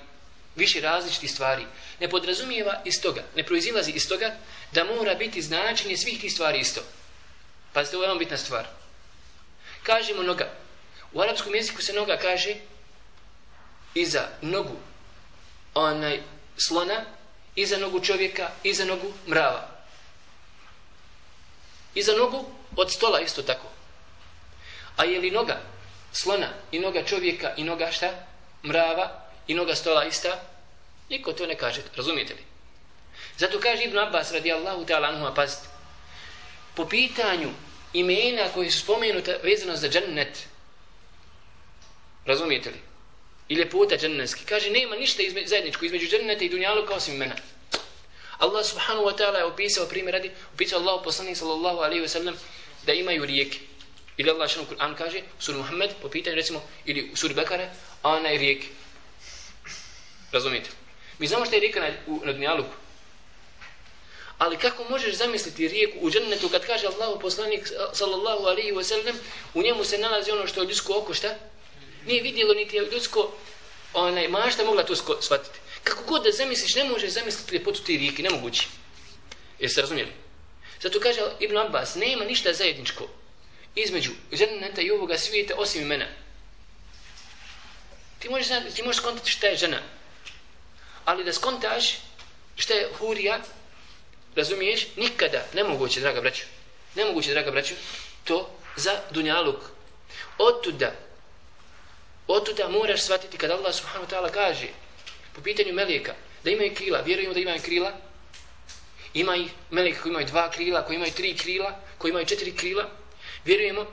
više 0.59 0.81
različitih 0.81 1.31
stvari 1.31 1.65
ne 1.99 2.09
podrazumijeva 2.09 2.81
iz 2.85 3.01
toga 3.01 3.23
ne 3.35 3.43
proizilazi 3.43 3.91
iz 3.91 4.09
toga 4.09 4.35
da 4.71 4.83
mora 4.83 5.15
biti 5.15 5.41
značenje 5.41 5.97
svih 5.97 6.21
tih 6.21 6.33
stvari 6.33 6.59
isto 6.59 6.81
pazite 7.73 7.97
ovo 7.97 8.05
je 8.05 8.19
bitna 8.19 8.37
stvar 8.37 8.79
kažemo 9.83 10.23
noga. 10.23 10.49
U 11.13 11.21
arapskom 11.21 11.55
jeziku 11.55 11.81
se 11.81 11.93
noga 11.93 12.17
kaže 12.17 12.55
iza 13.93 14.27
nogu 14.41 14.77
onaj 15.73 16.21
slona, 16.57 17.05
iza 17.55 17.77
nogu 17.77 17.99
čovjeka, 17.99 18.49
iza 18.63 18.85
nogu 18.85 19.13
mrava. 19.27 19.67
Iza 21.95 22.13
nogu 22.13 22.45
od 22.75 22.91
stola 22.91 23.19
isto 23.19 23.41
tako. 23.41 23.67
A 24.97 25.03
je 25.03 25.19
li 25.19 25.31
noga 25.31 25.61
slona 26.11 26.47
i 26.71 26.79
noga 26.79 27.03
čovjeka 27.05 27.53
i 27.57 27.63
noga 27.63 27.91
šta? 27.91 28.11
Mrava 28.63 29.25
i 29.47 29.53
noga 29.53 29.75
stola 29.75 30.05
ista? 30.05 30.41
Niko 31.09 31.33
to 31.33 31.45
ne 31.45 31.57
kaže, 31.57 31.81
razumijete 31.95 32.33
li? 32.33 32.43
Zato 33.37 33.59
kaže 33.59 33.83
Ibn 33.83 33.97
Abbas 33.97 34.31
radijallahu 34.31 34.85
ta'ala 34.85 35.07
anhu, 35.07 35.35
pazite, 35.35 35.67
po 36.75 36.85
pitanju 36.85 37.49
imena 37.93 38.49
koji 38.53 38.71
su 38.71 38.79
spomenuta 38.79 39.35
vezano 39.43 39.75
za 39.75 39.89
džennet. 39.89 40.47
Razumijete 42.25 42.69
li? 42.69 42.77
I 43.49 43.55
ljepota 43.55 43.97
džennetski. 43.97 44.45
Kaže, 44.45 44.69
nema 44.69 44.95
ništa 44.95 45.23
izme, 45.23 45.47
zajedničko 45.47 45.85
između 45.85 46.07
dženneta 46.07 46.43
i 46.43 46.49
dunjalu 46.49 46.85
kao 46.85 46.97
osim 46.97 47.15
imena. 47.15 47.35
Allah 48.37 48.65
subhanahu 48.65 49.05
wa 49.05 49.17
ta'ala 49.17 49.37
je 49.37 49.45
opisao 49.45 49.85
primjer 49.85 50.13
radi, 50.13 50.31
opisao 50.53 50.79
Allah 50.79 51.01
poslanik 51.03 51.37
sallallahu 51.37 51.77
alaihi 51.77 52.03
wa 52.03 52.07
sallam 52.07 52.35
da 52.85 52.93
imaju 52.93 53.25
rijeke. 53.25 53.59
Ili 54.17 54.29
Allah 54.29 54.49
šanu 54.49 54.65
Kur'an 54.65 54.95
kaže, 54.95 55.19
u 55.39 55.41
suri 55.41 55.57
Muhammed, 55.57 55.91
po 56.01 56.09
pitanju 56.09 56.35
recimo, 56.35 56.61
ili 56.85 57.09
u 57.13 57.15
suri 57.15 57.33
Bekare, 57.33 57.69
ana 58.03 58.17
ona 58.17 58.29
je 58.29 58.37
rijeke. 58.37 58.67
Razumijete? 60.31 60.69
Mi 61.19 61.27
znamo 61.27 61.45
što 61.45 61.55
je 61.55 61.59
rijeka 61.59 61.79
na, 61.79 61.89
u, 62.07 62.21
na 62.25 62.33
dunjaluku. 62.33 62.73
Ali 64.37 64.57
kako 64.57 64.83
možeš 64.83 65.15
zamisliti 65.15 65.67
rijeku 65.67 65.97
u 66.01 66.11
džennetu 66.11 66.49
kad 66.49 66.65
kaže 66.65 66.87
Allahu 66.87 67.19
poslanik 67.19 67.67
sallallahu 67.93 68.45
alaihi 68.45 68.71
wa 68.71 68.83
sallam 68.83 69.15
u 69.53 69.61
njemu 69.61 69.83
se 69.83 69.97
nalazi 69.97 70.31
ono 70.31 70.47
što 70.47 70.61
je 70.61 70.67
ljudsko 70.67 70.97
oko 70.97 71.13
šta? 71.13 71.35
Nije 72.05 72.21
vidjelo 72.21 72.53
niti 72.53 72.75
je 72.75 72.89
ljudsko 72.91 73.31
onaj, 73.93 74.27
mašta 74.27 74.63
mogla 74.63 74.83
to 74.83 74.95
shvatiti. 74.95 75.59
Kako 75.83 76.03
god 76.03 76.23
da 76.23 76.31
zamisliš 76.31 76.75
ne 76.75 76.83
možeš 76.83 77.11
zamisliti 77.11 77.55
ljepotu 77.55 77.83
te 77.83 77.91
rijeke, 77.91 78.23
nemoguće. 78.23 78.67
Jeste 79.59 79.81
razumijeli? 79.81 80.11
Zato 80.81 80.99
kaže 80.99 81.21
Ibn 81.39 81.57
Abbas, 81.57 81.95
nema 81.95 82.25
ništa 82.25 82.53
zajedničko 82.53 83.07
između 83.75 84.11
dženneta 84.33 84.81
i 84.81 84.91
ovoga 84.91 85.17
svijeta 85.17 85.53
osim 85.57 85.81
imena. 85.81 86.05
Ti 88.19 88.29
možeš, 88.29 88.47
ti 88.75 88.83
možeš 88.83 89.01
skontati 89.01 89.31
šta 89.31 89.47
je 89.47 89.57
žena. 89.57 89.81
Ali 91.09 91.23
da 91.23 91.33
skontaš 91.33 91.97
šta 92.55 92.73
je 92.73 92.89
hurija, 92.99 93.39
Razumiješ? 94.35 94.87
Nikada, 94.95 95.45
nemoguće, 95.53 95.99
draga 95.99 96.21
braću. 96.21 96.43
Nemoguće, 96.95 97.31
draga 97.31 97.51
braću, 97.51 97.73
to 98.23 98.49
za 98.75 98.99
dunjaluk. 99.11 99.59
Otuda, 100.37 100.91
otuda 102.27 102.69
moraš 102.69 103.03
shvatiti 103.03 103.37
kada 103.37 103.55
Allah 103.55 103.75
subhanahu 103.75 104.05
wa 104.05 104.15
ta'ala 104.15 104.31
kaže 104.31 104.67
po 105.35 105.41
pitanju 105.41 105.73
melijeka 105.73 106.13
da 106.43 106.51
imaju 106.51 106.75
krila, 106.75 107.01
vjerujemo 107.01 107.33
da 107.33 107.39
imaju 107.39 107.61
krila, 107.61 107.91
ima 109.13 109.35
i 109.37 109.49
melijeka 109.69 110.01
koji 110.01 110.11
imaju 110.11 110.27
dva 110.27 110.51
krila, 110.51 110.85
koji 110.85 110.95
imaju 110.95 111.11
tri 111.11 111.37
krila, 111.37 111.79
koji 111.97 112.09
imaju 112.09 112.25
četiri 112.25 112.55
krila, 112.55 112.89
vjerujemo 113.45 113.85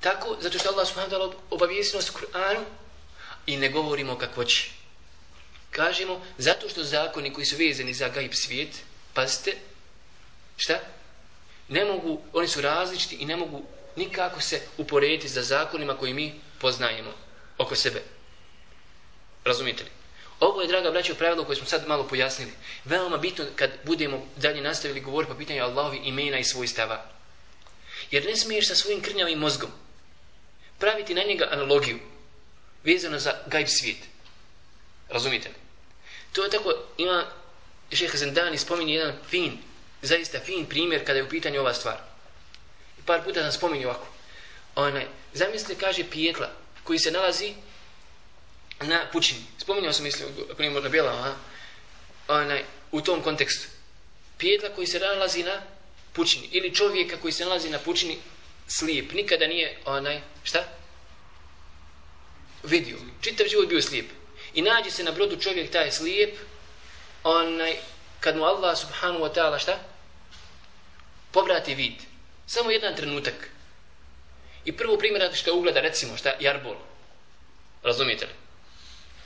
tako, 0.00 0.36
zato 0.40 0.58
što 0.58 0.68
Allah 0.68 0.88
subhanahu 0.88 1.14
wa 1.14 1.18
ta'ala 1.18 1.34
obavijesti 1.50 1.96
nas 1.96 2.10
u 2.10 2.12
Kur'anu 2.12 2.64
i 3.46 3.56
ne 3.56 3.68
govorimo 3.68 4.18
kako 4.18 4.44
će. 4.44 4.70
Kažemo, 5.76 6.20
zato 6.38 6.68
što 6.68 6.84
zakoni 6.84 7.32
koji 7.32 7.46
su 7.46 7.56
vezani 7.56 7.94
za 7.94 8.08
gajb 8.08 8.32
svijet, 8.32 8.82
pazite, 9.14 9.56
šta? 10.56 10.80
Ne 11.68 11.84
mogu, 11.84 12.22
oni 12.32 12.48
su 12.48 12.60
različiti 12.60 13.16
i 13.16 13.24
ne 13.24 13.36
mogu 13.36 13.62
nikako 13.96 14.40
se 14.40 14.60
uporediti 14.78 15.28
za 15.28 15.42
zakonima 15.42 15.96
koji 15.96 16.14
mi 16.14 16.34
poznajemo 16.60 17.12
oko 17.58 17.76
sebe. 17.76 18.02
Razumite 19.44 19.84
li? 19.84 19.90
Ovo 20.40 20.62
je, 20.62 20.68
draga 20.68 20.90
braća, 20.90 21.14
pravilo 21.14 21.44
koje 21.44 21.56
smo 21.56 21.66
sad 21.66 21.88
malo 21.88 22.08
pojasnili. 22.08 22.52
Veoma 22.84 23.16
bitno 23.16 23.44
kad 23.56 23.70
budemo 23.84 24.26
dalje 24.36 24.60
nastavili 24.62 25.00
govoriti 25.00 25.32
po 25.32 25.38
pitanju 25.38 25.62
Allahovi 25.62 26.00
imena 26.04 26.38
i 26.38 26.44
svojstava. 26.44 27.04
Jer 28.10 28.24
ne 28.24 28.36
smiješ 28.36 28.68
sa 28.68 28.74
svojim 28.74 29.02
krnjavim 29.02 29.38
mozgom 29.38 29.70
praviti 30.78 31.14
na 31.14 31.22
njega 31.22 31.48
analogiju 31.50 31.98
vezano 32.84 33.18
za 33.18 33.32
gajb 33.46 33.68
svijet. 33.68 33.98
Razumite 35.08 35.48
li? 35.48 35.65
To 36.36 36.44
je 36.44 36.50
tako, 36.50 36.74
ima 36.98 37.24
šeha 37.92 38.18
Zendani 38.18 38.58
spominje 38.58 38.94
jedan 38.94 39.14
fin, 39.28 39.58
zaista 40.02 40.40
fin 40.40 40.66
primjer 40.66 41.06
kada 41.06 41.18
je 41.18 41.24
u 41.24 41.28
pitanju 41.28 41.60
ova 41.60 41.74
stvar. 41.74 41.96
I 42.98 43.02
par 43.06 43.24
puta 43.24 43.42
sam 43.42 43.52
spominje 43.52 43.86
ovako. 43.86 44.06
Onaj, 44.74 45.06
zamislite, 45.32 45.80
kaže 45.80 46.10
pijetla 46.10 46.50
koji 46.84 46.98
se 46.98 47.10
nalazi 47.10 47.54
na 48.80 49.06
pučini. 49.12 49.40
Spominjao 49.58 49.92
sam, 49.92 50.04
mislim, 50.04 50.28
možda 50.58 50.80
na 50.80 50.88
Bjelama, 50.88 51.34
onaj, 52.28 52.64
u 52.92 53.00
tom 53.00 53.22
kontekstu. 53.22 53.68
Pijetla 54.38 54.68
koji 54.68 54.86
se 54.86 54.98
nalazi 54.98 55.42
na 55.42 55.62
pučini. 56.12 56.48
Ili 56.52 56.74
čovjeka 56.74 57.16
koji 57.16 57.32
se 57.32 57.44
nalazi 57.44 57.70
na 57.70 57.78
pučini 57.78 58.18
slijep. 58.68 59.12
Nikada 59.12 59.46
nije, 59.46 59.78
onaj, 59.84 60.20
šta? 60.44 60.64
Vidio. 62.62 62.96
Čitav 63.20 63.46
život 63.48 63.68
bio 63.68 63.82
slijep. 63.82 64.06
I 64.56 64.62
nađe 64.62 64.90
se 64.90 65.04
na 65.04 65.12
brodu 65.12 65.36
čovjek 65.36 65.70
taj 65.72 65.92
slijep, 65.92 66.38
onaj, 67.22 67.76
kad 68.20 68.36
mu 68.36 68.44
Allah 68.44 68.78
subhanahu 68.78 69.24
wa 69.24 69.34
ta'ala 69.34 69.58
šta? 69.58 69.78
Povrati 71.30 71.74
vid. 71.74 72.00
Samo 72.46 72.70
jedan 72.70 72.96
trenutak. 72.96 73.50
I 74.64 74.72
prvo 74.72 74.96
primjer 74.98 75.34
što 75.34 75.54
ugleda, 75.54 75.80
recimo, 75.80 76.16
šta? 76.16 76.32
Jarbol. 76.40 76.76
Razumijete 77.82 78.26
li? 78.26 78.32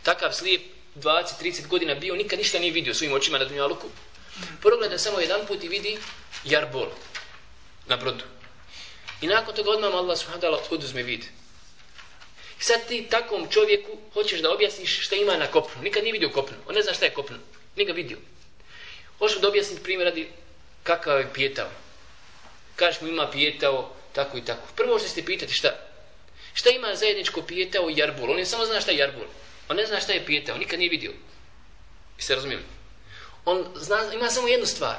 Takav 0.03 0.33
slijep 0.33 0.63
20-30 0.97 1.67
godina 1.67 1.95
bio, 1.95 2.15
nikad 2.15 2.39
ništa 2.39 2.59
nije 2.59 2.73
vidio 2.73 2.95
svojim 2.95 3.15
očima 3.15 3.39
na 3.39 3.45
dunjaluku. 3.45 3.89
Progleda 4.61 4.99
samo 4.99 5.21
jedan 5.21 5.47
put 5.47 5.65
i 5.65 5.69
vidi 5.69 5.99
jarbol 6.45 6.89
na 7.87 7.97
brodu. 7.97 8.25
I 9.21 9.27
nakon 9.27 9.55
toga 9.55 9.71
odmah 9.71 9.95
Allah 9.95 10.19
subhanahu 10.19 10.43
wa 10.43 10.51
ta'ala 10.51 10.61
oduzme 10.71 11.03
vid. 11.03 11.25
I 12.61 12.63
sad 12.63 12.89
ti 12.89 13.07
takvom 13.11 13.49
čovjeku 13.51 13.99
hoćeš 14.13 14.41
da 14.41 14.53
objasniš 14.53 15.07
šta 15.07 15.17
ima 15.17 15.37
na 15.37 15.47
kopnu. 15.47 15.83
Nikad 15.83 16.03
nije 16.03 16.13
vidio 16.13 16.29
kopnu. 16.29 16.57
On 16.69 16.75
ne 16.75 16.83
zna 16.83 16.95
šta 16.95 17.05
je 17.05 17.15
kopnu. 17.15 17.37
Nije 17.77 17.87
ga 17.87 17.93
vidio. 17.93 18.19
Hoćeš 19.19 19.41
da 19.41 19.49
objasniti 19.49 19.83
primjer 19.83 20.09
radi 20.09 20.29
kakav 20.83 21.21
je 21.21 21.33
pijetao. 21.35 21.69
Kažeš 22.77 23.01
mu 23.01 23.09
ima 23.09 23.31
pijetao 23.31 23.93
tako 24.13 24.39
i 24.39 24.45
tako. 24.45 24.63
Prvo 24.77 24.99
što 24.99 25.09
ste 25.09 25.25
pitati 25.25 25.53
šta? 25.53 25.91
Šta 26.55 26.71
ima 26.71 26.95
zajedničko 26.95 27.43
pijetao 27.43 27.91
i 27.91 27.97
jarbul? 27.97 28.31
On 28.31 28.39
je 28.39 28.47
samo 28.47 28.67
zna 28.67 28.81
šta 28.81 28.91
je 28.91 28.99
jarbul. 28.99 29.27
On 29.69 29.77
ne 29.77 29.87
zna 29.87 30.01
šta 30.01 30.13
je 30.13 30.27
pijetao. 30.27 30.59
Nikad 30.59 30.79
nije 30.79 30.91
vidio. 30.91 31.13
I 32.19 32.23
se 32.23 32.35
razumijeli? 32.35 32.65
On 33.45 33.67
zna, 33.75 34.11
ima 34.15 34.31
samo 34.31 34.49
jednu 34.49 34.67
stvar. 34.67 34.99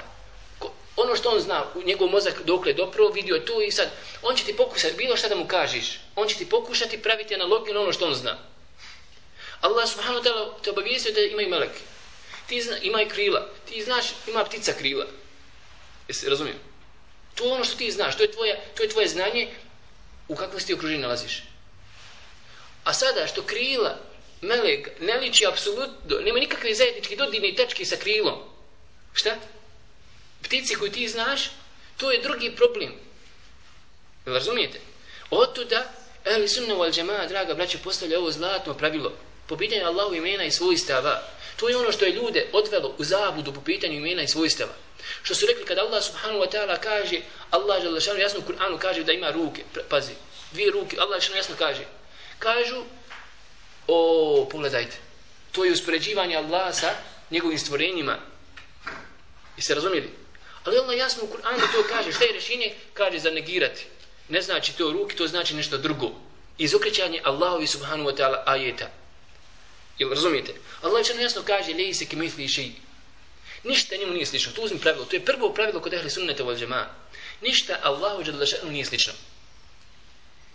Ono 1.04 1.16
što 1.16 1.30
on 1.30 1.39
zna, 1.39 1.66
njegov 1.86 2.08
mozak 2.08 2.41
dokle 2.45 2.74
dopro, 2.74 3.08
vidio 3.10 3.36
je 3.36 3.45
tu 3.45 3.62
i 3.62 3.72
sad, 3.72 3.89
on 4.22 4.36
će 4.36 4.45
ti 4.45 4.58
pokušati, 4.58 4.97
bilo 4.97 5.18
šta 5.18 5.30
da 5.30 5.36
mu 5.36 5.47
kažeš, 5.47 5.99
on 6.16 6.28
će 6.28 6.36
ti 6.38 6.49
pokušati 6.49 7.02
praviti 7.02 7.36
analogiju 7.36 7.74
na 7.74 7.82
ono 7.82 7.93
što 7.93 8.08
on 8.08 8.16
zna. 8.16 8.38
Allah 9.62 9.89
subhanahu 9.89 10.24
wa 10.24 10.28
ta'ala 10.28 10.62
te 10.64 10.70
obavijestio 10.70 11.14
da 11.14 11.22
ima 11.22 11.41
i 11.41 11.47
meleke 11.47 11.82
ti 12.52 12.62
zna, 12.62 12.78
ima 12.78 13.02
i 13.02 13.10
krila. 13.10 13.47
Ti 13.70 13.84
znaš, 13.84 14.06
ima 14.28 14.43
ptica 14.43 14.74
krila. 14.74 15.06
Jesi 16.08 16.30
razumio? 16.30 16.54
To 17.36 17.45
je 17.45 17.54
ono 17.54 17.64
što 17.64 17.78
ti 17.78 17.91
znaš, 17.91 18.18
to 18.18 18.24
je 18.24 18.32
tvoje, 18.32 18.60
to 18.76 18.84
je 18.84 18.89
tvoje 18.89 19.08
znanje 19.08 19.47
u 20.28 20.36
kakvom 20.36 20.60
se 20.60 20.68
ti 20.68 20.74
okruženju 20.74 21.02
nalaziš. 21.02 21.43
A 22.84 22.93
sada 22.93 23.28
što 23.28 23.43
krila, 23.43 23.95
melek, 24.41 24.89
ne 24.99 25.18
liči 25.18 25.45
apsolutno, 25.45 26.20
nema 26.20 26.39
nikakve 26.39 26.74
zajedničke 26.76 27.16
dodirne 27.16 27.56
tačke 27.56 27.86
sa 27.86 27.95
krilom. 27.95 28.39
Šta? 29.14 29.36
Ptici 30.44 30.76
koju 30.76 30.92
ti 30.92 31.08
znaš, 31.08 31.52
to 31.98 32.12
je 32.12 32.22
drugi 32.22 32.56
problem. 32.56 32.92
Jel 34.26 34.36
razumijete? 34.36 34.80
Otuda, 35.30 35.92
ali 36.26 36.48
sunna 36.48 36.76
wal 36.76 36.94
džema, 36.94 37.28
draga 37.28 37.54
braća, 37.54 37.78
postavlja 37.84 38.20
ovo 38.20 38.32
zlatno 38.32 38.74
pravilo. 38.74 39.14
Po 39.48 39.58
pitanju 39.58 39.86
Allahu 39.86 40.16
imena 40.16 40.44
i 40.44 40.52
svojstava. 40.52 41.24
To 41.56 41.70
je 41.70 41.78
ono 41.78 41.92
što 41.92 42.06
je 42.06 42.14
ljude 42.14 42.48
odvelo 42.54 42.96
u 42.98 43.04
zabudu 43.04 43.54
po 43.54 43.62
pitanju 43.62 43.94
imena 43.94 44.22
i 44.22 44.28
svojstava. 44.28 44.74
Što 45.24 45.36
su 45.36 45.46
rekli 45.46 45.66
kada 45.66 45.82
Allah 45.82 46.04
subhanahu 46.04 46.39
wa 46.39 46.52
ta'ala 46.52 46.78
kaže, 46.80 47.22
Allah 47.50 47.84
je 47.84 48.02
šanu 48.02 48.20
jasno 48.20 48.39
u 48.39 48.52
Kur'anu 48.52 48.78
kaže 48.80 49.04
da 49.04 49.12
ima 49.12 49.32
ruke, 49.32 49.64
pazi, 49.89 50.14
dvije 50.52 50.72
ruke, 50.72 50.98
Allah 51.00 51.30
je 51.30 51.38
jasno 51.38 51.56
kaže. 51.58 51.86
Kažu, 52.39 52.84
o, 53.88 54.48
pogledajte, 54.52 54.98
to 55.52 55.66
je 55.66 55.72
uspoređivanje 55.72 56.36
Allaha 56.36 56.74
sa 56.74 56.96
njegovim 57.32 57.60
stvorenjima. 57.60 58.18
I 59.58 59.62
se 59.62 59.76
razumijeli? 59.76 60.21
Ali 60.64 60.78
Allah 60.78 60.97
jasno 60.97 61.24
u 61.24 61.28
Kur'anu 61.28 61.59
to 61.72 61.84
kaže, 61.89 62.12
šta 62.12 62.24
je 62.24 62.34
rešenje? 62.34 62.74
Kaže 62.93 63.20
za 63.20 63.32
negirati. 63.32 63.86
Ne 64.30 64.41
znači 64.41 64.78
to 64.78 64.91
ruke, 64.91 65.16
to 65.16 65.28
znači 65.28 65.55
nešto 65.55 65.78
drugo. 65.78 66.12
Izokrećanje 66.57 67.22
Allahovi 67.24 67.68
subhanahu 67.68 68.09
wa 68.09 68.18
ta'ala 68.18 68.43
ajeta. 68.45 68.89
Jel 69.97 70.09
razumijete? 70.09 70.53
Allah 70.82 71.05
će 71.05 71.14
jasno 71.22 71.41
kaže, 71.45 71.74
lej 71.74 71.93
se 71.93 72.05
kimitli 72.05 72.47
ši. 72.47 72.72
Ništa 73.64 73.95
njemu 73.95 74.14
nije 74.14 74.26
slično. 74.26 74.51
To 74.51 74.62
uzmi 74.62 74.80
pravilo. 74.80 75.05
To 75.05 75.16
je 75.16 75.26
prvo 75.26 75.53
pravilo 75.53 75.82
kod 75.82 75.93
ehli 75.93 76.09
sunnete 76.09 76.43
vol 76.43 76.55
džema. 76.55 76.89
Ništa 77.41 77.80
Allahu 77.84 78.24
džadlašanu 78.24 78.72
nije 78.72 78.86
slično. 78.86 79.14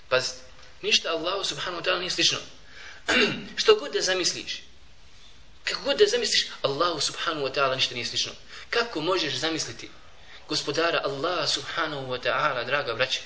Pazite. 0.09 0.38
Ništa 0.82 1.11
Allahu 1.11 1.44
subhanahu 1.44 1.82
wa 1.82 1.86
ta'ala 1.86 1.98
nije 1.98 2.11
slično. 2.11 2.38
Što 3.61 3.74
god 3.74 3.92
da 3.92 4.00
zamisliš, 4.00 4.62
kako 5.69 5.83
god 5.85 5.99
da 5.99 6.07
zamisliš, 6.07 6.47
Allahu 6.62 7.01
subhanahu 7.01 7.47
wa 7.47 7.53
ta'ala 7.55 7.75
ništa 7.75 7.95
nije 7.95 8.07
slično. 8.07 8.33
Kako 8.71 9.01
možeš 9.01 9.35
zamisliti 9.35 9.89
gospodara 10.49 11.01
Allah 11.05 11.49
subhanahu 11.49 12.07
wa 12.07 12.19
ta'ala, 12.23 12.64
draga 12.64 12.95
braća? 12.95 13.21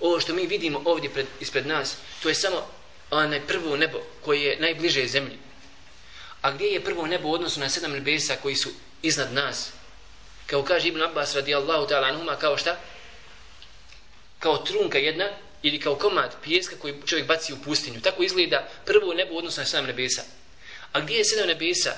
Ovo 0.00 0.20
što 0.20 0.34
mi 0.34 0.46
vidimo 0.46 0.82
ovdje 0.84 1.10
pred, 1.10 1.26
ispred 1.40 1.66
nas, 1.66 1.96
to 2.22 2.28
je 2.28 2.34
samo 2.34 2.66
onaj 3.10 3.46
prvo 3.46 3.76
nebo 3.76 3.98
koje 4.24 4.42
je 4.42 4.60
najbliže 4.60 5.06
zemlji. 5.06 5.38
A 6.42 6.50
gdje 6.50 6.66
je 6.66 6.84
prvo 6.84 7.06
nebo 7.06 7.28
u 7.28 7.32
odnosu 7.32 7.60
na 7.60 7.68
sedam 7.68 7.92
nebesa 7.92 8.36
koji 8.42 8.56
su 8.56 8.70
iznad 9.02 9.32
nas? 9.32 9.70
Kao 10.46 10.62
kaže 10.62 10.88
Ibn 10.88 11.02
Abbas 11.02 11.34
radijallahu 11.34 11.86
ta'ala 11.86 12.08
anhuma, 12.08 12.36
kao 12.36 12.58
šta? 12.58 12.78
Kao 14.38 14.58
trunka 14.58 14.98
jedna 14.98 15.28
ili 15.62 15.80
kao 15.80 15.94
komad 15.96 16.34
pijeska 16.44 16.76
koji 16.76 16.94
čovjek 17.06 17.26
baci 17.26 17.52
u 17.52 17.62
pustinju. 17.64 18.00
Tako 18.00 18.22
izgleda 18.22 18.68
prvo 18.84 19.14
nebo 19.14 19.34
u 19.34 19.38
odnosu 19.38 19.60
na 19.60 19.66
sedam 19.66 19.86
nebesa. 19.86 20.22
A 20.92 21.00
gdje 21.00 21.14
je 21.14 21.24
sedam 21.24 21.46
nebesa? 21.46 21.96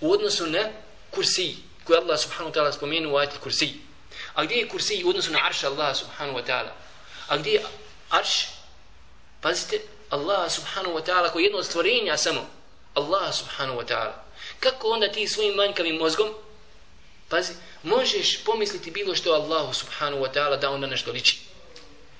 U 0.00 0.12
odnosu 0.12 0.46
na 0.46 0.70
kursi 1.10 1.56
koji 1.84 1.98
Allah 1.98 2.20
subhanahu 2.20 2.50
wa 2.50 2.54
ta'ala 2.54 2.72
spomenu 2.72 3.12
u 3.12 3.16
ajti 3.16 3.38
kursi. 3.42 3.74
A 4.34 4.44
gdje 4.44 4.54
je 4.54 4.68
kursi 4.68 5.04
u 5.04 5.08
odnosu 5.08 5.32
na 5.32 5.38
arš 5.46 5.64
Allah 5.64 5.96
subhanahu 5.96 6.38
wa 6.38 6.46
ta'ala? 6.46 6.72
A 7.28 7.36
gdje 7.36 7.50
je 7.50 7.62
arš? 8.10 8.48
Pazite, 9.40 9.80
Allah 10.10 10.52
subhanahu 10.52 10.94
wa 10.94 11.04
ta'ala 11.04 11.32
koji 11.32 11.42
je 11.42 11.46
jedno 11.46 11.58
od 11.58 11.66
stvorenja 11.66 12.16
samo. 12.16 12.46
Allah 12.94 13.34
subhanahu 13.34 13.80
wa 13.80 13.86
ta'ala. 13.86 14.12
Kako 14.60 14.88
onda 14.88 15.12
ti 15.12 15.28
svojim 15.28 15.54
manjkavim 15.54 15.96
mozgom, 15.96 16.34
pazi, 17.28 17.52
možeš 17.82 18.44
pomisliti 18.44 18.90
bilo 18.90 19.14
što 19.14 19.32
Allah 19.32 19.74
subhanahu 19.74 20.22
wa 20.22 20.32
ta'ala 20.32 20.56
da 20.56 20.76
na 20.78 20.86
nešto 20.86 21.12
liči. 21.12 21.38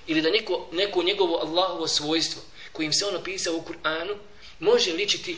Ili 0.06 0.22
da 0.22 0.30
neko, 0.30 0.68
neko 0.72 1.02
njegovo 1.02 1.38
Allahovo 1.38 1.88
svojstvo 1.88 2.42
kojim 2.72 2.92
se 2.92 3.06
ono 3.06 3.22
pisao 3.24 3.54
u 3.54 3.62
Kur'anu 3.62 4.16
može 4.58 4.92
ličiti 4.92 5.36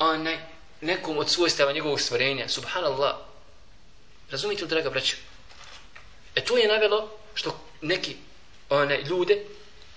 onaj 0.00 0.38
nekom 0.80 1.18
od 1.18 1.30
svojstava 1.30 1.72
njegovog 1.72 2.00
stvorenja. 2.00 2.48
Subhanallah. 2.48 3.16
Razumite 4.30 4.64
li, 4.64 4.68
draga 4.68 4.90
braća? 4.90 5.16
E 6.34 6.44
to 6.44 6.56
je 6.56 6.68
navelo 6.68 7.18
što 7.34 7.60
neki 7.80 8.16
one 8.68 9.02
ljude 9.02 9.44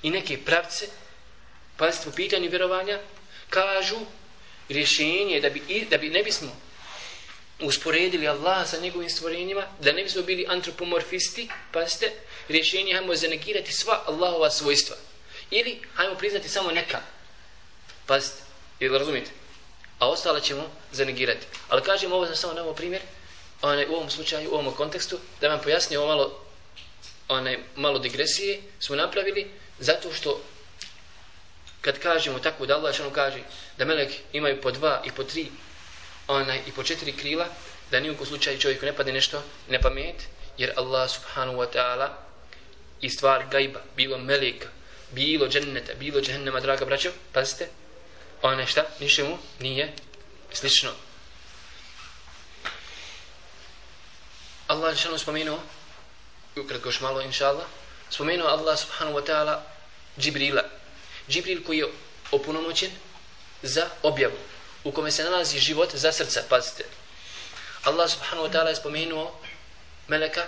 i 0.02 0.10
neke 0.10 0.46
pravce 0.46 0.88
pazite 1.78 2.06
po 2.06 2.16
pitanju 2.16 2.50
vjerovanja, 2.50 3.00
kažu 3.50 3.98
rješenje 4.70 5.40
da 5.42 5.50
bi, 5.50 5.88
da 5.90 5.98
bi 5.98 6.10
ne 6.10 6.24
bismo 6.24 6.52
usporedili 7.62 8.28
Allah 8.28 8.70
sa 8.70 8.80
njegovim 8.80 9.10
stvorenjima, 9.10 9.66
da 9.80 9.92
ne 9.92 10.04
bismo 10.04 10.22
bili 10.22 10.46
antropomorfisti, 10.50 11.50
pazite, 11.72 12.12
rješenje 12.50 12.94
hajmo 12.94 13.16
zanegirati 13.16 13.74
sva 13.74 14.04
Allahova 14.08 14.52
svojstva. 14.52 14.96
Ili 15.52 15.82
hajmo 15.94 16.16
priznati 16.16 16.50
samo 16.50 16.72
neka. 16.72 17.02
Pazite, 18.06 18.42
jel 18.80 18.98
razumite? 18.98 19.43
A 20.04 20.08
ostale 20.08 20.42
ćemo 20.42 20.64
zanegirati. 20.92 21.46
Ali 21.70 21.82
kažem 21.82 22.12
ovo 22.12 22.26
za 22.26 22.36
samo 22.36 22.54
novo 22.54 22.74
primjer, 22.74 23.02
onaj, 23.62 23.86
u 23.86 23.94
ovom 23.96 24.10
slučaju, 24.10 24.52
u 24.52 24.54
ovom 24.54 24.74
kontekstu, 24.76 25.20
da 25.42 25.48
vam 25.48 25.60
pojasnim 25.64 26.00
ovo 26.00 26.08
malo, 26.08 26.40
onaj, 27.28 27.60
malo 27.76 28.00
digresije, 28.00 28.62
smo 28.80 28.96
napravili 28.96 29.52
zato 29.80 30.14
što 30.14 30.42
kad 31.82 32.00
kažemo 32.00 32.40
tako 32.40 32.66
da 32.66 32.76
Allah 32.76 32.96
šanu 32.96 33.12
kaže 33.12 33.40
da 33.78 33.86
melek 33.86 34.12
imaju 34.34 34.62
po 34.62 34.72
dva 34.72 35.02
i 35.06 35.12
po 35.12 35.24
tri 35.24 35.48
onaj, 36.28 36.60
i 36.68 36.72
po 36.72 36.84
četiri 36.84 37.12
krila, 37.12 37.46
da 37.92 38.00
nijekom 38.00 38.26
slučaju 38.26 38.60
čovjeku 38.60 38.86
ne 38.86 38.96
padne 38.96 39.14
nešto 39.14 39.44
ne 39.70 39.82
pamet, 39.82 40.28
jer 40.58 40.74
Allah 40.76 41.10
subhanahu 41.12 41.58
wa 41.58 41.68
ta'ala 41.74 42.10
i 43.02 43.10
stvar 43.10 43.46
gajba, 43.52 43.80
bilo 43.96 44.18
meleka, 44.18 44.68
bilo 45.12 45.48
dženneta, 45.48 45.94
bilo 45.94 46.22
džehennema, 46.22 46.60
draga 46.60 46.86
braćo, 46.86 47.12
pazite, 47.34 47.70
one 48.44 48.68
šta, 48.68 48.84
nišemu 49.00 49.38
nije 49.60 49.94
slično. 50.54 50.92
Allah 54.68 54.98
šanu 54.98 55.18
spomenuo, 55.18 55.60
ukratko 56.56 56.88
još 56.88 57.00
malo, 57.00 57.22
inša 57.22 57.48
Allah, 57.48 57.66
spomenuo 58.10 58.48
Allah 58.48 58.80
subhanahu 58.80 59.18
wa 59.18 59.26
ta'ala 59.26 59.62
Džibrila, 60.20 60.64
Džibril 61.30 61.64
koji 61.64 61.78
je 61.78 61.92
opunomoćen 62.32 62.92
za 63.62 63.90
objavu, 64.04 64.38
u 64.84 64.92
kome 64.92 65.12
se 65.12 65.24
nalazi 65.24 65.60
život 65.60 65.96
za 65.96 66.12
srca, 66.12 66.44
pazite. 66.50 66.86
Allah 67.84 68.12
subhanahu 68.12 68.48
wa 68.48 68.52
ta'ala 68.52 68.70
je 68.70 68.76
spomenuo 68.76 69.40
meleka 70.08 70.48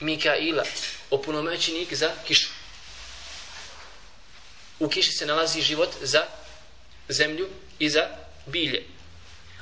Mikaila, 0.00 0.64
opunomoćenik 1.10 1.94
za 1.94 2.10
kišu. 2.26 2.48
U 4.78 4.88
kiši 4.88 5.12
se 5.12 5.26
nalazi 5.26 5.62
život 5.62 5.90
za 6.00 6.26
zemlju 7.10 7.48
i 7.78 7.88
za 7.88 8.08
bilje. 8.46 8.84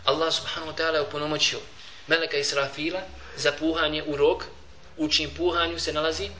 Allah 0.05 0.32
subhanahu 0.32 0.72
wa 0.72 0.76
ta'ala 0.76 0.94
je 0.94 1.01
opunomoćio 1.01 1.59
meleka 2.07 2.36
Israfila 2.36 3.01
za 3.36 3.53
puhanje 3.53 4.03
u 4.07 4.16
rog, 4.16 4.44
u 4.96 5.09
čim 5.09 5.30
puhanju 5.36 5.78
se 5.78 5.92
nalazi 5.92 6.30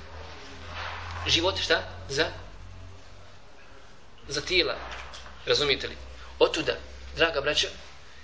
život, 1.27 1.59
šta? 1.61 1.83
Za 2.09 2.27
za 4.29 4.41
tijela. 4.41 4.77
Razumite 5.47 5.89
li? 5.89 5.97
Otuda, 6.39 6.77
draga 7.17 7.41
braća, 7.41 7.69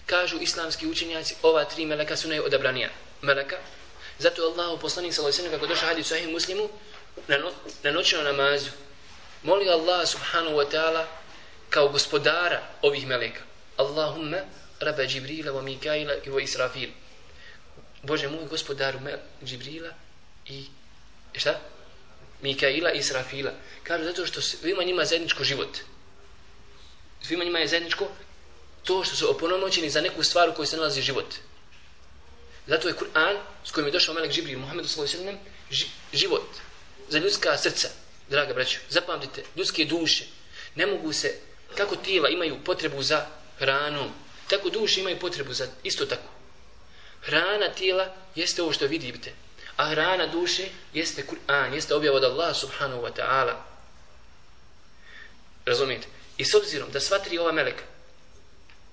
kažu 0.06 0.36
islamski 0.40 0.86
učenjaci, 0.86 1.34
ova 1.42 1.64
tri 1.64 1.86
meleka 1.86 2.16
su 2.16 2.28
najodabranija 2.28 2.90
meleka. 3.22 3.56
Zato 4.18 4.42
je 4.42 4.52
Allah 4.52 4.72
u 4.72 4.78
poslanik 4.78 5.14
sallallahu 5.14 5.40
alejhi 5.40 5.54
kako 5.54 5.66
došao 5.66 5.88
hadis 5.88 6.08
sahih 6.08 6.28
Muslimu 6.28 6.68
na, 7.28 7.38
no, 7.38 7.50
na 7.82 7.90
noćnom 7.90 8.24
namazu 8.24 8.70
molio 9.42 9.72
Allah 9.72 10.08
subhanahu 10.08 10.56
wa 10.56 10.66
ta'ala 10.70 11.04
kao 11.70 11.88
gospodara 11.88 12.62
ovih 12.82 13.06
meleka. 13.06 13.40
Allahumma 13.76 14.38
rabba 14.80 15.06
Džibrila 15.06 15.52
wa 15.52 15.62
Mikaila 15.62 16.14
i 16.24 16.30
wa 16.30 16.42
Israfil. 16.42 16.90
Bože 18.02 18.28
moj 18.28 18.46
gospodaru 18.50 19.00
me, 19.00 19.18
Džibrila 19.44 19.90
i 20.46 20.66
šta? 21.34 21.60
Mikaila 22.42 22.92
i 22.92 22.98
Israfila. 22.98 23.52
Kažu 23.82 24.04
zato 24.04 24.26
što 24.26 24.40
svima 24.40 24.82
njima 24.82 25.04
zajedničko 25.04 25.44
život. 25.44 25.78
Svima 27.22 27.44
njima 27.44 27.58
je 27.58 27.68
zajedničko 27.68 28.08
to 28.84 29.04
što 29.04 29.16
su 29.16 29.30
oponomoćeni 29.30 29.90
za 29.90 30.00
neku 30.00 30.22
stvar 30.22 30.48
u 30.48 30.54
kojoj 30.54 30.66
se 30.66 30.76
nalazi 30.76 31.02
život. 31.02 31.34
Zato 32.66 32.88
je 32.88 32.94
Kur'an 32.94 33.36
s 33.64 33.70
kojim 33.70 33.86
je 33.86 33.92
došao 33.92 34.14
Melek 34.14 34.32
Džibril 34.32 34.58
Muhammedu 34.58 34.88
s.a.v. 34.88 35.34
život 36.12 36.48
za 37.08 37.18
ljudska 37.18 37.58
srca, 37.58 37.88
draga 38.28 38.54
braćo. 38.54 38.78
Zapamtite, 38.88 39.44
ljudske 39.56 39.84
duše 39.84 40.24
ne 40.74 40.86
mogu 40.86 41.12
se, 41.12 41.40
kako 41.74 41.96
tijela 41.96 42.28
imaju 42.28 42.64
potrebu 42.64 43.02
za 43.02 43.26
hranom, 43.58 44.10
tako 44.48 44.70
duše 44.70 45.00
imaju 45.00 45.18
potrebu 45.18 45.52
za 45.52 45.66
isto 45.82 46.06
tako. 46.06 46.28
Hrana 47.22 47.68
tijela 47.68 48.14
jeste 48.34 48.62
ovo 48.62 48.72
što 48.72 48.86
vidite, 48.86 49.32
a 49.76 49.88
hrana 49.90 50.26
duše 50.26 50.68
jeste 50.92 51.26
Kur'an, 51.26 51.74
jeste 51.74 51.94
objava 51.94 52.16
od 52.16 52.24
Allah 52.24 52.56
subhanahu 52.56 53.02
wa 53.02 53.10
ta'ala. 53.16 53.54
Razumijete? 55.66 56.06
I 56.36 56.44
s 56.44 56.54
obzirom 56.54 56.90
da 56.90 57.00
sva 57.00 57.18
tri 57.18 57.38
ova 57.38 57.52
meleka 57.52 57.84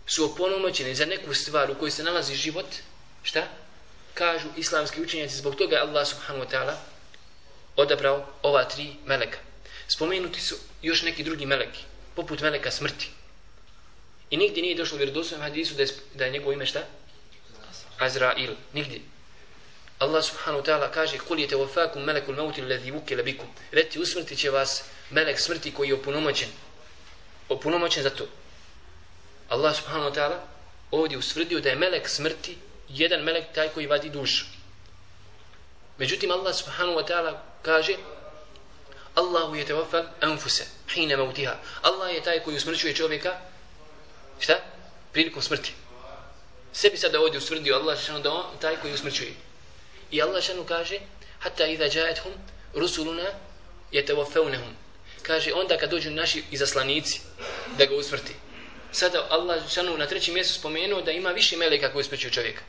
su 0.08 0.26
oponomoćeni 0.26 0.96
za 0.96 1.06
neku 1.06 1.34
stvar 1.34 1.72
u 1.72 1.76
kojoj 1.76 1.92
se 1.92 2.04
nalazi 2.04 2.36
život, 2.36 2.66
šta? 3.24 3.48
Kažu 4.14 4.48
islamski 4.58 5.02
učenjaci, 5.02 5.36
zbog 5.36 5.56
toga 5.56 5.76
je 5.76 5.82
Allah 5.82 6.08
subhanahu 6.08 6.46
wa 6.46 6.52
ta'ala 6.52 6.76
odabrao 7.76 8.28
ova 8.42 8.64
tri 8.64 8.96
meleka. 9.06 9.38
Spomenuti 9.88 10.42
su 10.42 10.56
još 10.82 11.02
neki 11.02 11.24
drugi 11.24 11.46
meleki, 11.46 11.80
poput 12.16 12.41
meleka 12.41 12.72
smrti. 12.72 13.09
I 14.30 14.38
nigdje 14.38 14.64
nije 14.64 14.76
došlo 14.76 14.95
u 14.95 14.97
vjerodoslovnom 14.97 15.49
hadisu 15.49 15.76
da 15.76 15.84
je, 15.84 15.89
da 16.14 16.26
je 16.26 16.32
njegovo 16.32 16.53
ime 16.53 16.66
šta? 16.66 16.84
Azrail. 17.99 18.55
Nigdje. 18.74 19.01
Allah 19.99 20.24
subhanahu 20.24 20.64
wa 20.64 20.66
ta'ala 20.66 20.91
kaže 20.91 21.18
Kul 21.18 21.39
je 21.39 21.47
tevofakum 21.47 22.03
melekul 22.03 22.36
mautil 22.36 22.66
ledhi 22.66 22.91
ukele 22.91 23.24
bikum. 23.24 23.47
Reti 23.72 23.99
usmrti 23.99 24.36
će 24.36 24.49
vas 24.49 24.84
melek 25.09 25.39
smrti 25.39 25.74
koji 25.74 25.88
je 25.88 25.93
opunomoćen. 25.93 26.49
Opunomoćen 27.49 28.03
za 28.03 28.09
to. 28.09 28.28
Allah 29.49 29.76
subhanahu 29.76 30.09
wa 30.09 30.16
ta'ala 30.16 30.39
ovdje 30.91 31.18
usvrdio 31.18 31.59
da 31.59 31.70
je 31.70 31.76
melek 31.76 32.09
smrti 32.09 32.57
jedan 32.89 33.22
melek 33.22 33.53
taj 33.55 33.70
koji 33.70 33.88
vadi 33.88 34.09
dušu. 34.09 34.45
Međutim, 35.97 36.32
Allah 36.32 36.55
subhanahu 36.55 36.97
wa 36.97 37.07
ta'ala 37.07 37.38
kaže 37.62 37.95
Allahu 39.16 39.55
je 39.55 39.66
tevafal 39.66 40.03
anfuse 40.22 40.66
hine 40.94 41.18
mautiha. 41.18 41.56
Allah 41.82 42.14
je 42.14 42.24
taj 42.24 42.39
koji 42.39 42.58
usmrćuje 42.58 42.96
čovjeka 42.96 43.39
šta? 44.39 44.60
Prilikom 45.12 45.42
smrti. 45.42 45.74
Sebi 46.74 46.98
sada 46.98 47.20
ovdje 47.20 47.38
usvrdio 47.38 47.76
Allah 47.76 48.00
šanu 48.06 48.20
da 48.20 48.34
on 48.34 48.46
taj 48.62 48.76
koji 48.82 48.94
usmrćuje. 48.94 49.34
I 50.12 50.22
Allah 50.22 50.44
šanu 50.44 50.64
kaže 50.64 51.00
hatta 51.39 51.68
iza 51.68 51.86
jaethum 51.86 52.32
rusuluna 52.74 53.24
je. 53.92 54.06
Kaže 55.22 55.54
onda 55.54 55.78
kad 55.78 55.89
dođu 55.89 56.12
naši 56.12 56.44
izaslanici 56.52 57.22
da 57.78 57.86
ga 57.86 57.96
usmrti. 57.96 58.34
Sada 58.92 59.28
Allah 59.30 59.70
šanu 59.70 59.98
na 59.98 60.08
trećem 60.08 60.34
mjestu 60.34 60.54
spomenuo 60.54 61.02
da 61.02 61.12
ima 61.12 61.30
više 61.30 61.58
meleka 61.58 61.92
koji 61.92 62.02
usmrćuju 62.02 62.32
čovjeka. 62.32 62.62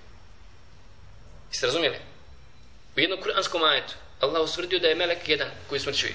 Jeste 1.50 1.66
razumijeli? 1.66 1.96
U 2.96 3.00
jednom 3.00 3.20
kuranskom 3.20 3.62
ajetu 3.62 3.94
Allah 4.20 4.42
usvrdio 4.42 4.78
da 4.78 4.88
je 4.88 4.94
melek 4.94 5.28
jedan 5.28 5.48
koji 5.68 5.80
smrćuje. 5.80 6.12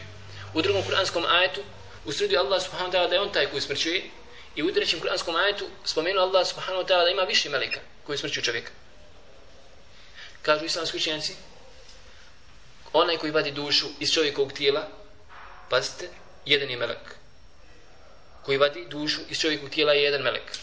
U 0.53 0.62
drugom 0.62 0.84
kuranskom 0.84 1.26
ajetu 1.26 1.62
usvrdio 2.08 2.39
Allah 2.39 2.64
subhanahu 2.64 2.91
wa 2.91 2.93
ta'ala 2.95 3.10
da 3.10 3.16
je 3.16 3.22
on 3.22 3.32
taj 3.32 3.51
koji 3.51 3.62
smrćuje. 3.62 4.03
I 4.55 4.64
u 4.64 4.74
trećem 4.74 4.99
kuranskom 4.99 5.36
ajetu 5.36 5.66
spomenuo 5.84 6.24
Allah 6.24 6.47
subhanahu 6.47 6.84
wa 6.84 6.88
ta'ala 6.88 7.03
da 7.03 7.10
ima 7.10 7.24
više 7.24 7.49
meleka 7.49 7.80
koji 8.05 8.18
smrćuju 8.18 8.43
čovjeka. 8.43 8.72
Kažu 10.41 10.66
islamski 10.66 10.97
učenjaci, 10.97 11.36
onaj 12.93 13.18
koji 13.18 13.32
vadi 13.32 13.51
dušu 13.51 13.88
iz 13.99 14.12
čovjekovog 14.14 14.53
tijela, 14.53 14.88
pazite, 15.70 16.10
jedan 16.45 16.70
je 16.70 16.78
melek. 16.78 17.16
Koji 18.45 18.58
vadi 18.58 18.86
dušu 18.89 19.22
iz 19.30 19.39
čovjekovog 19.39 19.72
tijela 19.72 19.93
je 19.93 20.03
jedan 20.03 20.22
melek. 20.22 20.58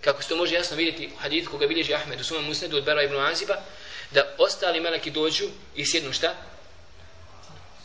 Kako 0.00 0.22
se 0.22 0.28
to 0.28 0.36
može 0.36 0.54
jasno 0.54 0.76
vidjeti 0.76 1.10
u 1.14 1.18
hadithu 1.18 1.50
koga 1.50 1.66
bilježi 1.66 1.94
Ahmed 1.94 2.20
u 2.20 2.24
svojom 2.24 2.44
musnedu 2.44 2.76
od 2.76 2.84
Bera 2.84 3.02
ibn 3.02 3.16
Aziba, 3.16 3.56
da 4.10 4.34
ostali 4.38 4.80
meleki 4.80 5.10
dođu 5.10 5.48
i 5.74 5.86
sjednu 5.86 6.12
šta? 6.12 6.34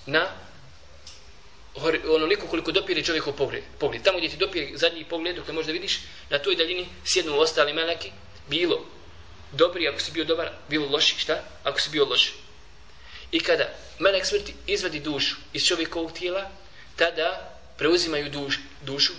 Na 0.05 0.27
onoliko 2.15 2.47
koliko 2.47 2.71
dopire 2.71 3.03
čovjekov 3.03 3.33
pogled. 3.33 3.63
pogled. 3.79 4.03
Tamo 4.03 4.17
gdje 4.17 4.29
ti 4.29 4.37
dopire 4.37 4.67
zadnji 4.73 5.05
pogled, 5.05 5.35
dok 5.35 5.51
možda 5.51 5.71
vidiš, 5.71 5.99
na 6.29 6.39
toj 6.39 6.55
daljini 6.55 6.87
sjednu 7.05 7.39
ostali 7.39 7.73
meleki, 7.73 8.11
bilo 8.47 8.85
dobri 9.51 9.87
ako 9.87 9.99
si 9.99 10.11
bio 10.11 10.25
dobar, 10.25 10.51
bilo 10.69 10.87
loši, 10.89 11.19
šta? 11.19 11.43
Ako 11.63 11.79
si 11.79 11.89
bio 11.89 12.05
loš. 12.05 12.33
I 13.31 13.39
kada 13.39 13.69
melek 13.99 14.25
smrti 14.25 14.53
izvadi 14.67 14.99
dušu 14.99 15.35
iz 15.53 15.65
čovjekovog 15.65 16.11
tijela, 16.11 16.49
tada 16.95 17.57
preuzimaju 17.77 18.29
duš, 18.29 18.59
dušu, 18.81 19.13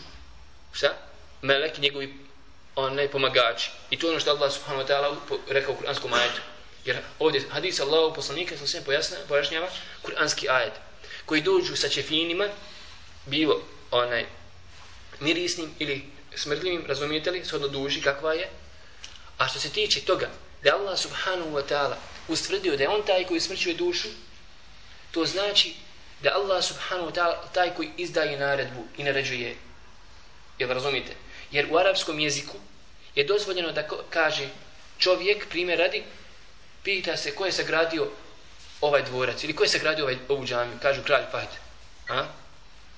šta? 0.73 0.97
Melek 1.43 1.79
i 1.79 1.81
njegovi 1.81 2.15
onaj 2.77 3.09
pomagači. 3.09 3.71
I 3.91 3.99
to 3.99 4.07
je 4.07 4.11
ono 4.11 4.21
što 4.21 4.31
Allah 4.31 4.53
subhanahu 4.53 4.85
wa 4.85 4.89
ta'ala 4.89 5.17
rekao 5.49 5.75
u 5.75 5.77
kuranskom 5.77 6.13
ajetu. 6.13 6.41
Jer 6.85 6.97
ovdje 7.19 7.43
hadis 7.51 7.81
Allahu 7.81 8.15
poslanika 8.15 8.57
sa 8.57 8.67
sve 8.67 8.81
pojašnjava 9.29 9.69
kuranski 10.03 10.49
ajet 10.49 10.73
koji 11.31 11.43
dođu 11.43 11.77
sa 11.77 11.89
čefinima 11.89 12.49
bilo 13.27 13.63
onaj 13.91 14.27
mirisnim 15.21 15.71
ili 15.79 16.03
smrdljivim, 16.35 16.85
razumijete 16.87 17.31
li, 17.31 17.45
shodno 17.45 17.69
duži 17.69 18.03
kakva 18.03 18.33
je. 18.35 18.49
A 19.39 19.49
što 19.49 19.59
se 19.59 19.71
tiče 19.71 20.01
toga 20.01 20.31
da 20.63 20.75
Allah 20.75 20.99
subhanahu 20.99 21.51
wa 21.51 21.63
ta'ala 21.69 21.95
ustvrdio 22.29 22.77
da 22.77 22.83
je 22.83 22.89
on 22.89 23.07
taj 23.07 23.27
koji 23.27 23.41
smrćuje 23.41 23.75
dušu, 23.75 24.09
to 25.11 25.25
znači 25.27 25.75
da 26.23 26.35
Allah 26.35 26.65
subhanahu 26.65 27.11
wa 27.11 27.15
ta'ala 27.15 27.37
taj 27.53 27.75
koji 27.75 27.91
izdaje 27.97 28.39
naredbu 28.39 28.85
i 28.99 29.05
naređuje. 29.05 29.57
Jel 30.59 30.69
razumijete? 30.69 31.15
Jer 31.51 31.69
u 31.71 31.79
arapskom 31.79 32.19
jeziku 32.19 32.57
je 33.15 33.25
dozvoljeno 33.25 33.73
da 33.73 33.89
kaže 34.11 34.49
čovjek, 34.99 35.49
primjer 35.49 35.79
radi, 35.79 36.03
pita 36.83 37.17
se 37.17 37.35
ko 37.35 37.47
je 37.47 37.53
sagradio 37.53 38.11
ovaj 38.81 39.03
dvorac 39.03 39.45
ili 39.45 39.57
ko 39.57 39.63
je 39.63 39.69
sagradio 39.69 40.05
ovaj, 40.05 40.19
ovu 40.29 40.47
džamiju, 40.47 40.79
kažu 40.83 41.03
kralj 41.03 41.25
Fahd. 41.33 41.49
A? 42.09 42.25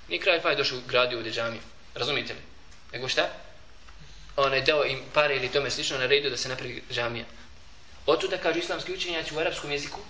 Nije 0.09 0.21
kralj 0.21 0.41
Fahd 0.41 0.59
došao 0.59 0.79
gradio 0.89 1.19
ovdje 1.19 1.33
džamiju, 1.33 1.61
razumite 1.95 2.33
li? 2.33 2.41
Nego 2.93 3.09
šta? 3.09 3.29
On 4.37 4.55
je 4.55 4.61
dao 4.61 4.85
im 4.85 5.01
pare 5.13 5.37
ili 5.37 5.49
tome 5.49 5.71
slično 5.71 5.99
na 5.99 6.07
redu 6.07 6.31
da 6.31 6.37
se 6.37 6.49
napravi 6.49 6.83
džamija. 6.91 7.25
Otuda 8.07 8.39
kažu 8.39 8.59
islamski 8.59 8.93
učenjaci 8.93 9.35
u 9.35 9.39
arapskom 9.39 9.71
jeziku 9.71 10.01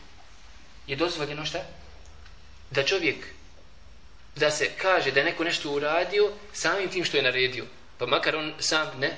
je 0.86 0.96
dozvoljeno 0.96 1.44
šta? 1.44 1.58
Da 2.70 2.84
čovjek 2.84 3.16
da 4.36 4.50
se 4.50 4.70
kaže 4.82 5.10
da 5.10 5.20
je 5.20 5.24
neko 5.24 5.44
nešto 5.44 5.70
uradio 5.70 6.32
samim 6.52 6.88
tim 6.88 7.04
što 7.04 7.16
je 7.16 7.22
naredio. 7.22 7.64
Pa 7.98 8.06
makar 8.06 8.36
on 8.36 8.54
sam 8.58 8.90
ne 8.98 9.16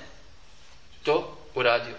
to 1.02 1.38
uradio. 1.54 1.94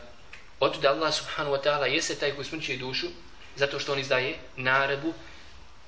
Oto 0.60 0.80
da 0.80 0.90
Allah 0.90 1.14
subhanahu 1.14 1.56
wa 1.56 1.64
ta'ala 1.64 1.86
jeste 1.86 2.16
taj 2.16 2.36
koji 2.36 2.46
smrćuje 2.46 2.78
dušu, 2.78 3.08
zato 3.57 3.79
što 3.79 3.93
on 3.93 3.99
izdaje 3.99 4.39
naredbu 4.57 5.15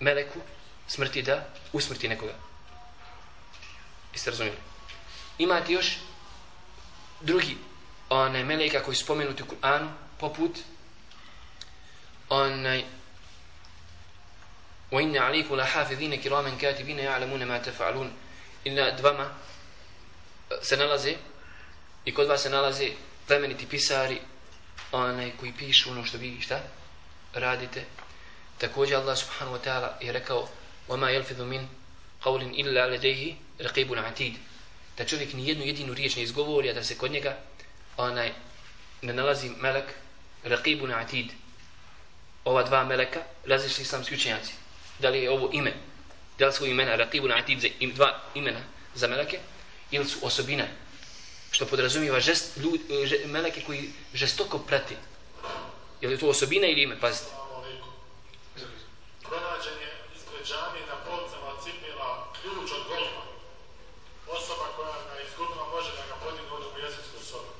meleku 0.00 0.40
smrti 0.86 1.22
da 1.22 1.46
usmrti 1.72 2.08
nekoga. 2.08 2.34
Jeste 4.12 4.30
razumijeli? 4.30 4.58
Imate 5.38 5.72
još 5.72 5.98
drugi 7.20 7.56
one 8.08 8.44
meleka 8.44 8.82
koji 8.82 8.96
su 8.96 9.04
spomenuti 9.04 9.42
u 9.42 9.46
Kur'anu, 9.46 9.88
poput 10.18 10.58
onaj 12.28 12.84
وَإِنَّ 14.92 15.16
عَلَيْكُمْ 15.16 15.56
لَحَافِظِينَ 15.56 16.22
كِرَامًا 16.22 16.50
كَاتِبِينَ 16.60 16.98
يَعْلَمُونَ 16.98 17.44
مَا 17.44 17.58
تَفْعَلُونَ 17.58 18.10
i 18.64 18.70
nad 18.70 19.00
vama 19.00 19.30
se 20.62 20.76
nalaze 20.76 21.14
i 22.04 22.14
kod 22.14 22.28
vas 22.28 22.42
se 22.42 22.50
nalaze 22.50 22.88
plemeniti 23.26 23.66
pisari 23.66 24.20
onaj 24.92 25.32
koji 25.40 25.52
pišu 25.52 25.90
ono 25.90 26.04
što 26.04 26.18
vi 26.18 26.40
šta 26.40 26.60
radite 27.36 27.84
također 28.58 28.96
Allah 28.96 29.18
subhanahu 29.18 29.56
wa 29.56 29.64
ta'ala 29.64 29.88
je 30.00 30.12
rekao 30.12 30.48
وَمَا 30.88 31.10
يَلْفِذُ 31.10 31.44
مِنْ 31.44 31.66
قَوْلٍ 32.22 32.42
إِلَّا 32.42 32.96
لَدَيْهِ 32.96 33.34
رَقِيبٌ 33.60 33.94
عَتِيدٌ 33.94 34.34
da 34.98 35.04
čovjek 35.04 35.32
ni 35.32 35.48
jednu 35.48 35.64
jedinu 35.64 35.94
riječ 35.94 36.16
ne 36.16 36.22
izgovori, 36.22 36.70
a 36.70 36.74
da 36.74 36.84
se 36.84 36.98
kod 36.98 37.10
njega 37.10 37.36
onaj 37.96 38.32
ne 39.02 39.12
nalazi 39.12 39.50
melek 39.60 39.84
Raqibun 40.44 40.92
Atid. 40.92 41.26
Ova 42.44 42.62
dva 42.62 42.84
meleka 42.84 43.20
različni 43.46 43.82
islamski 43.82 44.14
učenjaci. 44.14 44.52
Da 44.98 45.08
li 45.08 45.22
je 45.22 45.30
ovo 45.30 45.50
ime? 45.52 45.72
Da 46.38 46.46
li 46.46 46.52
su 46.52 46.66
imena 46.66 46.96
Raqibun 46.96 47.38
Atid 47.38 47.60
za 47.60 47.68
im, 47.80 47.94
dva 47.94 48.20
imena 48.34 48.60
za 48.94 49.06
meleke? 49.06 49.38
Ili 49.90 50.08
su 50.08 50.18
osobine? 50.22 50.68
Što 51.50 51.66
podrazumijeva 51.66 52.20
žest, 52.20 52.56
ljud, 52.56 52.80
že, 53.04 53.18
meleke 53.26 53.60
koji 53.60 53.90
žestoko 54.14 54.58
prati. 54.58 54.96
Je 56.01 56.09
li 56.09 56.19
to 56.19 56.29
osobina 56.29 56.67
ili 56.67 56.81
ime? 56.81 56.99
Pazite. 56.99 57.31
Pronađen 59.21 59.77
je 59.81 59.89
ispred 60.15 60.47
džamije 60.47 60.85
na 60.87 60.95
polcama 61.05 61.51
cipila 61.63 62.33
ključ 62.41 62.71
od 62.71 62.83
golfa. 62.87 63.21
Osoba 64.27 64.65
koja 64.75 64.91
ga 64.91 65.21
izgubila 65.27 65.67
može 65.75 65.91
da 65.91 66.03
ga 66.07 66.15
podigne 66.23 66.51
u 66.51 66.79
jezinsku 66.85 67.17
sobu. 67.29 67.51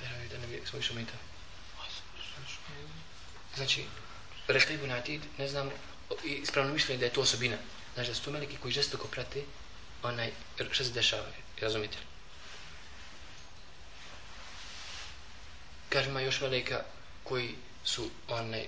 Vjerujem 0.00 0.28
da 0.28 0.38
ne 0.38 0.46
bi 0.46 0.66
smo 0.66 0.78
išli 0.78 0.96
mita. 0.96 1.12
Znači, 3.56 3.84
Raqibun 4.48 4.98
Atid, 4.98 5.22
ne 5.38 5.48
znam, 5.48 5.70
ispravno 6.24 6.72
mišljenje 6.72 7.00
da 7.00 7.06
je 7.06 7.12
to 7.12 7.20
osobina. 7.20 7.56
Znači 7.94 8.08
da 8.10 8.14
su 8.14 8.24
to 8.24 8.30
meleki 8.30 8.56
koji 8.56 8.72
žestoko 8.72 9.08
prate 9.08 9.42
onaj, 10.02 10.32
što 10.70 10.84
se 10.84 10.90
dešava, 10.90 11.26
razumite 11.60 11.98
li? 11.98 12.15
Kaže, 15.88 16.08
ima 16.10 16.20
još 16.20 16.40
velika 16.40 16.82
koji 17.24 17.54
su 17.84 18.10
onaj, 18.28 18.66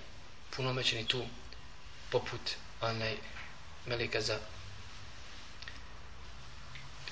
punomećeni 0.57 1.09
tu, 1.09 1.25
poput 2.11 2.41
onaj, 2.81 3.17
meleka 3.87 4.21
za 4.21 4.39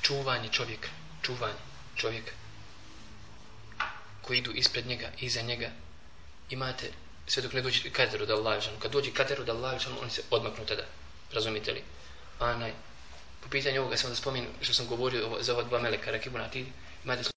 čuvanje 0.03 0.49
čovjeka, 0.49 0.89
čuvanje 1.23 1.59
čovjeka, 1.97 2.33
koji 4.23 4.39
idu 4.39 4.53
ispred 4.53 4.87
njega, 4.87 5.11
iza 5.21 5.43
njega, 5.43 5.71
imate, 6.51 6.91
sve 7.27 7.43
dok 7.43 7.53
ne 7.53 7.63
dođe 7.63 7.91
kateru 7.91 8.27
da 8.27 8.35
Allah 8.35 8.65
Kad 8.79 8.93
dođe 8.93 9.13
kateru 9.13 9.45
da 9.45 9.53
Allah 9.53 9.81
oni 10.01 10.11
se 10.11 10.23
odmaknu 10.31 10.67
tada, 10.67 10.85
razumite 11.33 11.73
li? 11.73 11.83
Anaj, 12.39 12.73
po 13.43 13.49
pitanju 13.49 13.81
ovoga 13.81 13.97
sam 13.97 14.11
da 14.11 14.17
spomenu 14.17 14.47
što 14.61 14.75
sam 14.75 14.87
govorio 14.87 15.39
za 15.41 15.53
ova 15.53 15.63
dva 15.63 15.79
meleka, 15.79 16.11
Rakibun 16.11 16.41
Atid, 16.41 16.67
imate 17.05 17.36